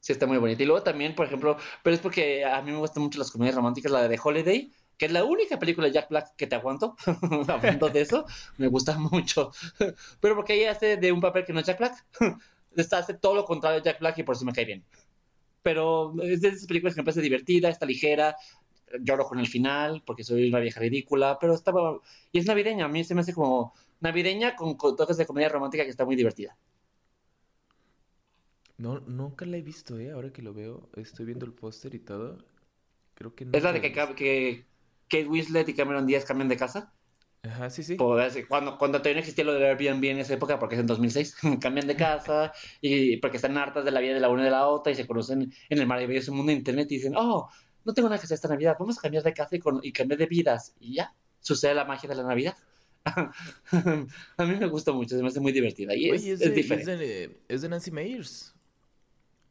Sí, 0.00 0.12
está 0.12 0.26
muy 0.26 0.38
bonita. 0.38 0.62
Y 0.62 0.66
luego 0.66 0.82
también, 0.82 1.14
por 1.14 1.26
ejemplo, 1.26 1.58
pero 1.82 1.94
es 1.94 2.00
porque 2.00 2.46
a 2.46 2.62
mí 2.62 2.72
me 2.72 2.78
gustan 2.78 3.02
mucho 3.02 3.18
las 3.18 3.30
comedias 3.30 3.54
románticas, 3.56 3.92
la 3.92 4.08
de 4.08 4.16
The 4.16 4.20
Holiday, 4.24 4.72
que 5.00 5.06
es 5.06 5.12
la 5.12 5.24
única 5.24 5.58
película 5.58 5.86
de 5.86 5.94
Jack 5.94 6.10
Black 6.10 6.36
que 6.36 6.46
te 6.46 6.56
aguanto. 6.56 6.94
Hablando 7.48 7.88
de 7.88 8.02
eso, 8.02 8.26
me 8.58 8.66
gusta 8.66 8.98
mucho. 8.98 9.50
Pero 10.20 10.36
porque 10.36 10.52
ella 10.52 10.72
hace 10.72 10.98
de 10.98 11.10
un 11.10 11.22
papel 11.22 11.46
que 11.46 11.54
no 11.54 11.60
es 11.60 11.66
Jack 11.66 11.78
Black. 11.78 12.04
Está, 12.76 12.98
hace 12.98 13.14
todo 13.14 13.34
lo 13.34 13.46
contrario 13.46 13.80
de 13.80 13.84
Jack 13.86 13.98
Black 13.98 14.18
y 14.18 14.24
por 14.24 14.34
eso 14.34 14.44
me 14.44 14.52
cae 14.52 14.66
bien. 14.66 14.84
Pero 15.62 16.12
es 16.22 16.42
de 16.42 16.48
esas 16.48 16.66
películas 16.66 16.94
que 16.94 17.00
me 17.00 17.06
parece 17.06 17.22
divertida, 17.22 17.70
está 17.70 17.86
ligera. 17.86 18.36
Lloro 19.00 19.24
con 19.24 19.38
el 19.38 19.46
final 19.46 20.02
porque 20.04 20.22
soy 20.22 20.50
una 20.50 20.58
vieja 20.58 20.80
ridícula, 20.80 21.38
pero 21.40 21.54
está. 21.54 21.72
Y 22.30 22.38
es 22.38 22.44
navideña. 22.44 22.84
A 22.84 22.88
mí 22.88 23.02
se 23.02 23.14
me 23.14 23.22
hace 23.22 23.32
como 23.32 23.72
navideña 24.00 24.54
con, 24.54 24.74
con 24.74 24.96
toques 24.96 25.16
de 25.16 25.24
comedia 25.24 25.48
romántica 25.48 25.84
que 25.84 25.90
está 25.90 26.04
muy 26.04 26.14
divertida. 26.14 26.58
No, 28.76 29.00
nunca 29.00 29.46
la 29.46 29.56
he 29.56 29.62
visto, 29.62 29.98
¿eh? 29.98 30.10
Ahora 30.10 30.30
que 30.30 30.42
lo 30.42 30.52
veo, 30.52 30.90
estoy 30.96 31.24
viendo 31.24 31.46
el 31.46 31.54
póster 31.54 31.94
y 31.94 32.00
todo. 32.00 32.36
Creo 33.14 33.34
que 33.34 33.46
Es 33.50 33.62
la 33.62 33.72
de 33.72 33.80
que 33.80 34.69
Kate 35.10 35.26
Winslet 35.26 35.68
y 35.68 35.74
Cameron 35.74 36.06
Díaz 36.06 36.24
cambian 36.24 36.48
de 36.48 36.56
casa. 36.56 36.92
Ajá, 37.42 37.68
sí, 37.70 37.82
sí. 37.82 37.96
Cuando, 38.46 38.76
cuando 38.78 38.98
todavía 38.98 39.14
no 39.14 39.20
existía 39.20 39.44
lo 39.44 39.52
del 39.54 39.64
Airbnb 39.64 40.04
en 40.04 40.18
esa 40.18 40.34
época, 40.34 40.58
porque 40.58 40.74
es 40.76 40.80
en 40.80 40.86
2006, 40.86 41.36
cambian 41.60 41.86
de 41.86 41.96
casa 41.96 42.52
y 42.80 43.16
porque 43.16 43.36
están 43.38 43.56
hartas 43.58 43.84
de 43.84 43.90
la 43.90 44.00
vida 44.00 44.14
de 44.14 44.20
la 44.20 44.28
una 44.28 44.42
y 44.42 44.44
de 44.44 44.50
la 44.50 44.66
otra 44.68 44.92
y 44.92 44.94
se 44.94 45.06
conocen 45.06 45.52
en 45.68 45.78
el 45.78 45.86
maravilloso 45.86 46.32
mundo 46.32 46.50
de 46.52 46.58
internet 46.58 46.86
y 46.92 46.96
dicen, 46.96 47.14
oh, 47.16 47.48
no 47.84 47.94
tengo 47.94 48.08
nada 48.08 48.18
que 48.20 48.24
hacer 48.26 48.34
esta 48.34 48.48
Navidad, 48.48 48.76
vamos 48.78 48.98
a 48.98 49.00
cambiar 49.00 49.22
de 49.24 49.32
casa 49.32 49.56
y, 49.56 49.58
con- 49.58 49.80
y 49.82 49.90
cambiar 49.92 50.18
de 50.18 50.26
vidas. 50.26 50.74
Y 50.80 50.94
ya, 50.96 51.14
sucede 51.40 51.74
la 51.74 51.84
magia 51.86 52.08
de 52.08 52.14
la 52.14 52.22
Navidad. 52.24 52.54
a 53.04 54.44
mí 54.44 54.56
me 54.56 54.66
gusta 54.66 54.92
mucho, 54.92 55.16
se 55.16 55.22
me 55.22 55.28
hace 55.28 55.40
muy 55.40 55.52
divertida 55.52 55.94
y 55.94 56.10
es, 56.10 56.22
Oye, 56.22 56.32
es 56.32 56.40
es 56.40 56.40
de, 56.40 56.46
es 56.48 56.54
diferente. 56.54 56.96
de- 56.98 57.40
es 57.48 57.62
de 57.62 57.68
Nancy 57.70 57.90
Meyers. 57.90 58.54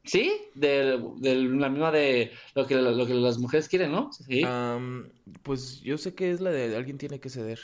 Sí, 0.03 0.31
de, 0.55 0.99
de 1.17 1.35
la 1.35 1.69
misma 1.69 1.91
de 1.91 2.31
lo 2.55 2.65
que, 2.65 2.75
lo 2.75 3.05
que 3.05 3.13
las 3.13 3.37
mujeres 3.37 3.67
quieren, 3.67 3.91
¿no? 3.91 4.11
Sí, 4.13 4.43
pues 5.43 5.81
yo 5.81 5.97
sé 5.97 6.15
que 6.15 6.31
es 6.31 6.41
la 6.41 6.49
de 6.51 6.75
Alguien 6.75 6.97
tiene 6.97 7.19
que 7.19 7.29
ceder. 7.29 7.59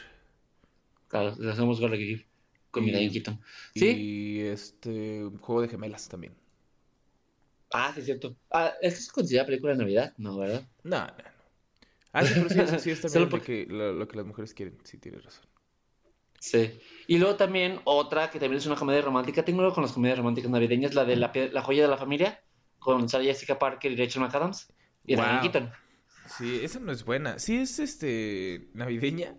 claro, 1.08 1.34
le 1.40 1.52
hacemos 1.52 1.80
Gorilla 1.80 1.98
Geek 2.06 2.28
con 2.72 2.84
mi 2.84 2.90
Y- 2.90 2.94
Diane 2.94 3.12
Keaton. 3.12 3.42
Sí, 3.74 3.86
Y 3.88 4.40
este 4.42 5.24
Juego 5.40 5.62
de 5.62 5.70
Gemelas 5.70 6.08
también. 6.10 6.34
ah, 7.72 7.92
sí, 7.94 8.02
es 8.02 8.06
cierto. 8.06 8.36
Ah, 8.52 8.74
¿Es 8.82 8.96
que 8.96 9.02
se 9.02 9.12
considera 9.12 9.46
película 9.46 9.72
de 9.74 9.80
Navidad? 9.80 10.14
No, 10.18 10.38
¿verdad? 10.38 10.68
No, 10.84 10.98
no, 11.00 11.06
no. 11.08 11.14
Ah, 12.12 12.24
sí, 12.26 12.34
pero 12.36 12.50
sí, 12.50 12.60
es- 12.76 12.82
sí 12.84 12.92
es 12.92 13.00
Solo 13.02 13.12
también 13.14 13.30
porque- 13.30 13.66
que 13.68 13.74
lo, 13.74 13.94
lo 13.94 14.08
que 14.08 14.18
las 14.18 14.26
mujeres 14.26 14.54
quieren. 14.54 14.78
Sí, 14.84 14.98
tienes 14.98 15.24
razón. 15.24 15.46
Sí. 16.40 16.80
Y 17.08 17.18
luego 17.18 17.36
también 17.36 17.82
otra 17.84 18.30
que 18.30 18.40
también 18.40 18.58
es 18.58 18.66
una 18.66 18.76
comedia 18.76 19.02
romántica. 19.02 19.44
Tengo 19.44 19.62
algo 19.62 19.74
con 19.74 19.84
las 19.84 19.94
comedias 19.94 20.18
románticas 20.18 20.50
navideñas, 20.52 20.94
la 20.94 21.06
de 21.06 21.16
La, 21.16 21.32
La 21.52 21.62
joya 21.62 21.84
de 21.84 21.90
la 21.90 21.98
familia, 21.98 22.42
con 22.80 23.08
Sarah 23.10 23.24
Jessica 23.24 23.60
Parker 23.60 23.92
y 23.92 23.96
Rachel 23.96 24.22
McAdams. 24.22 24.72
Y 25.06 25.16
Wow. 25.16 25.26
Keaton. 25.42 25.72
Sí, 26.38 26.60
esa 26.64 26.80
no 26.80 26.92
es 26.92 27.06
buena. 27.06 27.38
Sí 27.38 27.58
es 27.58 27.80
este 27.80 28.70
navideña. 28.74 29.36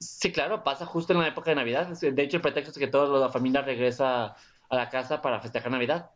Sí, 0.00 0.32
claro, 0.32 0.64
pasa 0.64 0.84
justo 0.84 1.12
en 1.12 1.20
la 1.20 1.28
época 1.28 1.50
de 1.50 1.56
Navidad. 1.56 1.86
De 1.88 2.22
hecho, 2.22 2.36
el 2.38 2.42
pretexto 2.42 2.72
es 2.72 2.78
que 2.78 2.88
toda 2.88 3.18
la 3.18 3.30
familia 3.30 3.62
regresa 3.62 4.34
a 4.68 4.76
la 4.76 4.88
casa 4.90 5.22
para 5.22 5.40
festejar 5.40 5.70
Navidad. 5.70 6.10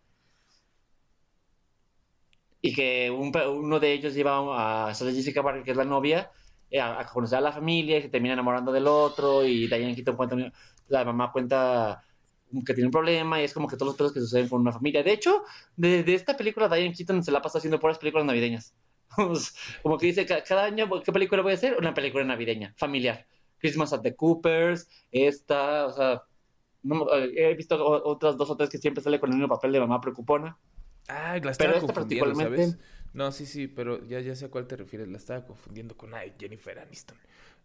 Y 2.60 2.74
que 2.74 3.10
un 3.10 3.32
uno 3.36 3.78
de 3.78 3.92
ellos 3.92 4.14
lleva 4.14 4.88
a 4.88 4.94
Sarah 4.94 5.12
Jessica 5.12 5.42
Parker, 5.42 5.62
que 5.62 5.70
es 5.70 5.76
la 5.76 5.84
novia, 5.84 6.32
a, 6.80 7.00
a 7.00 7.06
conocer 7.06 7.38
a 7.38 7.40
la 7.40 7.52
familia 7.52 7.98
y 7.98 8.02
se 8.02 8.08
termina 8.08 8.34
enamorando 8.34 8.72
del 8.72 8.86
otro. 8.86 9.44
Y 9.44 9.66
Diane 9.66 9.94
Keaton 9.94 10.16
cuenta, 10.16 10.36
la 10.88 11.04
mamá 11.04 11.30
cuenta 11.32 12.02
que 12.64 12.72
tiene 12.74 12.86
un 12.86 12.92
problema 12.92 13.40
y 13.40 13.44
es 13.44 13.52
como 13.52 13.68
que 13.68 13.76
todos 13.76 13.88
los 13.88 13.96
pedos 13.96 14.12
que 14.12 14.20
suceden 14.20 14.48
con 14.48 14.60
una 14.60 14.72
familia. 14.72 15.02
De 15.02 15.12
hecho, 15.12 15.42
de, 15.76 16.02
de 16.02 16.14
esta 16.14 16.36
película, 16.36 16.68
Diane 16.68 16.94
Keaton 16.94 17.22
se 17.22 17.30
la 17.30 17.42
pasa 17.42 17.58
haciendo 17.58 17.78
puras 17.78 17.98
películas 17.98 18.26
navideñas. 18.26 18.74
como 19.82 19.98
que 19.98 20.06
dice, 20.06 20.26
"Ca- 20.26 20.42
cada 20.44 20.64
año, 20.64 20.88
¿qué 21.02 21.12
película 21.12 21.42
voy 21.42 21.52
a 21.52 21.54
hacer? 21.56 21.76
Una 21.78 21.94
película 21.94 22.24
navideña, 22.24 22.74
familiar. 22.76 23.26
Christmas 23.58 23.92
at 23.92 24.02
the 24.02 24.14
Coopers, 24.14 24.86
esta, 25.10 25.86
o 25.86 25.92
sea, 25.92 26.22
no- 26.82 27.12
eh, 27.14 27.32
he 27.50 27.54
visto 27.54 27.82
otras 27.84 28.36
dos 28.36 28.48
o 28.50 28.56
tres 28.56 28.70
que 28.70 28.78
siempre 28.78 29.02
sale 29.02 29.18
con 29.18 29.30
el 29.30 29.36
mismo 29.36 29.48
papel 29.54 29.72
de 29.72 29.80
mamá 29.80 30.00
preocupona. 30.00 30.56
Ah, 31.08 31.38
la 31.42 31.52
Pero 31.52 31.74
esta 31.74 31.92
particularmente- 31.92 32.56
¿sabes? 32.66 32.78
No, 33.12 33.32
sí, 33.32 33.46
sí, 33.46 33.68
pero 33.68 34.04
ya, 34.04 34.20
ya 34.20 34.34
sé 34.36 34.46
a 34.46 34.50
cuál 34.50 34.66
te 34.66 34.76
refieres. 34.76 35.08
La 35.08 35.16
estaba 35.18 35.44
confundiendo 35.46 35.96
con 35.96 36.14
ay, 36.14 36.34
Jennifer 36.38 36.78
Aniston. 36.78 37.18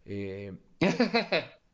Eh, 0.04 0.52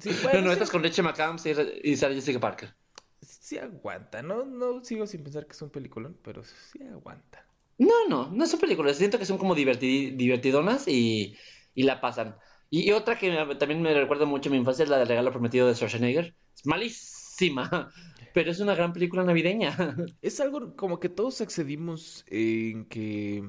sí, 0.00 0.14
no, 0.32 0.40
bueno, 0.40 0.42
no, 0.42 0.52
sí, 0.52 0.52
esta 0.52 0.64
es 0.64 0.70
con 0.70 0.82
Rachel 0.82 1.04
McAdams 1.04 1.46
y, 1.82 1.96
Sarah 1.96 2.14
Jessica 2.14 2.40
Parker. 2.40 2.74
sí 3.20 3.58
aguanta. 3.58 4.22
No, 4.22 4.44
no 4.44 4.82
sigo 4.84 5.06
sin 5.06 5.22
pensar 5.22 5.46
que 5.46 5.52
es 5.52 5.62
un 5.62 5.70
peliculón, 5.70 6.18
pero 6.22 6.42
sí 6.44 6.82
aguanta. 6.84 7.44
No, 7.78 8.08
no, 8.08 8.30
no 8.30 8.46
son 8.46 8.58
películas. 8.60 8.96
Siento 8.96 9.18
que 9.18 9.24
son 9.26 9.38
como 9.38 9.54
diverti- 9.54 10.16
divertidonas 10.16 10.88
y, 10.88 11.36
y 11.74 11.82
la 11.84 12.00
pasan. 12.00 12.36
Y, 12.70 12.88
y 12.88 12.92
otra 12.92 13.16
que 13.18 13.30
me- 13.44 13.54
también 13.56 13.80
me 13.82 13.94
recuerda 13.94 14.24
mucho 14.26 14.48
a 14.50 14.52
mi 14.52 14.58
infancia 14.58 14.82
es 14.82 14.88
la 14.88 14.98
del 14.98 15.08
regalo 15.08 15.30
prometido 15.30 15.68
de 15.68 15.74
Schwarzenegger. 15.74 16.34
Es 16.56 16.66
malísima, 16.66 17.92
pero 18.32 18.50
es 18.50 18.60
una 18.60 18.74
gran 18.74 18.92
película 18.92 19.24
navideña. 19.24 19.76
Es 20.22 20.40
algo 20.40 20.74
como 20.76 21.00
que 21.00 21.08
todos 21.08 21.40
accedimos 21.40 22.24
en 22.28 22.84
que... 22.86 23.44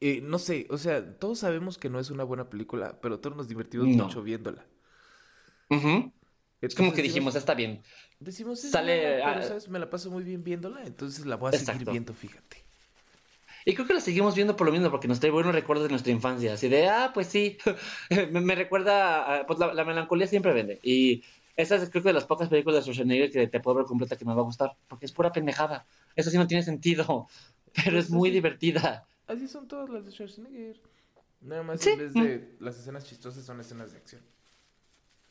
eh, 0.00 0.20
no 0.22 0.38
sé, 0.38 0.66
o 0.70 0.78
sea, 0.78 1.18
todos 1.18 1.38
sabemos 1.40 1.78
que 1.78 1.88
no 1.90 2.00
es 2.00 2.10
una 2.10 2.24
buena 2.24 2.48
película, 2.50 3.00
pero 3.00 3.20
todos 3.20 3.36
nos 3.36 3.48
divertimos 3.48 3.88
No. 3.88 4.04
mucho 4.04 4.22
viéndola. 4.22 4.64
Es 6.60 6.74
como 6.74 6.92
que 6.92 7.02
dijimos, 7.02 7.34
está 7.34 7.54
bien. 7.54 7.82
Decimos, 8.20 8.60
Sale, 8.60 9.00
buena, 9.00 9.34
pero, 9.34 9.42
¿sabes? 9.48 9.68
Me 9.68 9.78
la 9.78 9.90
paso 9.90 10.10
muy 10.10 10.22
bien 10.22 10.44
viéndola, 10.44 10.82
entonces 10.84 11.26
la 11.26 11.36
voy 11.36 11.48
a 11.50 11.52
seguir 11.52 11.84
viendo, 11.88 12.14
fíjate. 12.14 12.58
Y 13.64 13.74
creo 13.74 13.86
que 13.86 13.94
la 13.94 14.00
seguimos 14.00 14.34
viendo 14.34 14.56
por 14.56 14.66
lo 14.66 14.72
mismo, 14.72 14.90
porque 14.90 15.08
nos 15.08 15.20
trae 15.20 15.30
buenos 15.30 15.54
recuerdos 15.54 15.84
de 15.84 15.90
nuestra 15.90 16.12
infancia. 16.12 16.54
Así 16.54 16.68
de, 16.68 16.88
ah, 16.88 17.12
pues 17.14 17.28
sí, 17.28 17.58
me, 18.32 18.40
me 18.40 18.54
recuerda, 18.54 19.40
a- 19.40 19.46
pues 19.46 19.58
la, 19.58 19.72
la 19.74 19.84
melancolía 19.84 20.26
siempre 20.26 20.52
vende. 20.52 20.80
Y 20.82 21.22
esa 21.56 21.76
es 21.76 21.90
creo 21.90 22.02
que 22.02 22.08
de 22.10 22.14
las 22.14 22.24
pocas 22.24 22.48
películas 22.48 22.76
de 22.76 22.82
Schwarzenegger 22.92 23.30
que 23.30 23.46
te 23.48 23.60
puedo 23.60 23.76
ver 23.78 23.86
completa 23.86 24.16
que 24.16 24.24
me 24.24 24.34
va 24.34 24.40
a 24.40 24.44
gustar, 24.44 24.76
porque 24.88 25.06
es 25.06 25.12
pura 25.12 25.32
pendejada. 25.32 25.86
Eso 26.16 26.30
sí 26.30 26.36
no 26.38 26.46
tiene 26.46 26.62
sentido, 26.62 27.26
pero 27.74 27.92
Pues 27.92 28.06
es 28.06 28.10
muy 28.10 28.28
así- 28.28 28.34
divertida. 28.34 29.06
Así 29.26 29.46
son 29.48 29.68
todas 29.68 29.88
las 29.88 30.04
de 30.04 30.12
Schwarzenegger. 30.12 30.80
Nada 31.40 31.62
más 31.62 31.80
Sí, 31.80 31.90
en 31.90 31.98
vez 31.98 32.14
de 32.14 32.54
las 32.60 32.78
escenas 32.78 33.04
chistosas 33.04 33.44
son 33.44 33.58
escenas 33.60 33.92
de 33.92 33.98
acción. 33.98 34.22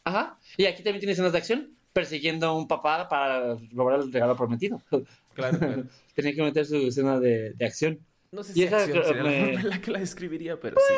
Ajá. 0.04 0.38
Y 0.58 0.66
aquí 0.66 0.84
también 0.84 1.00
tiene 1.00 1.14
escenas 1.14 1.32
de 1.32 1.38
acción, 1.38 1.76
persiguiendo 1.94 2.48
a 2.48 2.56
un 2.58 2.68
papá 2.68 3.08
para 3.08 3.56
robar 3.72 4.00
el 4.02 4.12
regalo 4.12 4.36
prometido. 4.36 4.82
Claro, 5.34 5.60
claro. 5.60 5.84
Tenía 6.14 6.36
que 6.36 6.42
meter 6.42 6.66
su 6.66 6.76
escena 6.76 7.18
de, 7.18 7.54
de 7.54 7.66
acción. 7.66 8.00
No 8.34 8.44
sé 8.44 8.52
si 8.52 8.64
esa, 8.64 8.84
acción 8.84 9.02
sería 9.06 9.24
la 9.24 9.32
forma 9.32 9.62
en 9.62 9.70
la 9.70 9.80
que 9.82 9.92
la 9.92 10.00
describiría, 10.00 10.60
pero 10.60 10.76
sí. 10.86 10.94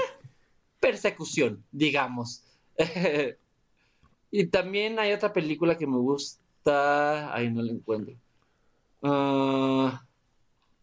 persecución, 0.80 1.64
digamos. 1.72 2.44
Y 4.36 4.48
también 4.48 4.98
hay 4.98 5.12
otra 5.14 5.32
película 5.32 5.78
que 5.78 5.86
me 5.86 5.98
gusta. 5.98 7.34
Ay, 7.34 7.52
no 7.52 7.62
la 7.62 7.72
encuentro. 7.72 8.16
Ah, 9.04 10.04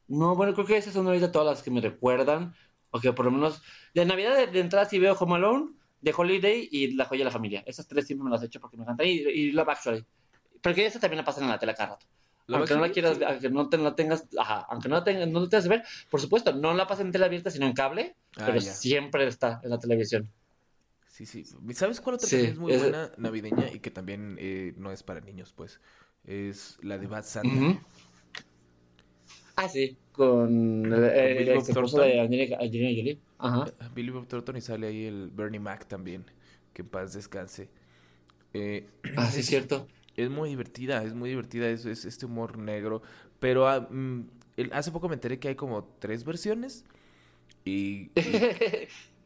no, 0.09 0.35
bueno, 0.37 0.55
creo 0.55 0.67
que 0.67 0.77
esas 0.77 0.95
son 0.95 1.07
ahorita 1.07 1.33
todas 1.33 1.49
las 1.49 1.63
que 1.65 1.71
me 1.71 1.81
recuerdan. 1.81 2.55
O 2.91 3.01
que 3.01 3.13
por 3.13 3.25
lo 3.25 3.31
menos. 3.33 3.61
De 3.95 4.05
Navidad 4.05 4.37
de, 4.37 4.47
de 4.47 4.61
entrada 4.61 4.87
sí 4.87 4.99
veo 4.99 5.15
Home 5.15 5.35
Alone, 5.37 5.73
The 6.03 6.13
Holiday 6.17 6.69
y 6.71 6.93
La 6.95 7.05
Joya 7.07 7.21
de 7.21 7.25
la 7.27 7.31
Familia. 7.31 7.63
Esas 7.67 7.87
tres 7.87 8.07
siempre 8.07 8.25
me 8.25 8.31
las 8.31 8.43
he 8.43 8.47
hecho 8.47 8.61
porque 8.61 8.77
me 8.77 8.85
encantan. 8.85 9.07
Y, 9.07 9.11
y 9.11 9.53
Love 9.53 9.69
Actually. 9.71 10.05
Porque 10.63 10.87
esa 10.87 11.01
también 11.01 11.19
la 11.19 11.25
pasan 11.25 11.45
en 11.45 11.51
la 11.51 11.59
tele 11.59 11.75
cada 11.75 11.91
rato. 11.91 12.07
Aunque 12.53 12.75
no 12.75 12.81
la 12.81 12.91
quieras, 12.91 13.17
sí. 13.17 13.25
aunque 13.25 13.49
no 13.49 13.69
te 13.69 13.79
la 13.79 13.95
tengas, 13.95 14.27
ajá, 14.37 14.67
aunque 14.71 14.89
no 14.89 14.97
la 14.97 15.05
tengas, 15.05 15.29
no 15.29 15.41
la 15.41 15.49
tengas 15.49 15.65
que 15.65 15.71
ver, 15.71 15.85
por 16.11 16.21
supuesto, 16.21 16.53
no 16.53 16.75
la 16.75 16.89
pasan 16.89 17.07
en 17.07 17.13
tele 17.13 17.27
abierta, 17.27 17.49
sino 17.49 17.65
en 17.67 17.73
cable, 17.75 18.17
Ah, 18.37 18.43
pero 18.47 18.59
ya. 18.59 18.73
siempre 18.73 19.25
está 19.29 19.61
en 19.63 19.71
la 19.71 19.79
televisión. 19.79 20.29
Sí, 21.27 21.45
sí. 21.45 21.45
¿Sabes 21.75 22.01
cuál 22.01 22.15
otra 22.17 22.27
Sí, 22.29 22.37
es 22.37 22.59
muy 22.59 22.73
es- 22.73 22.81
buena 22.81 23.13
navideña 23.19 23.71
y 23.73 23.81
que 23.81 23.91
también 23.91 24.37
eh, 24.39 24.73
no 24.79 24.91
es 24.91 25.03
para 25.03 25.21
niños, 25.21 25.53
pues? 25.55 25.81
Es 26.25 26.79
la 26.83 26.97
de 26.99 27.07
Bad 27.07 27.25
Santa. 27.25 27.49
Ujú. 27.49 27.79
Ah, 29.57 29.69
sí, 29.69 29.97
con 30.13 30.87
el, 30.87 31.05
el 31.05 31.39
Billy 31.39 31.51
Bob 31.51 31.59
ex 31.61 31.69
esposo 31.69 32.01
de 32.01 32.21
Angelina, 32.21 32.57
Angelina 32.59 32.89
Jolie. 32.89 33.21
Ajá. 33.39 33.67
Billy 33.95 34.11
Bob 34.11 34.27
Thornton 34.27 34.57
y 34.57 34.61
sale 34.63 34.87
ahí 34.87 35.05
el 35.05 35.31
Bernie 35.31 35.61
Mac 35.61 35.87
también. 35.87 36.25
Que 36.73 36.83
en 36.83 36.89
paz 36.89 37.13
descanse. 37.13 37.69
Eh, 38.55 38.89
Ah, 39.17 39.31
sí, 39.31 39.41
es 39.41 39.47
cierto. 39.47 39.87
Es 40.17 40.31
muy 40.31 40.49
divertida, 40.51 41.03
es 41.05 41.15
muy 41.15 41.31
divertida, 41.31 41.69
es, 41.69 41.85
es 41.85 42.05
este 42.07 42.27
humor 42.27 42.57
negro. 42.59 43.03
Pero 43.39 43.69
ah, 43.69 43.81
mm, 43.91 44.21
el- 44.57 44.73
hace 44.73 44.91
poco 44.91 45.09
me 45.09 45.15
enteré 45.15 45.39
que 45.39 45.49
hay 45.49 45.55
como 45.57 45.85
tres 45.99 46.25
versiones. 46.25 46.85
Y- 47.65 48.11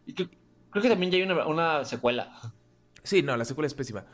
Y 0.07 0.15
creo, 0.81 0.83
que 0.83 0.89
también 0.91 1.11
ya 1.13 1.19
hay 1.19 1.23
una, 1.25 1.47
una 1.47 1.85
secuela. 1.85 2.33
sí, 3.03 3.23
no, 3.23 3.37
la 3.37 3.45
secuela 3.45 3.67
es 3.67 3.75
pésima. 3.75 4.05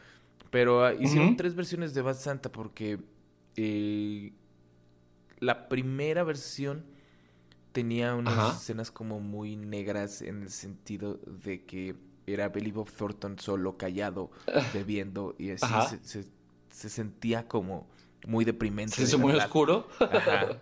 Pero 0.50 0.84
ah, 0.84 0.92
hicieron 0.94 1.36
tres 1.36 1.54
versiones 1.54 1.94
de 1.94 2.02
Bad 2.02 2.16
Santa 2.16 2.50
porque 2.50 2.98
eh, 3.56 4.32
la 5.38 5.68
primera 5.68 6.24
versión 6.24 6.84
tenía 7.72 8.14
unas 8.14 8.36
Ajá. 8.36 8.56
escenas 8.56 8.90
como 8.90 9.20
muy 9.20 9.54
negras 9.56 10.22
en 10.22 10.42
el 10.42 10.50
sentido 10.50 11.20
de 11.26 11.64
que 11.64 11.94
era 12.26 12.48
Billy 12.48 12.72
Bob 12.72 12.90
Thornton 12.90 13.38
solo 13.38 13.76
callado, 13.76 14.30
bebiendo 14.74 15.34
y 15.38 15.50
así 15.52 15.66
se, 15.88 16.04
se- 16.22 16.30
se 16.70 16.88
sentía 16.88 17.46
como 17.48 17.88
muy 18.26 18.44
deprimente. 18.44 18.94
Se 18.96 19.02
hizo 19.04 19.18
muy 19.18 19.32
oscuro. 19.34 19.88
Ajá. 20.00 20.58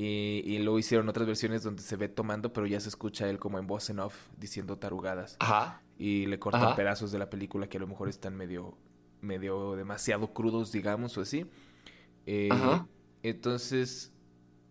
Y, 0.00 0.44
y 0.46 0.58
luego 0.60 0.78
hicieron 0.78 1.08
otras 1.08 1.26
versiones 1.26 1.64
donde 1.64 1.82
se 1.82 1.96
ve 1.96 2.08
tomando, 2.08 2.52
pero 2.52 2.68
ya 2.68 2.78
se 2.78 2.88
escucha 2.88 3.28
él 3.28 3.40
como 3.40 3.58
en 3.58 3.66
voz 3.66 3.90
en 3.90 3.98
off 3.98 4.14
diciendo 4.38 4.78
tarugadas. 4.78 5.36
Ajá. 5.40 5.82
Y 5.98 6.26
le 6.26 6.38
cortan 6.38 6.62
Ajá. 6.62 6.76
pedazos 6.76 7.10
de 7.10 7.18
la 7.18 7.30
película 7.30 7.68
que 7.68 7.78
a 7.78 7.80
lo 7.80 7.88
mejor 7.88 8.08
están 8.08 8.36
medio, 8.36 8.78
medio 9.22 9.74
demasiado 9.74 10.32
crudos, 10.32 10.70
digamos, 10.70 11.18
o 11.18 11.22
así. 11.22 11.46
Eh, 12.26 12.48
Ajá. 12.52 12.86
Entonces, 13.24 14.12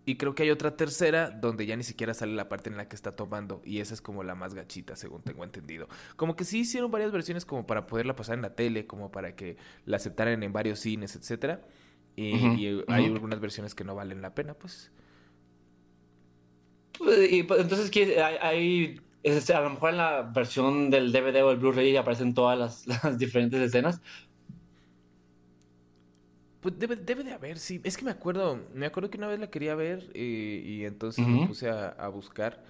y 0.06 0.16
creo 0.16 0.34
que 0.34 0.44
hay 0.44 0.50
otra 0.50 0.78
tercera 0.78 1.30
donde 1.30 1.66
ya 1.66 1.76
ni 1.76 1.84
siquiera 1.84 2.14
sale 2.14 2.34
la 2.34 2.48
parte 2.48 2.70
en 2.70 2.78
la 2.78 2.88
que 2.88 2.96
está 2.96 3.18
tomando. 3.18 3.62
Y 3.66 3.82
esa 3.82 3.94
es 3.94 4.02
como 4.02 4.24
la 4.24 4.34
más 4.34 4.54
gachita, 4.54 4.96
según 4.96 5.24
tengo 5.24 5.44
entendido. 5.44 5.90
Como 6.16 6.38
que 6.38 6.46
sí 6.46 6.60
hicieron 6.60 6.90
varias 6.90 7.12
versiones 7.12 7.44
como 7.44 7.68
para 7.68 7.86
poderla 7.86 8.16
pasar 8.16 8.36
en 8.36 8.44
la 8.44 8.56
tele, 8.56 8.88
como 8.88 9.12
para 9.12 9.36
que 9.36 9.58
la 9.84 9.98
aceptaran 9.98 10.42
en 10.42 10.54
varios 10.54 10.80
cines, 10.80 11.18
etcétera. 11.18 11.68
Y, 12.16 12.32
hay 12.88 13.06
algunas 13.06 13.42
versiones 13.42 13.76
que 13.76 13.84
no 13.84 13.94
valen 13.94 14.22
la 14.22 14.34
pena, 14.34 14.54
pues. 14.54 14.92
Pues, 16.98 17.32
Y 17.32 17.44
pues, 17.44 17.62
entonces. 17.62 17.92
Hay, 18.18 18.36
hay- 18.42 19.02
este, 19.24 19.54
a 19.54 19.62
lo 19.62 19.72
mejor 19.72 19.90
en 19.92 19.98
la 19.98 20.22
versión 20.24 20.90
del 20.90 21.12
DVD 21.12 21.44
o 21.44 21.52
el 21.52 21.58
Blu-ray 21.58 21.96
aparecen 21.98 22.34
todas 22.34 22.58
las, 22.58 22.88
las 23.04 23.18
diferentes 23.18 23.60
escenas. 23.62 24.02
Pues 26.60 26.78
debe, 26.80 26.96
debe 26.96 27.24
de 27.24 27.34
haber, 27.34 27.60
sí. 27.60 27.80
Es 27.84 27.98
que 27.98 28.06
me 28.06 28.12
acuerdo, 28.12 28.60
me 28.74 28.86
acuerdo 28.88 29.10
que 29.10 29.18
una 29.18 29.28
vez 29.28 29.40
la 29.40 29.50
quería 29.50 29.76
ver 29.76 30.12
y 30.16 30.86
entonces 30.86 31.28
me 31.28 31.40
puse 31.40 31.70
a, 31.70 31.90
a 31.90 32.08
buscar 32.10 32.64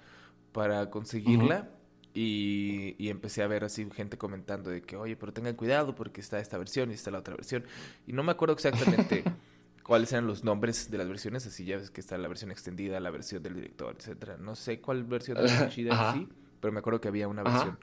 para 0.52 0.90
conseguirla 0.90 1.70
y, 2.14 2.96
y 2.98 3.10
empecé 3.10 3.42
a 3.42 3.48
ver 3.48 3.64
así 3.64 3.88
gente 3.94 4.18
comentando 4.18 4.70
de 4.70 4.82
que, 4.82 4.96
oye, 4.96 5.16
pero 5.16 5.32
tengan 5.32 5.56
cuidado 5.56 5.94
porque 5.94 6.20
está 6.20 6.40
esta 6.40 6.58
versión 6.58 6.90
y 6.90 6.94
está 6.94 7.10
la 7.10 7.20
otra 7.20 7.36
versión. 7.36 7.64
Y 8.06 8.12
no 8.14 8.22
me 8.24 8.32
acuerdo 8.32 8.54
exactamente 8.54 9.30
cuáles 9.88 10.12
eran 10.12 10.26
los 10.26 10.44
nombres 10.44 10.90
de 10.90 10.98
las 10.98 11.08
versiones, 11.08 11.46
así 11.46 11.64
ya 11.64 11.78
ves 11.78 11.90
que 11.90 12.02
está 12.02 12.18
la 12.18 12.28
versión 12.28 12.50
extendida, 12.50 13.00
la 13.00 13.08
versión 13.08 13.42
del 13.42 13.54
director, 13.54 13.96
etcétera. 13.98 14.36
No 14.36 14.54
sé 14.54 14.82
cuál 14.82 15.02
versión 15.04 15.38
era 15.42 15.46
la 15.46 15.70
chida 15.70 16.12
sí, 16.12 16.28
pero 16.60 16.72
me 16.74 16.80
acuerdo 16.80 17.00
que 17.00 17.08
había 17.08 17.26
una 17.26 17.40
Ajá. 17.40 17.52
versión 17.52 17.78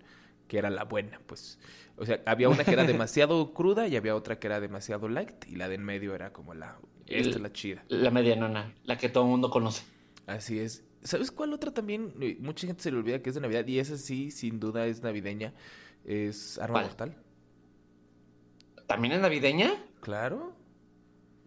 que 0.48 0.60
era 0.60 0.70
la 0.70 0.84
buena, 0.84 1.20
pues. 1.26 1.58
O 1.98 2.06
sea, 2.06 2.22
había 2.28 2.48
una 2.50 2.64
que 2.64 2.74
era 2.74 2.84
demasiado 2.84 3.54
cruda 3.56 3.88
y 3.88 3.96
había 3.96 4.16
otra 4.16 4.38
que 4.38 4.46
era 4.46 4.60
demasiado 4.60 5.10
light 5.10 5.46
y 5.48 5.56
la 5.56 5.68
de 5.68 5.76
en 5.76 5.84
medio 5.84 6.14
era 6.14 6.32
como 6.32 6.54
la 6.54 6.78
esta 7.08 7.38
es 7.38 7.42
la 7.42 7.52
chida. 7.52 7.84
La 7.88 8.12
medianona, 8.12 8.72
la 8.84 9.00
que 9.00 9.10
todo 9.10 9.24
el 9.24 9.32
mundo 9.32 9.50
conoce. 9.50 9.84
Así 10.28 10.60
es. 10.60 10.84
¿Sabes 11.02 11.32
cuál 11.32 11.54
otra 11.54 11.72
también? 11.72 12.14
Mucha 12.40 12.68
gente 12.68 12.84
se 12.84 12.92
le 12.92 12.98
olvida 12.98 13.24
que 13.24 13.30
es 13.30 13.36
de 13.36 13.42
Navidad 13.42 13.66
y 13.66 13.80
esa 13.80 13.98
sí, 13.98 14.30
sin 14.30 14.60
duda 14.60 14.86
es 14.86 15.02
navideña. 15.02 15.54
Es 16.04 16.60
Arma 16.60 16.74
¿Cuál? 16.74 16.86
Mortal. 16.86 17.16
¿También 18.86 19.14
es 19.16 19.22
navideña? 19.22 19.84
Claro. 20.02 20.56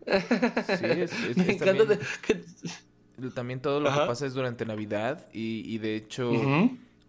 Sí, 0.09 0.84
es, 0.86 1.12
es- 1.12 1.36
Me 1.36 1.42
es 1.44 1.48
encanta 1.61 1.84
también, 1.86 1.88
de- 1.88 1.98
que- 3.22 3.30
también 3.34 3.61
todo 3.61 3.80
lo 3.80 3.90
que 3.90 3.98
pasa 4.06 4.26
es 4.26 4.34
durante 4.34 4.64
Navidad 4.64 5.26
y, 5.32 5.62
y 5.74 5.78
de 5.78 5.96
hecho 5.96 6.30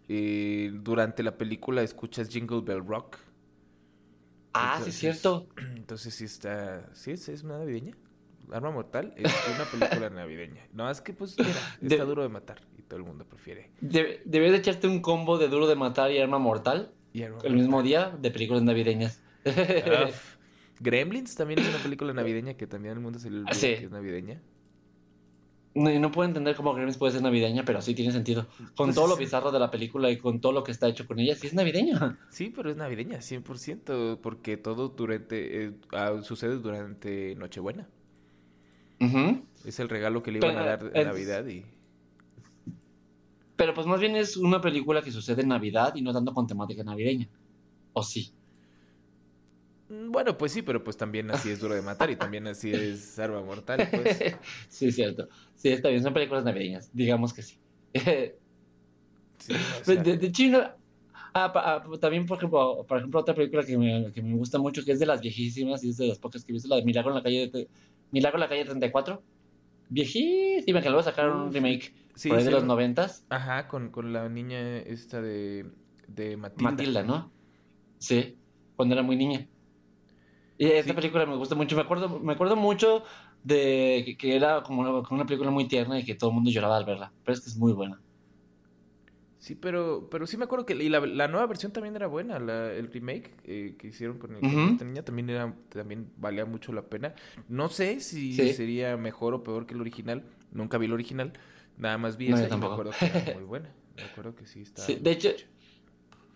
eh, 0.07 0.71
durante 0.73 1.21
la 1.23 1.37
película 1.37 1.81
escuchas 1.83 2.29
Jingle 2.29 2.61
Bell 2.61 2.83
Rock. 2.85 3.17
Ah, 4.53 4.73
sí, 4.77 4.89
Entonces- 4.89 4.93
es 4.95 4.99
cierto. 4.99 5.47
Entonces 5.75 6.13
sí 6.15 6.25
está, 6.25 6.89
sí 6.93 7.11
es, 7.11 7.29
es 7.29 7.43
una 7.43 7.59
navideña. 7.59 7.95
Arma 8.51 8.71
Mortal 8.71 9.13
es 9.15 9.31
una 9.55 9.65
película 9.65 10.09
navideña. 10.21 10.65
No, 10.73 10.89
es 10.89 11.01
que 11.01 11.13
pues 11.13 11.37
mira, 11.37 11.51
De- 11.81 11.95
está 11.95 12.05
duro 12.05 12.23
de 12.23 12.29
matar 12.29 12.59
y 12.79 12.81
todo 12.81 12.97
el 12.97 13.05
mundo 13.05 13.23
prefiere. 13.25 13.69
Debe- 13.79 14.21
Debes 14.25 14.51
de 14.51 14.57
echarte 14.57 14.87
un 14.87 15.01
combo 15.01 15.37
de 15.37 15.47
Duro 15.49 15.67
de 15.67 15.75
Matar 15.75 16.11
y 16.11 16.17
Arma 16.17 16.39
Mortal 16.39 16.91
Y 17.13 17.21
Arma 17.21 17.37
el 17.43 17.53
mismo 17.53 17.83
día 17.83 18.09
de 18.19 18.31
películas 18.31 18.63
navideñas. 18.63 19.21
Gremlins 20.79 21.35
también 21.35 21.59
es 21.59 21.67
una 21.69 21.77
película 21.79 22.13
navideña 22.13 22.53
que 22.55 22.67
también 22.67 22.93
el 22.95 22.99
mundo 22.99 23.19
se 23.19 23.29
le 23.29 23.39
olvida 23.39 23.53
Sí. 23.53 23.67
que 23.67 23.85
es 23.85 23.91
navideña. 23.91 24.41
No, 25.75 25.97
no 25.99 26.11
puedo 26.11 26.27
entender 26.27 26.55
cómo 26.55 26.73
Gremlins 26.73 26.97
puede 26.97 27.13
ser 27.13 27.21
navideña, 27.21 27.63
pero 27.63 27.79
sí 27.81 27.93
tiene 27.93 28.11
sentido. 28.11 28.47
Con 28.75 28.87
Pues 28.87 28.95
todo 28.95 29.07
lo 29.07 29.15
bizarro 29.17 29.51
de 29.51 29.59
la 29.59 29.69
película 29.69 30.09
y 30.09 30.17
con 30.17 30.41
todo 30.41 30.51
lo 30.51 30.63
que 30.63 30.71
está 30.71 30.87
hecho 30.87 31.05
con 31.05 31.19
ella, 31.19 31.35
sí 31.35 31.45
es 31.47 31.53
navideña. 31.53 32.17
Sí, 32.31 32.51
pero 32.53 32.71
es 32.71 32.75
navideña, 32.75 33.19
100%, 33.21 34.19
porque 34.19 34.57
todo 34.57 34.89
durante, 34.89 35.65
eh, 35.65 35.73
ah, 35.91 36.21
sucede 36.23 36.55
durante 36.57 37.35
Nochebuena. 37.35 37.87
Es 39.63 39.79
el 39.79 39.89
regalo 39.89 40.23
que 40.23 40.31
le 40.31 40.39
iban 40.39 40.57
a 40.57 40.65
dar 40.65 40.83
en 40.93 40.97
es- 40.97 41.05
Navidad 41.05 41.45
y... 41.47 41.63
Pero 43.55 43.73
pues 43.73 43.85
más 43.87 43.99
bien 43.99 44.15
es 44.15 44.37
una 44.37 44.61
película 44.61 45.01
que 45.01 45.11
sucede 45.11 45.41
en 45.43 45.49
Navidad 45.49 45.93
y 45.95 46.01
no 46.01 46.13
tanto 46.13 46.33
con 46.33 46.47
temática 46.47 46.83
navideña. 46.83 47.27
¿O 47.93 48.03
sí? 48.03 48.31
Mm, 49.89 50.11
Bueno, 50.11 50.37
pues 50.37 50.51
sí, 50.51 50.61
pero 50.61 50.83
pues 50.83 50.97
también 50.97 51.29
así 51.31 51.49
es 51.49 51.59
duro 51.59 51.75
de 51.75 51.81
matar 51.81 52.09
y 52.09 52.15
también 52.15 52.47
así 52.47 52.71
es 52.71 53.17
Arma 53.19 53.41
Mortal, 53.41 53.87
pues. 53.93 54.19
sí, 54.69 54.87
es 54.87 54.95
cierto. 54.95 55.27
Sí, 55.55 55.69
está 55.69 55.89
bien, 55.89 56.03
son 56.03 56.13
películas 56.13 56.43
navideñas. 56.43 56.89
Digamos 56.93 57.33
que 57.33 57.41
sí. 57.41 57.59
Sí, 59.39 59.53
o 59.81 59.83
sea, 59.85 60.03
de, 60.03 60.17
de 60.17 60.47
una- 60.49 60.75
ah, 61.33 61.51
pa- 61.53 61.75
ah, 61.75 61.83
también, 61.99 62.25
por 62.25 62.37
ejemplo, 62.37 62.85
por 62.87 62.97
ejemplo, 62.97 63.21
otra 63.21 63.33
película 63.33 63.63
que 63.63 63.77
me, 63.77 64.11
que 64.11 64.21
me 64.21 64.35
gusta 64.35 64.59
mucho, 64.59 64.83
que 64.83 64.91
es 64.91 64.99
de 64.99 65.05
las 65.05 65.21
viejísimas 65.21 65.81
y 65.83 65.89
es 65.89 65.97
de 65.97 66.07
las 66.07 66.19
pocas 66.19 66.43
que 66.43 66.51
he 66.51 66.53
visto, 66.53 66.67
la 66.67 66.75
de 66.75 66.83
Milagro 66.83 67.11
en 67.11 67.15
la 67.15 67.23
calle, 67.23 67.47
de- 67.47 67.69
Milagro 68.11 68.37
en 68.37 68.41
la 68.41 68.49
calle 68.49 68.65
34. 68.65 69.23
Viejísima, 69.89 70.81
que 70.81 70.89
luego 70.89 71.03
sacaron 71.03 71.41
un 71.41 71.53
remake 71.53 71.93
sí, 72.15 72.29
por 72.29 72.37
ahí 72.37 72.43
de 72.43 72.51
los 72.51 72.63
noventas. 72.65 73.25
Ajá, 73.29 73.67
con, 73.67 73.89
con 73.91 74.13
la 74.13 74.27
niña 74.29 74.77
esta 74.79 75.21
de, 75.21 75.65
de 76.07 76.37
Matilda. 76.37 76.71
Matilda, 76.71 77.03
¿no? 77.03 77.31
Sí, 77.97 78.35
cuando 78.75 78.93
era 78.95 79.03
muy 79.03 79.15
niña. 79.15 79.47
Y 80.59 80.67
esta 80.67 80.93
Sí. 80.93 80.93
película 80.93 81.25
me 81.25 81.37
gusta 81.37 81.55
mucho. 81.55 81.75
Me 81.75 81.83
acuerdo, 81.83 82.19
me 82.19 82.33
acuerdo 82.33 82.55
mucho 82.57 83.03
de 83.43 84.03
que, 84.05 84.17
que 84.17 84.35
era 84.35 84.61
como 84.63 84.81
una, 84.81 84.91
como 85.07 85.15
una 85.21 85.25
película 85.25 85.51
muy 85.51 85.67
tierna 85.67 85.99
y 85.99 86.05
que 86.05 86.15
todo 86.15 86.31
el 86.31 86.35
mundo 86.35 86.51
lloraba 86.51 86.77
al 86.77 86.85
verla. 86.85 87.13
Pero 87.23 87.33
es 87.35 87.41
que 87.41 87.49
es 87.49 87.57
muy 87.57 87.73
buena. 87.73 88.03
Sí, 89.39 89.55
pero, 89.55 90.09
pero 90.11 90.27
sí 90.27 90.35
me 90.35 90.43
acuerdo 90.43 90.65
que 90.65 90.73
y 90.75 90.89
la, 90.89 90.99
la 90.99 91.29
nueva 91.29 91.47
versión 91.47 91.71
también 91.71 91.95
era 91.95 92.07
buena, 92.07 92.39
la, 92.39 92.73
el 92.73 92.91
remake 92.91 93.37
eh, 93.45 93.75
que 93.79 93.87
hicieron 93.87 94.19
con, 94.19 94.35
el- 94.35 94.41
con 94.41 94.65
Ujú. 94.65 94.71
esta 94.73 94.83
niña 94.83 95.03
también 95.03 95.29
era, 95.29 95.55
también 95.69 96.11
valía 96.17 96.45
mucho 96.45 96.73
la 96.73 96.81
pena. 96.89 97.15
No 97.47 97.69
sé 97.69 98.01
si 98.01 98.33
Sí. 98.33 98.53
sería 98.53 98.97
mejor 98.97 99.33
o 99.33 99.43
peor 99.43 99.65
que 99.65 99.75
el 99.75 99.81
original, 99.81 100.25
nunca 100.51 100.77
vi 100.77 100.87
el 100.87 100.93
original, 100.93 101.31
nada 101.77 101.97
más 101.97 102.17
vi 102.17 102.27
No, 102.29 102.35
esa 102.35 102.53
y 102.53 102.59
me 102.59 102.65
acuerdo 102.65 102.91
que 102.91 103.05
era 103.05 103.19
muy 103.33 103.43
buena. 103.43 103.73
Me 103.97 104.07
acuerdo 104.07 104.35
que 104.35 104.45
sí 104.45 104.65
muy 104.87 104.95
de 104.95 105.11
hecho. 105.11 105.29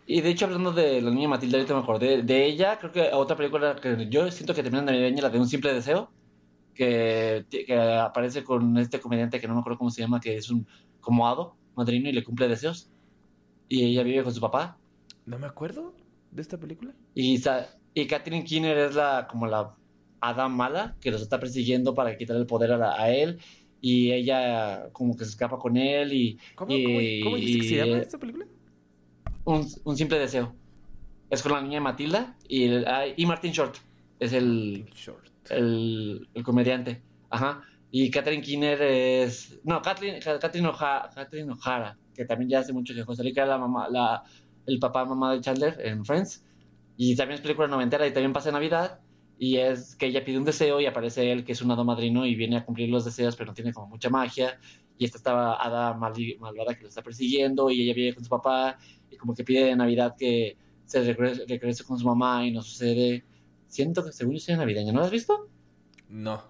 Y 0.07 0.21
de 0.21 0.29
hecho 0.29 0.45
hablando 0.45 0.71
de 0.71 1.01
la 1.01 1.11
niña 1.11 1.27
Matilda, 1.29 1.57
ahorita 1.57 1.73
me 1.75 1.81
acordé 1.81 2.23
de 2.23 2.45
ella. 2.45 2.77
Creo 2.77 2.91
que 2.91 3.01
otra 3.13 3.35
película 3.35 3.75
que 3.75 4.07
yo 4.09 4.29
siento 4.31 4.53
que 4.53 4.61
es 4.61 4.71
navideña, 4.71 5.21
la 5.23 5.29
de 5.29 5.39
Un 5.39 5.47
Simple 5.47 5.73
Deseo, 5.73 6.11
que, 6.73 7.45
que 7.49 7.75
aparece 7.75 8.43
con 8.43 8.77
este 8.77 8.99
comediante 8.99 9.39
que 9.39 9.47
no 9.47 9.53
me 9.53 9.59
acuerdo 9.61 9.77
cómo 9.79 9.91
se 9.91 10.01
llama, 10.01 10.19
que 10.19 10.35
es 10.37 10.49
un 10.49 10.67
como 10.99 11.27
hado 11.27 11.55
madrino 11.75 12.09
y 12.09 12.13
le 12.13 12.23
cumple 12.23 12.47
deseos. 12.47 12.89
Y 13.69 13.83
ella 13.85 14.03
vive 14.03 14.23
con 14.23 14.33
su 14.33 14.41
papá. 14.41 14.77
¿No 15.25 15.39
me 15.39 15.47
acuerdo 15.47 15.93
de 16.31 16.41
esta 16.41 16.57
película? 16.57 16.93
Y, 17.15 17.41
y 17.93 18.07
Catherine 18.07 18.43
Keener 18.43 18.77
es 18.77 18.95
la 18.95 19.27
como 19.29 19.47
la 19.47 19.75
hada 20.21 20.47
mala 20.47 20.95
que 21.01 21.11
los 21.11 21.21
está 21.21 21.39
persiguiendo 21.39 21.93
para 21.93 22.17
quitar 22.17 22.35
el 22.37 22.45
poder 22.45 22.71
a, 22.73 22.77
la- 22.77 23.01
a 23.01 23.09
él. 23.11 23.39
Y 23.81 24.11
ella 24.11 24.89
como 24.93 25.15
que 25.17 25.25
se 25.25 25.31
escapa 25.31 25.57
con 25.57 25.75
él 25.77 26.13
y 26.13 26.39
¿Cómo, 26.55 26.73
Y- 26.73 26.83
cómo, 26.83 26.99
cómo 27.31 27.35
dijiste 27.37 27.59
que 27.59 27.67
se 27.67 27.75
llama 27.75 27.97
y- 27.97 28.01
esta 28.01 28.17
película? 28.17 28.45
Un, 29.45 29.67
un 29.83 29.97
simple 29.97 30.19
deseo. 30.19 30.55
Es 31.29 31.41
con 31.41 31.51
la 31.51 31.61
niña 31.61 31.81
Matilda 31.81 32.35
y, 32.47 32.65
el- 32.65 32.85
y 33.17 33.25
Martin 33.25 33.51
Short 33.51 33.77
es 34.19 34.33
el, 34.33 34.85
Short. 34.93 35.25
el, 35.49 36.27
el 36.33 36.43
comediante. 36.43 37.01
Ajá. 37.29 37.63
Y 37.91 38.09
Catherine 38.11 38.41
Keener 38.43 38.81
es... 38.81 39.59
No, 39.63 39.81
Kathleen, 39.81 40.19
O'Hara, 41.51 41.97
que 42.15 42.25
también 42.25 42.49
ya 42.49 42.59
hace 42.59 42.73
mucho 42.73 42.93
que 42.93 43.15
salir, 43.15 43.33
que 43.33 43.39
era 43.39 43.49
la 43.49 43.57
mamá, 43.57 43.87
la, 43.89 44.23
el 44.65 44.79
papá 44.79 45.05
mamá 45.05 45.33
de 45.33 45.41
Chandler 45.41 45.79
en 45.79 46.05
Friends. 46.05 46.43
Y 46.97 47.15
también 47.15 47.35
es 47.35 47.41
película 47.41 47.67
noventera 47.67 48.05
y 48.07 48.13
también 48.13 48.33
pasa 48.33 48.51
Navidad. 48.51 48.99
Y 49.37 49.57
es 49.57 49.95
que 49.95 50.05
ella 50.07 50.23
pide 50.23 50.37
un 50.37 50.45
deseo 50.45 50.79
y 50.79 50.85
aparece 50.85 51.31
él, 51.31 51.43
que 51.43 51.51
es 51.53 51.61
un 51.61 51.71
hado 51.71 51.83
madrino, 51.83 52.25
y 52.25 52.35
viene 52.35 52.57
a 52.57 52.65
cumplir 52.65 52.89
los 52.89 53.03
deseos, 53.05 53.35
pero 53.35 53.47
no 53.51 53.53
tiene 53.55 53.73
como 53.73 53.87
mucha 53.87 54.09
magia. 54.09 54.59
Y 54.97 55.05
esta 55.05 55.17
estaba 55.17 55.55
hada 55.55 55.93
malvada 55.93 56.75
que 56.75 56.83
lo 56.83 56.89
está 56.89 57.01
persiguiendo, 57.01 57.69
y 57.69 57.81
ella 57.81 57.93
viene 57.93 58.13
con 58.13 58.23
su 58.23 58.29
papá, 58.29 58.77
y 59.09 59.17
como 59.17 59.33
que 59.33 59.43
pide 59.43 59.65
de 59.65 59.75
Navidad 59.75 60.15
que 60.17 60.57
se 60.85 61.13
regrese, 61.13 61.83
con 61.83 61.97
su 61.97 62.05
mamá, 62.05 62.45
y 62.45 62.51
no 62.51 62.61
sucede. 62.61 63.23
Siento 63.67 64.03
que 64.03 64.11
según 64.11 64.35
yo 64.35 64.39
soy 64.39 64.55
navideña, 64.55 64.91
¿no 64.91 64.99
lo 64.99 65.05
has 65.05 65.11
visto? 65.11 65.49
No, 66.09 66.43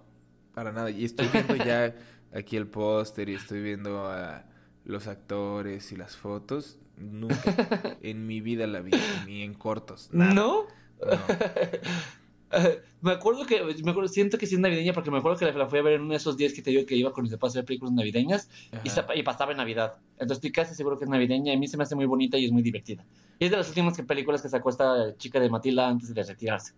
para 0.54 0.72
nada. 0.72 0.90
Y 0.92 1.06
estoy 1.06 1.28
viendo 1.32 1.56
ya 1.56 1.96
aquí 2.34 2.58
el 2.58 2.68
póster 2.68 3.30
y 3.30 3.36
estoy 3.36 3.62
viendo 3.62 4.08
a 4.08 4.46
los 4.86 5.08
actores 5.08 5.92
y 5.92 5.96
las 5.96 6.16
fotos. 6.16 6.78
Nunca 6.98 7.98
en 8.02 8.28
mi 8.28 8.42
vida 8.42 8.68
la 8.68 8.82
vi, 8.82 8.92
ni 9.26 9.42
en 9.42 9.54
cortos. 9.54 10.10
¿No? 10.12 10.34
¿No? 10.34 10.68
me 13.02 13.12
acuerdo 13.12 13.46
que, 13.46 13.62
me 13.84 13.92
acuerdo, 13.92 14.08
siento 14.08 14.38
que 14.38 14.46
sí 14.46 14.56
es 14.56 14.62
navideña 14.62 14.94
porque 14.94 15.12
me 15.12 15.18
acuerdo 15.18 15.38
que 15.38 15.52
la, 15.52 15.68
fui 15.68 15.80
a 15.80 15.82
ver 15.82 15.94
en 15.94 16.02
uno 16.02 16.12
de 16.12 16.18
esos 16.18 16.38
días 16.38 16.54
que 16.54 16.62
te 16.62 16.72
digo 16.72 16.86
que 16.86 16.96
iba 16.96 17.12
con 17.12 17.24
mis 17.24 17.32
papás 17.34 17.56
a 17.56 17.60
ver 17.60 17.66
películas 17.66 17.94
navideñas 17.94 18.50
y, 18.84 18.90
y, 19.20 19.24
pasaba 19.24 19.52
en 19.52 19.58
Navidad. 19.58 19.98
Entonces 20.14 20.38
estoy 20.38 20.52
casi 20.52 20.76
seguro 20.76 20.98
que 20.98 21.06
es 21.06 21.10
navideña 21.10 21.54
y 21.54 21.56
a 21.56 21.60
mí 21.60 21.68
se 21.68 21.78
me 21.78 21.84
hace 21.84 21.96
muy 21.96 22.06
bonita 22.06 22.38
y 22.38 22.46
es 22.46 22.52
muy 22.52 22.62
divertida. 22.62 23.06
Y 23.40 23.46
es 23.46 23.52
de 23.52 23.58
las 23.58 23.68
últimas 23.68 24.00
películas 24.02 24.42
que 24.42 24.50
sacó 24.50 24.70
esta 24.70 25.16
chica 25.18 25.40
de 25.40 25.50
Matilda 25.50 25.88
antes 25.88 26.14
de 26.14 26.24
retirarse. 26.24 26.74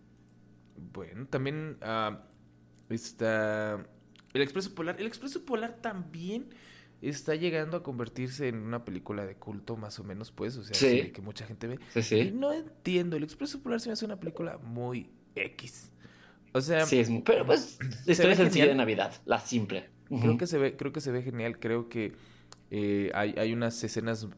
Bueno, 0.92 1.26
también 1.26 1.78
uh, 1.82 2.16
está 2.92 3.86
El 4.32 4.42
Expreso 4.42 4.74
Polar. 4.74 5.00
El 5.00 5.06
Expreso 5.06 5.44
Polar 5.44 5.76
también 5.80 6.48
está 7.02 7.34
llegando 7.34 7.76
a 7.76 7.82
convertirse 7.82 8.48
en 8.48 8.56
una 8.56 8.84
película 8.84 9.26
de 9.26 9.36
culto, 9.36 9.76
más 9.76 9.98
o 9.98 10.04
menos, 10.04 10.32
pues. 10.32 10.56
O 10.56 10.64
sea, 10.64 11.12
que 11.12 11.22
mucha 11.22 11.46
gente 11.46 11.66
ve. 11.66 11.78
Sí, 11.92 12.02
sí. 12.02 12.32
no 12.34 12.52
entiendo. 12.52 13.16
El 13.16 13.24
Expreso 13.24 13.62
Polar 13.62 13.80
se 13.80 13.88
me 13.88 13.92
hace 13.92 14.04
una 14.04 14.18
película 14.18 14.58
muy 14.58 15.10
X. 15.36 15.90
O 16.52 16.60
sea. 16.60 16.86
Sí, 16.86 16.98
es, 16.98 17.10
pero 17.24 17.46
pues. 17.46 17.78
La 18.04 18.12
historia 18.12 18.34
sencilla 18.34 18.66
de 18.66 18.74
Navidad, 18.74 19.14
la 19.24 19.38
simple. 19.40 19.90
Creo 20.08 20.38
que 20.38 20.46
se 20.46 20.58
ve, 20.58 20.76
creo 20.76 20.92
que 20.92 21.00
se 21.00 21.10
ve 21.10 21.22
genial. 21.22 21.58
Creo 21.58 21.88
que 21.88 22.12
eh, 22.70 23.10
hay, 23.14 23.34
hay 23.36 23.52
unas 23.52 23.82
escenas 23.82 24.28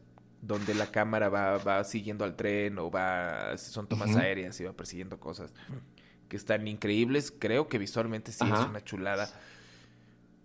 donde 0.41 0.73
la 0.73 0.87
cámara 0.87 1.29
va, 1.29 1.57
va 1.57 1.83
siguiendo 1.83 2.25
al 2.25 2.35
tren 2.35 2.77
o 2.79 2.89
va. 2.91 3.57
Son 3.57 3.87
tomas 3.87 4.15
aéreas 4.15 4.59
y 4.59 4.63
va 4.63 4.73
persiguiendo 4.73 5.19
cosas 5.19 5.53
que 6.27 6.37
están 6.37 6.67
increíbles. 6.67 7.33
Creo 7.37 7.67
que 7.67 7.77
visualmente 7.77 8.31
sí 8.31 8.45
es 8.45 8.59
una 8.67 8.83
chulada. 8.83 9.29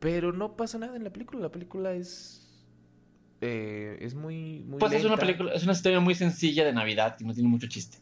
Pero 0.01 0.33
no 0.33 0.57
pasa 0.57 0.79
nada 0.79 0.97
en 0.97 1.05
la 1.05 1.11
película. 1.11 1.41
La 1.43 1.51
película 1.51 1.93
es. 1.93 2.41
Eh, 3.41 3.99
es 4.01 4.15
muy. 4.15 4.65
muy 4.67 4.79
pues 4.79 4.93
es 4.93 5.05
una 5.05 5.17
película, 5.17 5.53
es 5.53 5.63
una 5.63 5.73
historia 5.73 6.01
muy 6.01 6.15
sencilla 6.15 6.65
de 6.65 6.73
Navidad 6.73 7.17
y 7.21 7.25
no 7.25 7.33
tiene 7.33 7.49
mucho 7.49 7.69
chiste. 7.69 7.99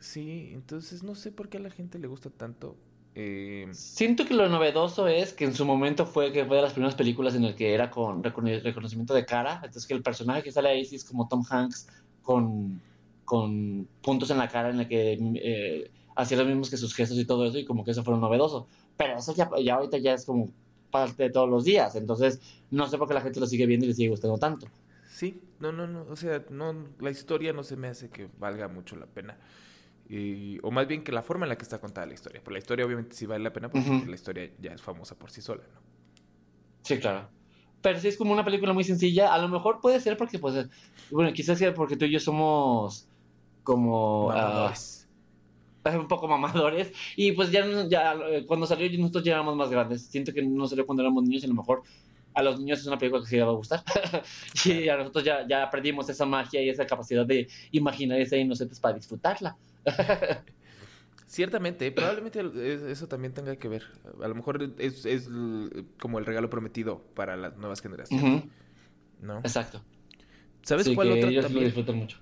Sí, 0.00 0.50
entonces 0.52 1.02
no 1.02 1.14
sé 1.14 1.32
por 1.32 1.48
qué 1.48 1.58
a 1.58 1.60
la 1.60 1.70
gente 1.70 1.98
le 1.98 2.06
gusta 2.06 2.30
tanto. 2.30 2.76
Eh... 3.14 3.66
Siento 3.72 4.26
que 4.26 4.34
lo 4.34 4.48
novedoso 4.48 5.08
es 5.08 5.32
que 5.32 5.44
en 5.44 5.54
su 5.54 5.64
momento 5.64 6.04
fue 6.04 6.32
que 6.32 6.44
fue 6.44 6.56
de 6.56 6.62
las 6.62 6.72
primeras 6.72 6.94
películas 6.94 7.34
en 7.34 7.44
el 7.44 7.54
que 7.54 7.72
era 7.72 7.90
con 7.90 8.22
reconocimiento 8.22 9.14
de 9.14 9.24
cara. 9.24 9.54
Entonces 9.56 9.86
que 9.86 9.94
el 9.94 10.02
personaje 10.02 10.42
que 10.42 10.52
sale 10.52 10.68
ahí 10.68 10.84
sí 10.84 10.96
es 10.96 11.04
como 11.04 11.26
Tom 11.28 11.42
Hanks 11.48 11.88
con, 12.22 12.80
con 13.24 13.88
puntos 14.02 14.30
en 14.30 14.38
la 14.38 14.48
cara 14.48 14.70
en 14.70 14.80
el 14.80 14.88
que 14.88 15.18
eh, 15.42 15.90
hacía 16.14 16.36
lo 16.36 16.44
mismo 16.44 16.62
que 16.68 16.76
sus 16.76 16.94
gestos 16.94 17.18
y 17.18 17.24
todo 17.24 17.46
eso 17.46 17.58
y 17.58 17.64
como 17.64 17.84
que 17.84 17.92
eso 17.92 18.04
fue 18.04 18.14
lo 18.14 18.20
novedoso. 18.20 18.68
Pero 18.98 19.18
eso 19.18 19.34
ya, 19.34 19.48
ya 19.64 19.76
ahorita 19.76 19.96
ya 19.96 20.12
es 20.12 20.26
como 20.26 20.50
parte 20.90 21.22
de 21.22 21.30
todos 21.30 21.48
los 21.48 21.64
días. 21.64 21.96
Entonces 21.96 22.40
no 22.70 22.86
sé 22.86 22.98
por 22.98 23.08
qué 23.08 23.14
la 23.14 23.22
gente 23.22 23.40
lo 23.40 23.46
sigue 23.46 23.64
viendo 23.64 23.86
y 23.86 23.88
le 23.88 23.94
sigue 23.94 24.10
gustando 24.10 24.36
tanto. 24.36 24.66
Sí, 25.08 25.40
no, 25.58 25.72
no, 25.72 25.86
no. 25.86 26.02
O 26.10 26.16
sea, 26.16 26.44
no, 26.50 26.74
la 27.00 27.10
historia 27.10 27.54
no 27.54 27.62
se 27.62 27.76
me 27.76 27.88
hace 27.88 28.10
que 28.10 28.28
valga 28.38 28.68
mucho 28.68 28.94
la 28.96 29.06
pena 29.06 29.38
o 30.62 30.70
más 30.70 30.86
bien 30.86 31.02
que 31.02 31.12
la 31.12 31.22
forma 31.22 31.46
en 31.46 31.50
la 31.50 31.56
que 31.56 31.62
está 31.62 31.78
contada 31.78 32.06
la 32.06 32.14
historia. 32.14 32.42
Por 32.42 32.52
la 32.52 32.58
historia 32.58 32.84
obviamente 32.84 33.14
sí 33.14 33.26
vale 33.26 33.42
la 33.42 33.52
pena 33.52 33.68
porque 33.70 34.04
la 34.06 34.14
historia 34.14 34.50
ya 34.60 34.72
es 34.72 34.82
famosa 34.82 35.18
por 35.18 35.30
sí 35.30 35.40
sola, 35.40 35.62
¿no? 35.74 35.80
Sí, 36.82 36.98
claro. 36.98 37.28
Pero 37.82 38.00
sí 38.00 38.08
es 38.08 38.16
como 38.16 38.32
una 38.32 38.44
película 38.44 38.72
muy 38.72 38.84
sencilla. 38.84 39.32
A 39.32 39.38
lo 39.38 39.48
mejor 39.48 39.80
puede 39.80 40.00
ser 40.00 40.16
porque, 40.16 40.38
pues, 40.38 40.68
bueno, 41.10 41.32
quizás 41.32 41.58
sea 41.58 41.74
porque 41.74 41.96
tú 41.96 42.04
y 42.04 42.12
yo 42.12 42.20
somos 42.20 43.08
como... 43.62 44.30
Ah, 44.30 44.42
mamadores. 44.42 45.08
un 45.98 46.08
poco 46.08 46.28
mamadores. 46.28 46.92
Y 47.16 47.32
pues 47.32 47.50
ya, 47.50 47.64
ya 47.88 48.14
cuando 48.46 48.66
salió 48.66 48.88
nosotros 48.98 49.24
ya 49.24 49.32
éramos 49.32 49.56
más 49.56 49.70
grandes. 49.70 50.06
Siento 50.06 50.32
que 50.32 50.42
no 50.42 50.66
salió 50.66 50.86
cuando 50.86 51.02
éramos 51.02 51.24
niños 51.24 51.42
y 51.42 51.46
a 51.46 51.48
lo 51.48 51.54
mejor 51.54 51.82
a 52.34 52.42
los 52.42 52.58
niños 52.60 52.80
es 52.80 52.86
una 52.86 52.98
película 52.98 53.22
que 53.22 53.28
sí 53.28 53.36
les 53.36 53.46
va 53.46 53.50
a 53.50 53.54
gustar. 53.54 53.82
y 54.64 54.88
a 54.88 54.96
nosotros 54.96 55.24
ya, 55.24 55.46
ya 55.48 55.70
perdimos 55.70 56.08
esa 56.08 56.26
magia 56.26 56.62
y 56.62 56.68
esa 56.68 56.86
capacidad 56.86 57.24
de 57.24 57.48
imaginar 57.72 58.20
esa 58.20 58.36
inocentes 58.36 58.78
para 58.78 58.94
disfrutarla. 58.94 59.56
Ciertamente, 61.26 61.90
probablemente 61.90 62.90
eso 62.90 63.08
también 63.08 63.34
tenga 63.34 63.56
que 63.56 63.68
ver. 63.68 63.84
A 64.22 64.28
lo 64.28 64.34
mejor 64.34 64.72
es, 64.78 65.28
como 66.00 66.18
el 66.18 66.26
regalo 66.26 66.48
prometido 66.48 67.02
para 67.14 67.36
las 67.36 67.56
nuevas 67.56 67.80
generaciones. 67.82 68.44
¿No? 69.20 69.38
Exacto. 69.38 69.82
¿Sabes 70.62 70.88
cuál 70.94 71.12
otra 71.12 71.28
ellos 71.28 71.44
también? 71.44 71.64
Lo 71.64 71.66
disfrutan 71.66 71.96
mucho. 71.96 72.18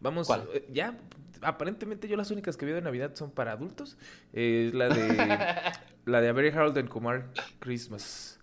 Vamos, 0.00 0.28
eh, 0.52 0.68
ya, 0.72 0.98
aparentemente 1.40 2.08
yo 2.08 2.16
las 2.16 2.30
únicas 2.30 2.56
que 2.56 2.66
veo 2.66 2.74
de 2.74 2.82
Navidad 2.82 3.14
son 3.14 3.30
para 3.30 3.52
adultos. 3.52 3.96
es 4.32 4.74
la 4.74 4.88
de 4.88 5.72
la 6.04 6.20
de 6.20 6.28
A 6.28 6.32
Very 6.32 6.48
Harold 6.48 6.76
and 6.78 6.88
Kumar 6.88 7.30
Christmas. 7.58 8.38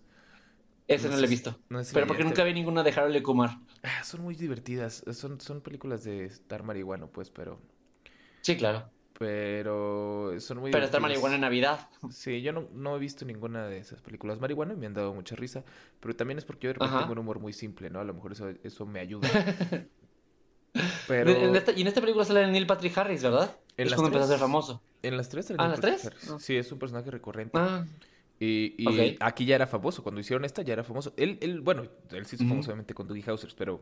Ese 0.88 1.10
no, 1.10 1.18
lo 1.18 1.26
he 1.26 1.30
visto. 1.30 1.58
pero 1.94 2.08
porque 2.08 2.24
nunca 2.24 2.44
vi 2.44 2.54
ninguna 2.54 2.84
de 2.84 2.92
Harold 2.92 3.16
y 3.16 3.22
Kumar. 3.22 3.58
Ah, 3.84 4.04
son 4.04 4.22
muy 4.22 4.36
divertidas. 4.36 5.04
Son, 5.12 5.40
son 5.40 5.62
películas 5.62 6.04
de 6.04 6.26
estar 6.26 6.64
marihuano, 6.64 7.08
pues, 7.08 7.30
pero 7.30 7.60
Sí, 8.44 8.58
claro. 8.58 8.90
Pero 9.18 10.34
son 10.40 10.60
muy. 10.60 10.72
Pero 10.72 10.86
está 10.86 11.00
marihuana 11.00 11.36
en 11.36 11.42
Navidad. 11.42 11.88
Sí, 12.12 12.42
yo 12.42 12.52
no, 12.52 12.68
no, 12.74 12.98
he 12.98 13.00
visto 13.00 13.26
ninguna 13.26 13.68
de 13.68 13.78
esas 13.78 14.02
películas 14.02 14.40
marihuana 14.40 14.74
y 14.74 14.78
me 14.78 14.86
han 14.86 14.94
dado 14.94 15.14
mucha 15.14 15.36
risa. 15.36 15.64
Pero 16.00 16.16
también 16.16 16.38
es 16.38 16.46
porque 16.46 16.66
yo 16.66 16.70
de 16.70 16.74
repente 16.74 16.98
tengo 17.00 17.14
un 17.14 17.20
humor 17.20 17.40
muy 17.40 17.54
simple, 17.54 17.90
¿no? 17.90 18.00
A 18.00 18.04
lo 18.04 18.14
mejor 18.14 18.34
eso, 18.34 18.50
eso 18.64 18.86
me 18.86 19.00
ayuda. 19.00 19.30
Pero... 21.08 21.32
y 21.32 21.82
en 21.82 21.88
esta 21.88 22.02
película 22.02 22.26
sale 22.26 22.48
Neil 22.48 22.66
Patrick 22.66 22.98
Harris, 22.98 23.22
¿verdad? 23.22 23.56
En 23.78 23.86
es 23.86 23.92
las 23.92 24.00
cuando 24.00 24.18
empezó 24.18 24.26
a 24.26 24.36
ser 24.36 24.40
famoso. 24.40 24.82
En 25.04 25.18
las 25.18 25.30
tres. 25.30 25.52
¿Ah, 25.52 25.66
en 25.66 25.72
las 25.72 25.80
tres? 25.80 26.10
Sí, 26.40 26.58
es 26.58 26.72
un 26.72 26.80
personaje 26.80 27.10
recurrente. 27.12 27.58
Ah. 27.58 27.86
Y, 28.40 28.76
y 28.78 29.18
aquí 29.20 29.46
ya 29.46 29.56
era 29.56 29.68
famoso. 29.68 30.04
Cuando 30.04 30.20
hicieron 30.20 30.44
esta 30.44 30.64
ya 30.64 30.74
era 30.74 30.84
famoso. 30.84 31.14
Él, 31.16 31.38
él 31.42 31.62
bueno, 31.62 31.84
él 32.12 32.26
sí 32.26 32.36
hizo 32.36 32.46
famoso 32.46 32.70
obviamente 32.70 32.94
con 32.94 33.08
Dougie 33.08 33.24
Hausers, 33.30 33.54
pero... 33.54 33.80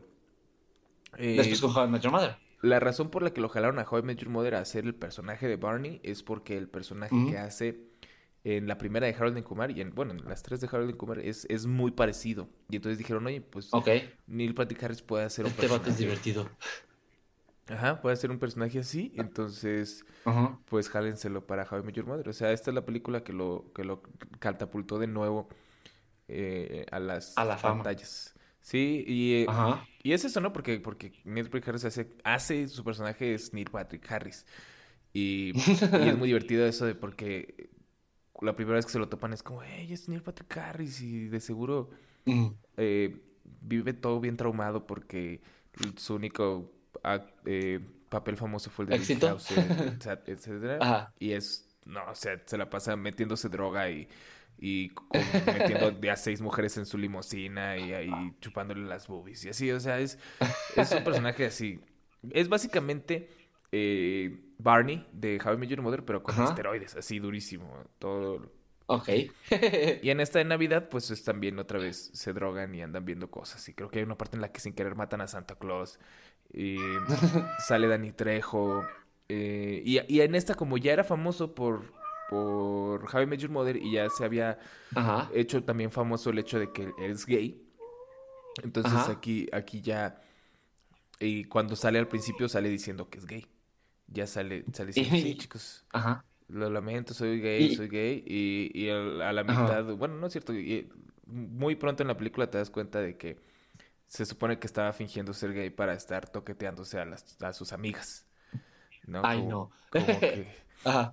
Eh, 1.16 1.34
Después 1.36 1.60
con 1.60 1.76
How 1.76 1.88
Met 1.88 2.02
Your 2.02 2.12
Mother. 2.12 2.36
La 2.62 2.78
razón 2.78 3.10
por 3.10 3.22
la 3.22 3.32
que 3.32 3.40
lo 3.40 3.48
jalaron 3.48 3.78
a 3.80 3.82
How 3.82 3.98
I 3.98 4.02
Met 4.02 4.18
Your 4.18 4.30
Mother 4.30 4.54
a 4.54 4.60
hacer 4.60 4.84
el 4.84 4.94
personaje 4.94 5.48
de 5.48 5.56
Barney 5.56 6.00
es 6.04 6.22
porque 6.22 6.56
el 6.56 6.68
personaje 6.68 7.14
que 7.28 7.36
hace 7.36 7.92
en 8.44 8.66
la 8.66 8.78
primera 8.78 9.06
de 9.06 9.14
Harold 9.14 9.36
and 9.36 9.44
Kumar 9.44 9.70
y 9.72 9.80
en, 9.80 9.94
bueno, 9.94 10.12
en 10.12 10.24
las 10.24 10.42
tres 10.42 10.60
de 10.60 10.68
Harold 10.68 10.90
and 10.90 10.96
Kumar 10.96 11.18
es, 11.18 11.44
es 11.50 11.66
muy 11.66 11.90
parecido. 11.90 12.48
Y 12.70 12.76
entonces 12.76 12.98
dijeron, 12.98 13.26
oye, 13.26 13.40
pues 13.40 13.70
Neil 14.26 14.54
Patrick 14.54 14.82
Harris 14.82 15.02
puede 15.02 15.24
hacer 15.24 15.44
un 15.44 15.50
este 15.50 15.62
personaje. 15.62 15.90
es 15.90 15.98
divertido. 15.98 16.48
Ajá, 17.68 18.00
puede 18.00 18.14
hacer 18.14 18.30
un 18.30 18.38
personaje 18.38 18.80
así, 18.80 19.12
entonces, 19.16 20.04
pues 20.66 20.88
jálenselo 20.88 21.46
para 21.46 21.68
Met 21.82 21.94
Your 21.94 22.06
Mother. 22.06 22.28
O 22.28 22.32
sea, 22.32 22.52
esta 22.52 22.70
es 22.70 22.74
la 22.74 22.84
película 22.84 23.22
que 23.22 23.32
lo, 23.32 23.72
que 23.74 23.84
lo 23.84 24.02
catapultó 24.40 24.98
de 24.98 25.06
nuevo 25.06 25.48
eh, 26.28 26.86
a 26.90 26.98
las 26.98 27.36
a 27.38 27.44
la 27.44 27.56
pantallas. 27.56 28.34
Sí, 28.62 29.04
y, 29.06 29.34
eh, 29.42 29.46
y 30.02 30.12
es 30.12 30.24
eso, 30.24 30.40
¿no? 30.40 30.52
Porque, 30.52 30.78
porque 30.78 31.12
Neil 31.24 31.46
Patrick 31.46 31.68
Harris 31.68 31.84
hace, 31.84 32.08
hace 32.22 32.68
su 32.68 32.84
personaje 32.84 33.34
es 33.34 33.52
Neil 33.52 33.68
Patrick 33.70 34.10
Harris. 34.10 34.46
Y, 35.12 35.52
es 35.58 36.16
muy 36.16 36.28
divertido 36.28 36.64
eso 36.66 36.86
de 36.86 36.94
porque 36.94 37.70
la 38.40 38.54
primera 38.56 38.76
vez 38.76 38.86
que 38.86 38.92
se 38.92 38.98
lo 38.98 39.08
topan 39.08 39.32
es 39.32 39.42
como, 39.42 39.62
hey, 39.62 39.92
es 39.92 40.08
Neil 40.08 40.22
Patrick 40.22 40.56
Harris 40.56 41.00
y 41.02 41.28
de 41.28 41.40
seguro 41.40 41.90
eh, 42.76 43.20
vive 43.60 43.92
todo 43.92 44.20
bien 44.20 44.36
traumado 44.36 44.86
porque 44.86 45.40
su 45.96 46.14
único 46.14 46.72
eh, 47.44 47.80
papel 48.08 48.36
famoso 48.36 48.70
fue 48.70 48.84
el 48.84 48.90
de 48.90 48.96
¿Éxito? 48.96 49.38
etcétera. 50.26 51.12
Y 51.18 51.32
es, 51.32 51.68
no, 51.84 52.00
o 52.08 52.14
sea, 52.14 52.40
se 52.46 52.56
la 52.56 52.70
pasa 52.70 52.96
metiéndose 52.96 53.48
droga 53.48 53.90
y 53.90 54.08
y 54.62 54.92
metiendo 55.44 56.12
a 56.12 56.16
seis 56.16 56.40
mujeres 56.40 56.76
en 56.76 56.86
su 56.86 56.96
limusina 56.96 57.76
y 57.76 57.92
ahí 57.94 58.12
chupándole 58.40 58.86
las 58.86 59.08
boobies 59.08 59.44
y 59.44 59.48
así, 59.48 59.72
o 59.72 59.80
sea, 59.80 59.98
es, 59.98 60.20
es 60.76 60.92
un 60.92 61.02
personaje 61.02 61.46
así. 61.46 61.80
Es 62.30 62.48
básicamente 62.48 63.28
eh, 63.72 64.38
Barney 64.58 65.04
de 65.12 65.40
How 65.44 65.54
I 65.54 65.56
Met 65.56 65.68
Your 65.68 65.82
Mother, 65.82 66.04
pero 66.04 66.22
con 66.22 66.40
esteroides, 66.44 66.94
así 66.94 67.18
durísimo, 67.18 67.76
todo. 67.98 68.52
Ok. 68.86 69.08
y 70.00 70.10
en 70.10 70.20
esta 70.20 70.38
de 70.38 70.44
Navidad, 70.44 70.88
pues 70.88 71.10
es 71.10 71.24
también 71.24 71.58
otra 71.58 71.80
vez 71.80 72.12
se 72.12 72.32
drogan 72.32 72.72
y 72.72 72.82
andan 72.82 73.04
viendo 73.04 73.32
cosas. 73.32 73.68
Y 73.68 73.74
creo 73.74 73.88
que 73.90 73.98
hay 73.98 74.04
una 74.04 74.16
parte 74.16 74.36
en 74.36 74.42
la 74.42 74.52
que 74.52 74.60
sin 74.60 74.74
querer 74.74 74.94
matan 74.94 75.22
a 75.22 75.26
Santa 75.26 75.56
Claus. 75.56 75.98
Y 76.52 76.76
sale 77.66 77.88
Danny 77.88 78.12
Trejo. 78.12 78.84
Eh, 79.28 79.82
y, 79.84 79.98
y 80.06 80.20
en 80.20 80.36
esta, 80.36 80.54
como 80.54 80.78
ya 80.78 80.92
era 80.92 81.02
famoso 81.02 81.52
por 81.52 82.00
por 82.30 83.06
Javi 83.06 83.26
Major 83.26 83.50
Mother 83.50 83.76
y 83.76 83.92
ya 83.92 84.08
se 84.10 84.24
había 84.24 84.58
hecho 85.34 85.62
también 85.64 85.90
famoso 85.90 86.30
el 86.30 86.38
hecho 86.38 86.58
de 86.58 86.72
que 86.72 86.92
es 86.98 87.26
gay. 87.26 87.62
Entonces 88.62 89.08
aquí, 89.08 89.46
aquí 89.52 89.80
ya 89.80 90.20
Y 91.18 91.44
cuando 91.44 91.76
sale 91.76 91.98
al 91.98 92.08
principio 92.08 92.48
sale 92.48 92.68
diciendo 92.68 93.08
que 93.08 93.18
es 93.18 93.26
gay. 93.26 93.46
Ya 94.08 94.26
sale, 94.26 94.64
sale 94.72 94.88
diciendo, 94.92 95.16
sí, 95.16 95.36
chicos. 95.38 95.84
Ajá. 95.92 96.24
Lo 96.48 96.68
lamento, 96.68 97.14
soy 97.14 97.40
gay, 97.40 97.64
Y- 97.64 97.76
soy 97.76 97.88
gay. 97.88 98.22
Y, 98.26 98.70
y 98.74 98.90
a 98.90 99.32
la 99.32 99.40
Ajá. 99.42 99.62
mitad, 99.62 99.84
bueno, 99.96 100.16
no 100.16 100.26
es 100.26 100.32
cierto. 100.32 100.52
y- 100.52 100.88
muy 101.26 101.76
pronto 101.76 102.02
en 102.02 102.08
la 102.08 102.16
película 102.16 102.50
te 102.50 102.58
das 102.58 102.68
cuenta 102.68 103.00
de 103.00 103.16
que 103.16 103.38
se 104.06 104.26
supone 104.26 104.58
que 104.58 104.66
estaba 104.66 104.92
fingiendo 104.92 105.32
ser 105.32 105.54
gay 105.54 105.70
para 105.70 105.94
estar 105.94 106.28
toqueteándose 106.28 106.98
a, 106.98 107.06
las, 107.06 107.40
a 107.40 107.52
sus 107.54 107.72
amigas. 107.72 108.26
¿no? 109.06 109.22
Ay, 109.24 109.38
Como- 109.38 109.50
no. 109.50 109.70
Como 109.90 110.06
que, 110.06 110.46
Ajá. 110.84 111.12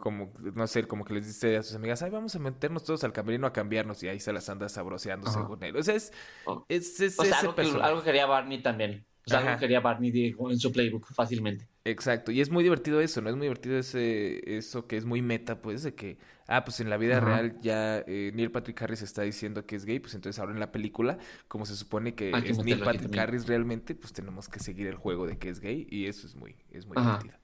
Como, 0.00 0.32
no 0.54 0.66
sé, 0.66 0.86
como 0.86 1.04
que 1.04 1.14
les 1.14 1.26
dice 1.26 1.56
a 1.56 1.62
sus 1.62 1.74
amigas, 1.76 2.02
ay, 2.02 2.10
vamos 2.10 2.34
a 2.36 2.38
meternos 2.38 2.84
todos 2.84 3.04
al 3.04 3.12
camerino 3.12 3.46
a 3.46 3.52
cambiarnos 3.52 4.02
y 4.02 4.08
ahí 4.08 4.20
se 4.20 4.32
las 4.32 4.48
anda 4.48 4.68
sabroseando 4.68 5.28
Ajá. 5.28 5.40
según 5.40 5.62
él. 5.64 5.76
O 5.76 5.82
sea, 5.82 5.94
es, 5.96 6.12
Oh. 6.44 6.64
es, 6.68 7.00
es 7.00 7.18
O 7.18 7.24
sea, 7.24 7.38
ese 7.38 7.40
algo 7.40 7.54
que, 7.54 7.62
algo 7.80 8.02
quería 8.02 8.26
Barney 8.26 8.62
también. 8.62 9.06
O 9.26 9.30
sea, 9.30 9.40
Ajá. 9.40 9.48
algo 9.50 9.60
quería 9.60 9.80
Barney 9.80 10.10
digo, 10.10 10.50
en 10.50 10.58
su 10.58 10.72
playbook 10.72 11.12
fácilmente. 11.14 11.68
Exacto, 11.84 12.30
y 12.30 12.40
es 12.40 12.48
muy 12.50 12.62
divertido 12.62 13.00
eso, 13.00 13.20
¿no? 13.22 13.28
Es 13.30 13.34
muy 13.36 13.46
divertido 13.46 13.76
ese, 13.76 14.56
eso 14.56 14.86
que 14.86 14.96
es 14.96 15.04
muy 15.04 15.20
meta, 15.20 15.60
pues, 15.60 15.82
de 15.82 15.94
que, 15.96 16.16
ah, 16.46 16.62
pues 16.64 16.78
en 16.78 16.88
la 16.88 16.96
vida 16.96 17.18
Ajá. 17.18 17.26
real 17.26 17.58
ya 17.60 17.98
eh, 18.06 18.30
Neil 18.34 18.52
Patrick 18.52 18.80
Harris 18.82 19.02
está 19.02 19.22
diciendo 19.22 19.66
que 19.66 19.74
es 19.74 19.84
gay, 19.84 19.98
pues 19.98 20.14
entonces 20.14 20.38
ahora 20.38 20.52
en 20.52 20.60
la 20.60 20.70
película, 20.70 21.18
como 21.48 21.66
se 21.66 21.74
supone 21.74 22.14
que 22.14 22.30
es 22.30 22.58
Neil 22.64 22.80
Patrick. 22.82 23.16
Harris 23.18 23.46
realmente, 23.48 23.96
pues 23.96 24.12
tenemos 24.12 24.48
que 24.48 24.60
seguir 24.60 24.86
el 24.86 24.94
juego 24.96 25.26
de 25.26 25.38
que 25.38 25.48
es 25.48 25.58
gay 25.58 25.86
y 25.90 26.06
eso 26.06 26.26
es 26.28 26.36
muy, 26.36 26.54
es 26.70 26.86
muy 26.86 26.96
divertido. 26.96 27.34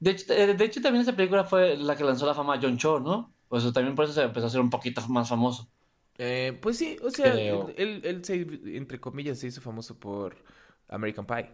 De 0.00 0.10
hecho, 0.12 0.32
eh, 0.32 0.54
de 0.54 0.64
hecho, 0.64 0.80
también 0.80 1.02
esa 1.02 1.14
película 1.14 1.44
fue 1.44 1.76
la 1.76 1.94
que 1.96 2.04
lanzó 2.04 2.26
la 2.26 2.34
fama 2.34 2.54
a 2.54 2.60
John 2.60 2.78
Cho, 2.78 3.00
¿no? 3.00 3.32
Pues 3.48 3.70
también 3.72 3.94
por 3.94 4.04
eso 4.06 4.14
se 4.14 4.22
empezó 4.22 4.46
a 4.46 4.48
hacer 4.48 4.60
un 4.60 4.70
poquito 4.70 5.00
más 5.08 5.28
famoso. 5.28 5.68
Eh, 6.18 6.58
pues 6.60 6.76
sí, 6.76 6.98
o 7.02 7.10
sea, 7.10 7.34
él, 7.34 8.00
él 8.04 8.24
se, 8.24 8.34
entre 8.76 9.00
comillas, 9.00 9.38
se 9.38 9.46
hizo 9.46 9.60
famoso 9.60 9.98
por 9.98 10.36
American 10.88 11.26
Pie. 11.26 11.50